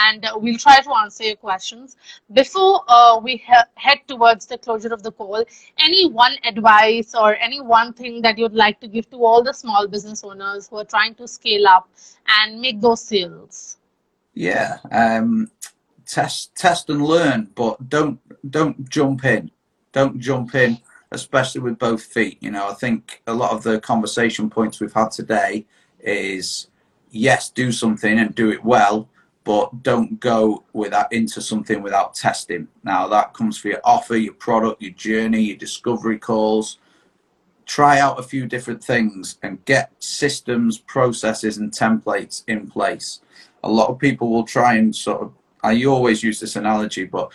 and 0.08 0.24
uh, 0.24 0.32
we'll 0.36 0.58
try 0.58 0.80
to 0.80 0.90
answer 0.90 1.22
your 1.22 1.36
questions. 1.36 1.96
Before 2.32 2.82
uh, 2.88 3.20
we 3.22 3.36
he 3.36 3.54
head 3.76 4.00
towards 4.08 4.46
the 4.46 4.58
closure 4.58 4.92
of 4.92 5.04
the 5.04 5.12
call, 5.12 5.44
any 5.78 6.10
one 6.10 6.34
advice 6.44 7.14
or 7.14 7.36
any 7.36 7.60
one 7.60 7.92
thing 7.92 8.20
that 8.22 8.38
you'd 8.38 8.54
like 8.54 8.80
to 8.80 8.88
give 8.88 9.08
to 9.10 9.24
all 9.24 9.44
the 9.44 9.54
small 9.68 9.86
business 9.86 10.24
owners 10.24 10.68
who 10.68 10.76
are 10.76 10.84
trying 10.84 11.14
to 11.16 11.28
scale 11.28 11.66
up 11.66 11.88
and 12.40 12.60
make 12.60 12.80
those 12.80 13.02
sales? 13.02 13.76
Yeah, 14.34 14.78
um, 14.90 15.50
test, 16.06 16.54
test 16.56 16.88
and 16.88 17.04
learn, 17.04 17.50
but 17.54 17.88
don't 17.88 18.18
don't 18.50 18.88
jump 18.88 19.24
in. 19.24 19.50
Don't 19.92 20.18
jump 20.20 20.54
in 20.54 20.78
especially 21.10 21.60
with 21.60 21.78
both 21.78 22.02
feet. 22.02 22.38
You 22.40 22.50
know, 22.50 22.68
I 22.68 22.74
think 22.74 23.22
a 23.26 23.32
lot 23.32 23.52
of 23.52 23.62
the 23.62 23.80
conversation 23.80 24.50
points 24.50 24.80
we've 24.80 24.92
had 24.92 25.10
today 25.10 25.66
is 26.00 26.68
yes, 27.10 27.50
do 27.50 27.72
something 27.72 28.18
and 28.18 28.34
do 28.34 28.50
it 28.50 28.64
well, 28.64 29.08
but 29.44 29.82
don't 29.82 30.20
go 30.20 30.64
with 30.72 30.90
that 30.90 31.12
into 31.12 31.40
something 31.40 31.82
without 31.82 32.14
testing. 32.14 32.68
Now 32.84 33.08
that 33.08 33.32
comes 33.32 33.58
for 33.58 33.68
your 33.68 33.80
offer, 33.84 34.16
your 34.16 34.34
product, 34.34 34.82
your 34.82 34.92
journey, 34.92 35.40
your 35.40 35.56
discovery 35.56 36.18
calls. 36.18 36.78
Try 37.68 38.00
out 38.00 38.18
a 38.18 38.24
few 38.24 38.46
different 38.46 38.82
things 38.82 39.38
and 39.44 39.64
get 39.64 39.92
systems, 40.00 40.78
processes, 40.78 41.58
and 41.58 41.70
templates 41.70 42.42
in 42.48 42.68
place. 42.68 43.20
A 43.62 43.70
lot 43.70 43.90
of 43.90 44.00
people 44.00 44.30
will 44.30 44.44
try 44.44 44.74
and 44.74 44.94
sort 44.94 45.22
of 45.22 45.32
I 45.62 45.84
always 45.84 46.22
use 46.22 46.40
this 46.40 46.56
analogy, 46.56 47.04
but 47.04 47.32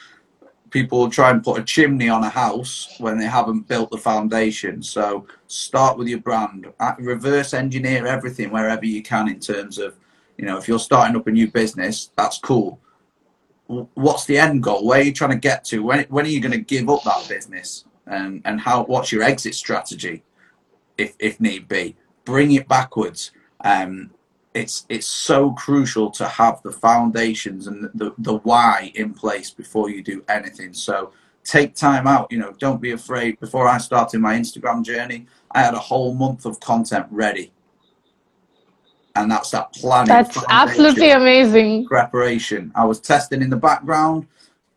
people 0.69 0.99
will 0.99 1.09
try 1.09 1.29
and 1.29 1.43
put 1.43 1.59
a 1.59 1.63
chimney 1.63 2.09
on 2.09 2.23
a 2.23 2.29
house 2.29 2.95
when 2.99 3.17
they 3.17 3.25
haven't 3.25 3.67
built 3.67 3.91
the 3.91 3.97
foundation. 3.97 4.81
So 4.81 5.27
start 5.47 5.97
with 5.97 6.07
your 6.07 6.19
brand, 6.19 6.65
reverse 6.99 7.53
engineer 7.53 8.07
everything 8.07 8.49
wherever 8.51 8.85
you 8.85 9.03
can 9.03 9.29
in 9.29 9.39
terms 9.39 9.77
of, 9.77 9.95
you 10.37 10.45
know, 10.45 10.57
if 10.57 10.67
you're 10.67 10.79
starting 10.79 11.15
up 11.15 11.27
a 11.27 11.31
new 11.31 11.49
business, 11.49 12.09
that's 12.15 12.39
cool. 12.39 12.79
What's 13.67 14.25
the 14.25 14.37
end 14.37 14.63
goal? 14.63 14.85
Where 14.85 14.99
are 14.99 15.03
you 15.03 15.13
trying 15.13 15.31
to 15.31 15.37
get 15.37 15.63
to? 15.65 15.83
When, 15.83 16.05
when 16.05 16.25
are 16.25 16.29
you 16.29 16.41
going 16.41 16.51
to 16.51 16.57
give 16.57 16.89
up 16.89 17.03
that 17.03 17.27
business? 17.29 17.85
And, 18.07 18.41
and 18.45 18.59
how, 18.59 18.83
what's 18.85 19.11
your 19.11 19.23
exit 19.23 19.55
strategy 19.55 20.23
if, 20.97 21.15
if 21.19 21.39
need 21.39 21.67
be? 21.67 21.95
Bring 22.25 22.51
it 22.51 22.67
backwards. 22.67 23.31
Um, 23.61 24.11
it's 24.53 24.85
it's 24.89 25.07
so 25.07 25.51
crucial 25.51 26.11
to 26.11 26.27
have 26.27 26.61
the 26.63 26.71
foundations 26.71 27.67
and 27.67 27.89
the, 27.93 28.13
the 28.19 28.35
why 28.37 28.91
in 28.95 29.13
place 29.13 29.49
before 29.49 29.89
you 29.89 30.03
do 30.03 30.23
anything. 30.29 30.73
So 30.73 31.11
take 31.43 31.75
time 31.75 32.07
out 32.07 32.31
you 32.31 32.37
know 32.37 32.53
don't 32.59 32.81
be 32.81 32.91
afraid. 32.91 33.39
Before 33.39 33.67
i 33.67 33.77
started 33.77 34.19
my 34.19 34.35
instagram 34.35 34.83
journey 34.83 35.27
i 35.51 35.61
had 35.61 35.73
a 35.73 35.79
whole 35.79 36.13
month 36.13 36.45
of 36.45 36.59
content 36.59 37.07
ready. 37.09 37.51
And 39.15 39.29
that's 39.29 39.51
that 39.51 39.73
planning 39.73 40.07
that's 40.07 40.37
absolutely 40.49 41.11
amazing. 41.11 41.85
preparation. 41.85 42.71
I 42.73 42.85
was 42.85 42.99
testing 42.99 43.43
in 43.43 43.49
the 43.49 43.57
background 43.57 44.27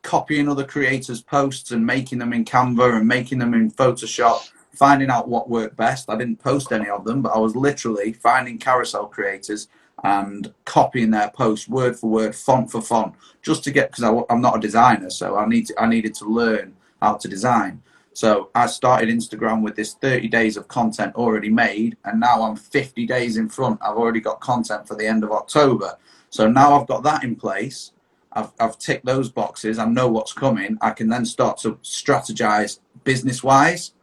copying 0.07 0.48
other 0.48 0.64
creators 0.64 1.20
posts 1.20 1.72
and 1.72 1.84
making 1.84 2.18
them 2.18 2.32
in 2.32 2.44
canva 2.44 2.96
and 2.96 3.09
making 3.09 3.40
them 3.40 3.54
in 3.54 3.70
photoshop 3.72 4.48
finding 4.72 5.11
out 5.11 5.28
what 5.28 5.50
worked 5.50 5.76
best. 5.76 6.09
I 6.09 6.16
didn't 6.16 6.36
post 6.36 6.70
any 6.70 6.88
of 6.88 7.04
them, 7.04 7.22
but 7.22 7.34
I 7.34 7.38
was 7.38 7.57
literally 7.57 8.12
finding 8.12 8.59
carousel 8.59 9.07
creators 9.07 9.68
and 10.04 10.52
copying 10.64 11.11
their 11.11 11.30
posts 11.30 11.68
word 11.68 11.98
for 11.98 12.09
word, 12.09 12.36
font 12.36 12.70
for 12.70 12.82
font, 12.82 13.14
just 13.42 13.64
to 13.64 13.70
get 13.70 13.90
because 13.90 14.24
I'm 14.30 14.40
not 14.40 14.57
a 14.57 14.61
designer, 14.61 15.11
so 15.11 15.36
I 15.36 15.48
need 15.48 15.66
to, 15.68 15.82
I 15.82 15.88
needed 15.88 16.14
to 16.16 16.26
learn 16.26 16.76
how 17.02 17.14
to 17.14 17.26
design. 17.28 17.82
So 18.12 18.50
I 18.54 18.66
started 18.66 19.09
Instagram 19.09 19.62
with 19.62 19.74
this 19.74 19.94
30 19.94 20.28
days 20.28 20.57
of 20.57 20.68
content 20.68 21.14
already 21.16 21.50
made, 21.50 21.96
and 22.04 22.20
now 22.20 22.42
I'm 22.42 22.57
50 22.57 23.07
days 23.07 23.38
in 23.38 23.48
front. 23.48 23.80
I've 23.82 23.96
already 23.96 24.20
got 24.20 24.40
content 24.40 24.86
for 24.86 24.94
the 24.94 25.07
end 25.07 25.24
of 25.24 25.32
October. 25.32 25.98
So 26.30 26.48
now 26.48 26.78
I've 26.78 26.86
got 26.86 27.02
that 27.02 27.24
in 27.24 27.34
place. 27.34 27.92
I've, 28.37 28.53
I've 28.61 28.78
ticked 28.78 29.07
those 29.07 29.30
boxes. 29.30 29.78
I 29.78 29.87
know 29.87 30.09
what's 30.09 30.34
coming. 30.34 30.76
I 30.82 30.91
can 30.91 31.09
then 31.09 31.24
start 31.24 31.57
to 31.59 31.72
strategize 31.82 32.78
business 33.03 33.43
wise 33.43 33.95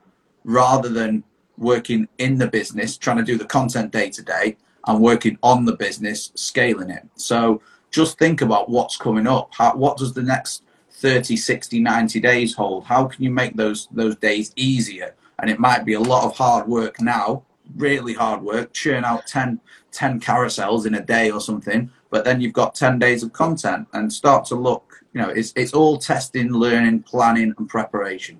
rather 0.43 0.89
than 0.89 1.23
working 1.57 2.07
in 2.17 2.39
the 2.39 2.47
business, 2.47 2.97
trying 2.97 3.17
to 3.17 3.23
do 3.23 3.37
the 3.37 3.45
content 3.45 3.91
day 3.91 4.09
to 4.09 4.23
day. 4.23 4.57
I'm 4.85 4.99
working 5.01 5.37
on 5.43 5.65
the 5.65 5.77
business, 5.77 6.31
scaling 6.35 6.89
it. 6.89 7.07
So 7.15 7.61
just 7.91 8.17
think 8.17 8.41
about 8.41 8.69
what's 8.69 8.97
coming 8.97 9.27
up. 9.27 9.53
How, 9.53 9.75
what 9.75 9.97
does 9.97 10.13
the 10.13 10.23
next 10.23 10.63
30, 10.89 11.37
60, 11.37 11.79
90 11.79 12.19
days 12.19 12.55
hold? 12.55 12.85
How 12.85 13.05
can 13.05 13.23
you 13.23 13.29
make 13.29 13.55
those 13.55 13.87
those 13.91 14.15
days 14.17 14.51
easier? 14.55 15.15
And 15.39 15.49
it 15.49 15.59
might 15.59 15.85
be 15.85 15.93
a 15.93 15.99
lot 15.99 16.25
of 16.25 16.35
hard 16.35 16.67
work 16.67 16.99
now, 16.99 17.43
really 17.75 18.13
hard 18.13 18.41
work, 18.41 18.73
churn 18.73 19.05
out 19.05 19.27
10, 19.27 19.59
10 19.91 20.19
carousels 20.19 20.85
in 20.85 20.95
a 20.95 21.01
day 21.01 21.31
or 21.31 21.41
something, 21.41 21.89
but 22.09 22.23
then 22.23 22.41
you've 22.41 22.53
got 22.53 22.75
10 22.75 22.99
days 22.99 23.23
of 23.23 23.33
content 23.33 23.87
and 23.93 24.11
start 24.11 24.45
to 24.45 24.55
look, 24.55 25.03
you 25.13 25.21
know, 25.21 25.29
it's, 25.29 25.53
it's 25.55 25.73
all 25.73 25.97
testing, 25.97 26.51
learning, 26.51 27.03
planning, 27.03 27.53
and 27.57 27.69
preparation. 27.69 28.39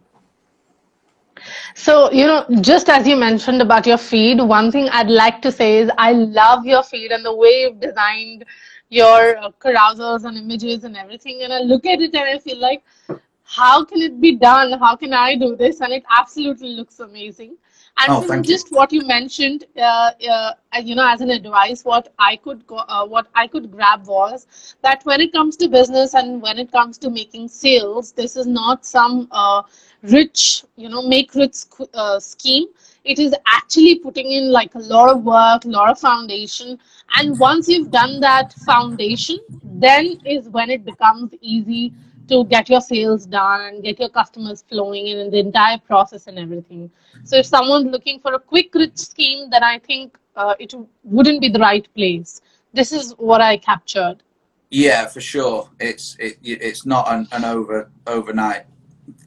So, 1.75 2.11
you 2.11 2.25
know, 2.25 2.45
just 2.61 2.89
as 2.89 3.07
you 3.07 3.15
mentioned 3.15 3.61
about 3.61 3.85
your 3.85 3.97
feed, 3.97 4.39
one 4.41 4.71
thing 4.71 4.87
I'd 4.89 5.09
like 5.09 5.41
to 5.41 5.51
say 5.51 5.79
is 5.79 5.91
I 5.97 6.13
love 6.13 6.65
your 6.65 6.83
feed 6.83 7.11
and 7.11 7.25
the 7.25 7.35
way 7.35 7.63
you've 7.63 7.79
designed 7.79 8.45
your 8.89 9.37
uh, 9.37 9.49
carousels 9.59 10.23
and 10.23 10.37
images 10.37 10.83
and 10.83 10.95
everything. 10.95 11.41
And 11.41 11.51
I 11.51 11.59
look 11.59 11.85
at 11.85 11.99
it 11.99 12.13
and 12.13 12.35
I 12.35 12.39
feel 12.39 12.59
like, 12.59 12.83
how 13.43 13.83
can 13.83 14.01
it 14.01 14.21
be 14.21 14.35
done? 14.35 14.79
How 14.79 14.95
can 14.95 15.13
I 15.13 15.35
do 15.35 15.55
this? 15.55 15.81
And 15.81 15.91
it 15.91 16.03
absolutely 16.09 16.69
looks 16.69 16.99
amazing. 16.99 17.57
And 17.97 18.11
oh, 18.11 18.41
just 18.41 18.71
you. 18.71 18.77
what 18.77 18.91
you 18.91 19.05
mentioned, 19.05 19.65
uh, 19.77 20.11
uh, 20.29 20.53
you 20.81 20.95
know, 20.95 21.07
as 21.07 21.21
an 21.21 21.29
advice, 21.29 21.85
what 21.85 22.11
I 22.17 22.37
could 22.37 22.65
go, 22.65 22.77
uh, 22.77 23.05
what 23.05 23.27
I 23.35 23.45
could 23.45 23.71
grab 23.71 24.07
was 24.07 24.47
that 24.81 25.05
when 25.05 25.21
it 25.21 25.31
comes 25.31 25.55
to 25.57 25.67
business 25.67 26.15
and 26.15 26.41
when 26.41 26.57
it 26.57 26.71
comes 26.71 26.97
to 26.99 27.11
making 27.11 27.49
sales, 27.49 28.11
this 28.11 28.35
is 28.35 28.47
not 28.47 28.83
some 28.83 29.27
uh, 29.31 29.61
rich, 30.01 30.63
you 30.75 30.89
know, 30.89 31.03
make 31.03 31.35
rich 31.35 31.57
uh, 31.93 32.19
scheme. 32.19 32.65
It 33.03 33.19
is 33.19 33.35
actually 33.45 33.99
putting 33.99 34.31
in 34.31 34.51
like 34.51 34.73
a 34.73 34.79
lot 34.79 35.09
of 35.09 35.23
work, 35.23 35.65
a 35.65 35.67
lot 35.67 35.89
of 35.89 35.99
foundation. 35.99 36.79
And 37.15 37.37
once 37.37 37.67
you've 37.67 37.91
done 37.91 38.19
that 38.21 38.53
foundation, 38.65 39.37
then 39.63 40.19
is 40.25 40.49
when 40.49 40.71
it 40.71 40.83
becomes 40.83 41.33
easy 41.41 41.93
to 42.27 42.45
get 42.45 42.69
your 42.69 42.81
sales 42.81 43.25
done 43.25 43.61
and 43.61 43.83
get 43.83 43.99
your 43.99 44.09
customers 44.09 44.63
flowing 44.69 45.07
in 45.07 45.29
the 45.29 45.39
entire 45.39 45.77
process 45.77 46.27
and 46.27 46.39
everything. 46.39 46.89
So 47.23 47.37
if 47.37 47.45
someone's 47.45 47.87
looking 47.91 48.19
for 48.19 48.33
a 48.33 48.39
quick 48.39 48.73
rich 48.73 48.97
scheme, 48.97 49.49
then 49.49 49.63
I 49.63 49.79
think 49.79 50.17
uh, 50.35 50.55
it 50.59 50.73
wouldn't 51.03 51.41
be 51.41 51.49
the 51.49 51.59
right 51.59 51.87
place. 51.93 52.41
This 52.73 52.91
is 52.91 53.11
what 53.17 53.41
I 53.41 53.57
captured. 53.57 54.17
Yeah, 54.69 55.05
for 55.05 55.21
sure. 55.21 55.69
It's 55.79 56.15
it, 56.19 56.37
it's 56.41 56.85
not 56.85 57.11
an, 57.11 57.27
an 57.31 57.45
over 57.45 57.91
overnight 58.07 58.65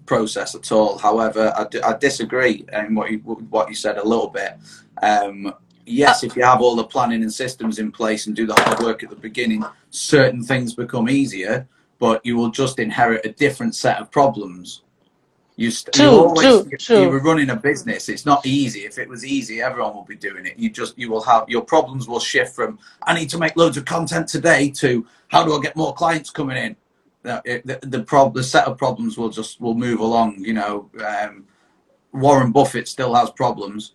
process 0.05 0.55
at 0.55 0.73
all. 0.73 0.99
However, 0.99 1.53
I, 1.57 1.65
d- 1.65 1.83
I 1.83 1.97
disagree 1.97 2.65
in 2.73 2.95
what 2.95 3.11
you 3.11 3.19
what 3.19 3.69
you 3.69 3.75
said 3.75 3.99
a 3.99 4.05
little 4.05 4.29
bit. 4.29 4.55
Um, 5.03 5.55
yes, 5.85 6.25
if 6.25 6.35
you 6.35 6.43
have 6.43 6.61
all 6.61 6.75
the 6.75 6.85
planning 6.85 7.23
and 7.23 7.33
systems 7.33 7.79
in 7.79 7.93
place 7.93 8.27
and 8.27 8.35
do 8.35 8.47
the 8.47 8.55
hard 8.55 8.81
work 8.81 9.05
at 9.05 9.11
the 9.11 9.17
beginning, 9.17 9.65
certain 9.91 10.43
things 10.43 10.75
become 10.75 11.09
easier, 11.09 11.69
but 11.99 12.25
you 12.25 12.37
will 12.37 12.51
just 12.51 12.79
inherit 12.79 13.25
a 13.25 13.31
different 13.33 13.75
set 13.75 13.99
of 13.99 14.11
problems. 14.11 14.83
You, 15.59 15.71
st- 15.71 15.95
true, 15.95 16.05
you 16.05 16.11
always, 16.11 16.45
true, 16.45 16.69
you, 16.71 16.77
true. 16.77 17.03
you 17.03 17.09
were 17.09 17.21
running 17.21 17.49
a 17.49 17.57
business. 17.57 18.11
It's 18.11 18.27
not 18.27 18.45
easy. 18.45 18.81
If 18.81 18.99
it 18.99 19.09
was 19.09 19.25
easy, 19.25 19.63
everyone 19.63 19.97
would 19.97 20.07
be 20.07 20.17
doing 20.17 20.45
it. 20.45 20.59
You 20.59 20.69
just 20.69 20.99
you 20.99 21.11
will 21.11 21.23
have 21.23 21.49
your 21.49 21.63
problems 21.63 22.07
will 22.09 22.21
shift 22.21 22.55
from 22.55 22.79
I 23.05 23.15
need 23.15 23.31
to 23.31 23.39
make 23.39 23.57
loads 23.57 23.79
of 23.79 23.87
content 23.87 24.29
today 24.29 24.71
to 24.73 25.07
how 25.29 25.45
do 25.45 25.57
I 25.57 25.63
get 25.63 25.75
more 25.75 25.95
clients 25.95 26.31
coming 26.31 26.59
in 26.59 26.77
the 27.27 27.81
the, 27.83 28.03
prob- 28.03 28.35
the 28.35 28.43
set 28.43 28.67
of 28.67 28.79
problems 28.79 29.19
will 29.19 29.29
just 29.29 29.61
will 29.61 29.75
move 29.75 30.01
along. 30.01 30.37
You 30.39 30.55
know, 30.55 30.91
um, 31.05 31.45
Warren 32.13 32.53
Buffett 32.53 32.89
still 32.89 33.15
has 33.15 33.31
problems, 33.31 33.95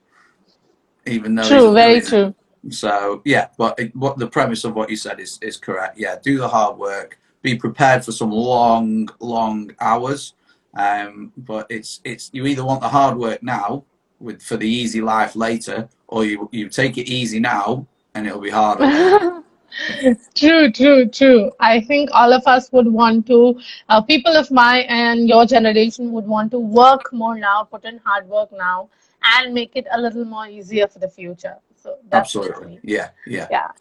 even 1.05 1.35
though 1.35 1.47
true, 1.47 1.73
very 1.73 2.01
true. 2.01 2.35
So 2.69 3.21
yeah, 3.25 3.47
but 3.57 3.79
it, 3.79 3.95
what 3.95 4.17
the 4.17 4.27
premise 4.27 4.63
of 4.63 4.75
what 4.75 4.89
you 4.89 4.95
said 4.95 5.19
is 5.19 5.39
is 5.41 5.57
correct. 5.57 5.97
Yeah, 5.97 6.17
do 6.21 6.37
the 6.37 6.47
hard 6.47 6.77
work. 6.77 7.19
Be 7.41 7.55
prepared 7.55 8.05
for 8.05 8.11
some 8.11 8.31
long, 8.31 9.09
long 9.19 9.71
hours. 9.79 10.33
Um, 10.73 11.33
but 11.35 11.67
it's 11.69 11.99
it's 12.03 12.29
you 12.33 12.45
either 12.45 12.63
want 12.63 12.81
the 12.81 12.87
hard 12.87 13.17
work 13.17 13.43
now 13.43 13.83
with 14.19 14.41
for 14.41 14.57
the 14.57 14.69
easy 14.69 15.01
life 15.01 15.35
later, 15.35 15.89
or 16.07 16.23
you 16.25 16.49
you 16.51 16.69
take 16.69 16.97
it 16.97 17.09
easy 17.09 17.39
now 17.39 17.87
and 18.13 18.27
it'll 18.27 18.41
be 18.41 18.49
harder. 18.49 18.85
true, 20.35 20.71
true, 20.71 21.07
true. 21.07 21.51
I 21.59 21.81
think 21.81 22.09
all 22.13 22.33
of 22.33 22.43
us 22.45 22.71
would 22.71 22.87
want 22.87 23.27
to, 23.27 23.59
uh, 23.89 24.01
people 24.01 24.35
of 24.35 24.51
my 24.51 24.79
and 24.89 25.27
your 25.27 25.45
generation 25.45 26.11
would 26.11 26.25
want 26.25 26.51
to 26.51 26.59
work 26.59 27.11
more 27.13 27.37
now, 27.37 27.63
put 27.63 27.85
in 27.85 27.99
hard 28.03 28.27
work 28.27 28.51
now, 28.51 28.89
and 29.23 29.53
make 29.53 29.75
it 29.75 29.87
a 29.91 29.99
little 29.99 30.25
more 30.25 30.47
easier 30.47 30.87
for 30.87 30.99
the 30.99 31.09
future. 31.09 31.55
So 31.75 31.97
absolutely, 32.11 32.79
yeah, 32.83 33.09
yeah, 33.25 33.47
yeah. 33.49 33.71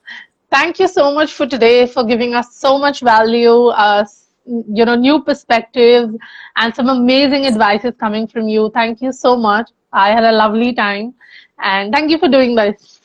Thank 0.51 0.81
you 0.81 0.89
so 0.89 1.15
much 1.15 1.33
for 1.33 1.47
today 1.47 1.87
for 1.87 2.03
giving 2.05 2.35
us 2.35 2.57
so 2.57 2.77
much 2.77 3.01
value, 3.01 3.69
uh, 3.69 4.05
you 4.45 4.85
know, 4.85 4.97
new 4.97 5.23
perspectives 5.23 6.17
and 6.57 6.75
some 6.75 6.89
amazing 6.89 7.47
advices 7.47 7.93
coming 8.01 8.27
from 8.27 8.49
you. 8.49 8.71
Thank 8.75 9.01
you 9.01 9.13
so 9.13 9.37
much. 9.37 9.71
I 9.93 10.11
had 10.11 10.25
a 10.25 10.33
lovely 10.33 10.73
time, 10.73 11.15
and 11.63 11.93
thank 11.93 12.11
you 12.11 12.19
for 12.19 12.29
doing 12.29 12.55
this. 12.57 13.01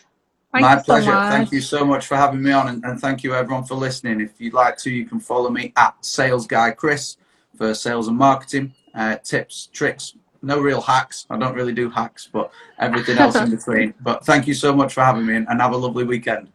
Thank 0.51 0.63
My 0.63 0.75
pleasure. 0.77 1.11
So 1.11 1.29
thank 1.29 1.51
you 1.51 1.61
so 1.61 1.85
much 1.85 2.07
for 2.07 2.15
having 2.15 2.41
me 2.41 2.51
on, 2.51 2.67
and, 2.67 2.83
and, 2.83 2.99
thank 2.99 3.23
you 3.23 3.35
everyone 3.35 3.63
for 3.63 3.75
listening. 3.75 4.21
If 4.21 4.39
you'd 4.39 4.53
like 4.53 4.77
to, 4.77 4.89
you 4.89 5.05
can 5.05 5.19
follow 5.19 5.49
me 5.49 5.73
at 5.75 5.93
Sales 6.03 6.47
Guy 6.47 6.71
Chris 6.71 7.17
for 7.57 7.73
sales 7.73 8.07
and 8.07 8.17
marketing 8.17 8.73
uh, 8.95 9.17
tips, 9.17 9.69
tricks. 9.71 10.15
No 10.41 10.59
real 10.59 10.81
hacks. 10.81 11.25
I 11.29 11.37
don't 11.37 11.55
really 11.55 11.73
do 11.73 11.89
hacks, 11.89 12.29
but 12.31 12.51
everything 12.79 13.17
else 13.17 13.35
in 13.35 13.49
between. 13.57 13.93
But 14.01 14.25
thank 14.25 14.47
you 14.47 14.53
so 14.53 14.75
much 14.75 14.93
for 14.93 15.03
having 15.03 15.25
me, 15.25 15.35
and, 15.35 15.47
and 15.47 15.61
have 15.61 15.73
a 15.73 15.77
lovely 15.77 16.05
weekend. 16.05 16.49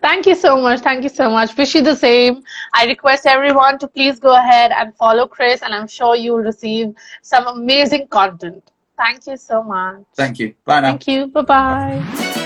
Thank 0.00 0.26
you 0.26 0.34
so 0.34 0.60
much. 0.60 0.80
Thank 0.80 1.02
you 1.02 1.08
so 1.08 1.30
much. 1.30 1.56
Wish 1.56 1.74
you 1.74 1.82
the 1.82 1.96
same. 1.96 2.42
I 2.72 2.86
request 2.86 3.26
everyone 3.26 3.78
to 3.78 3.88
please 3.88 4.18
go 4.18 4.34
ahead 4.36 4.72
and 4.72 4.94
follow 4.96 5.26
Chris, 5.26 5.62
and 5.62 5.74
I'm 5.74 5.88
sure 5.88 6.14
you'll 6.16 6.38
receive 6.38 6.94
some 7.22 7.46
amazing 7.46 8.08
content. 8.08 8.70
Thank 8.96 9.26
you 9.26 9.36
so 9.36 9.62
much. 9.62 10.04
Thank 10.14 10.38
you. 10.38 10.54
Bye 10.64 10.80
now. 10.80 10.88
Thank 10.90 11.08
you. 11.08 11.26
Bye 11.26 11.42
bye. 11.42 12.40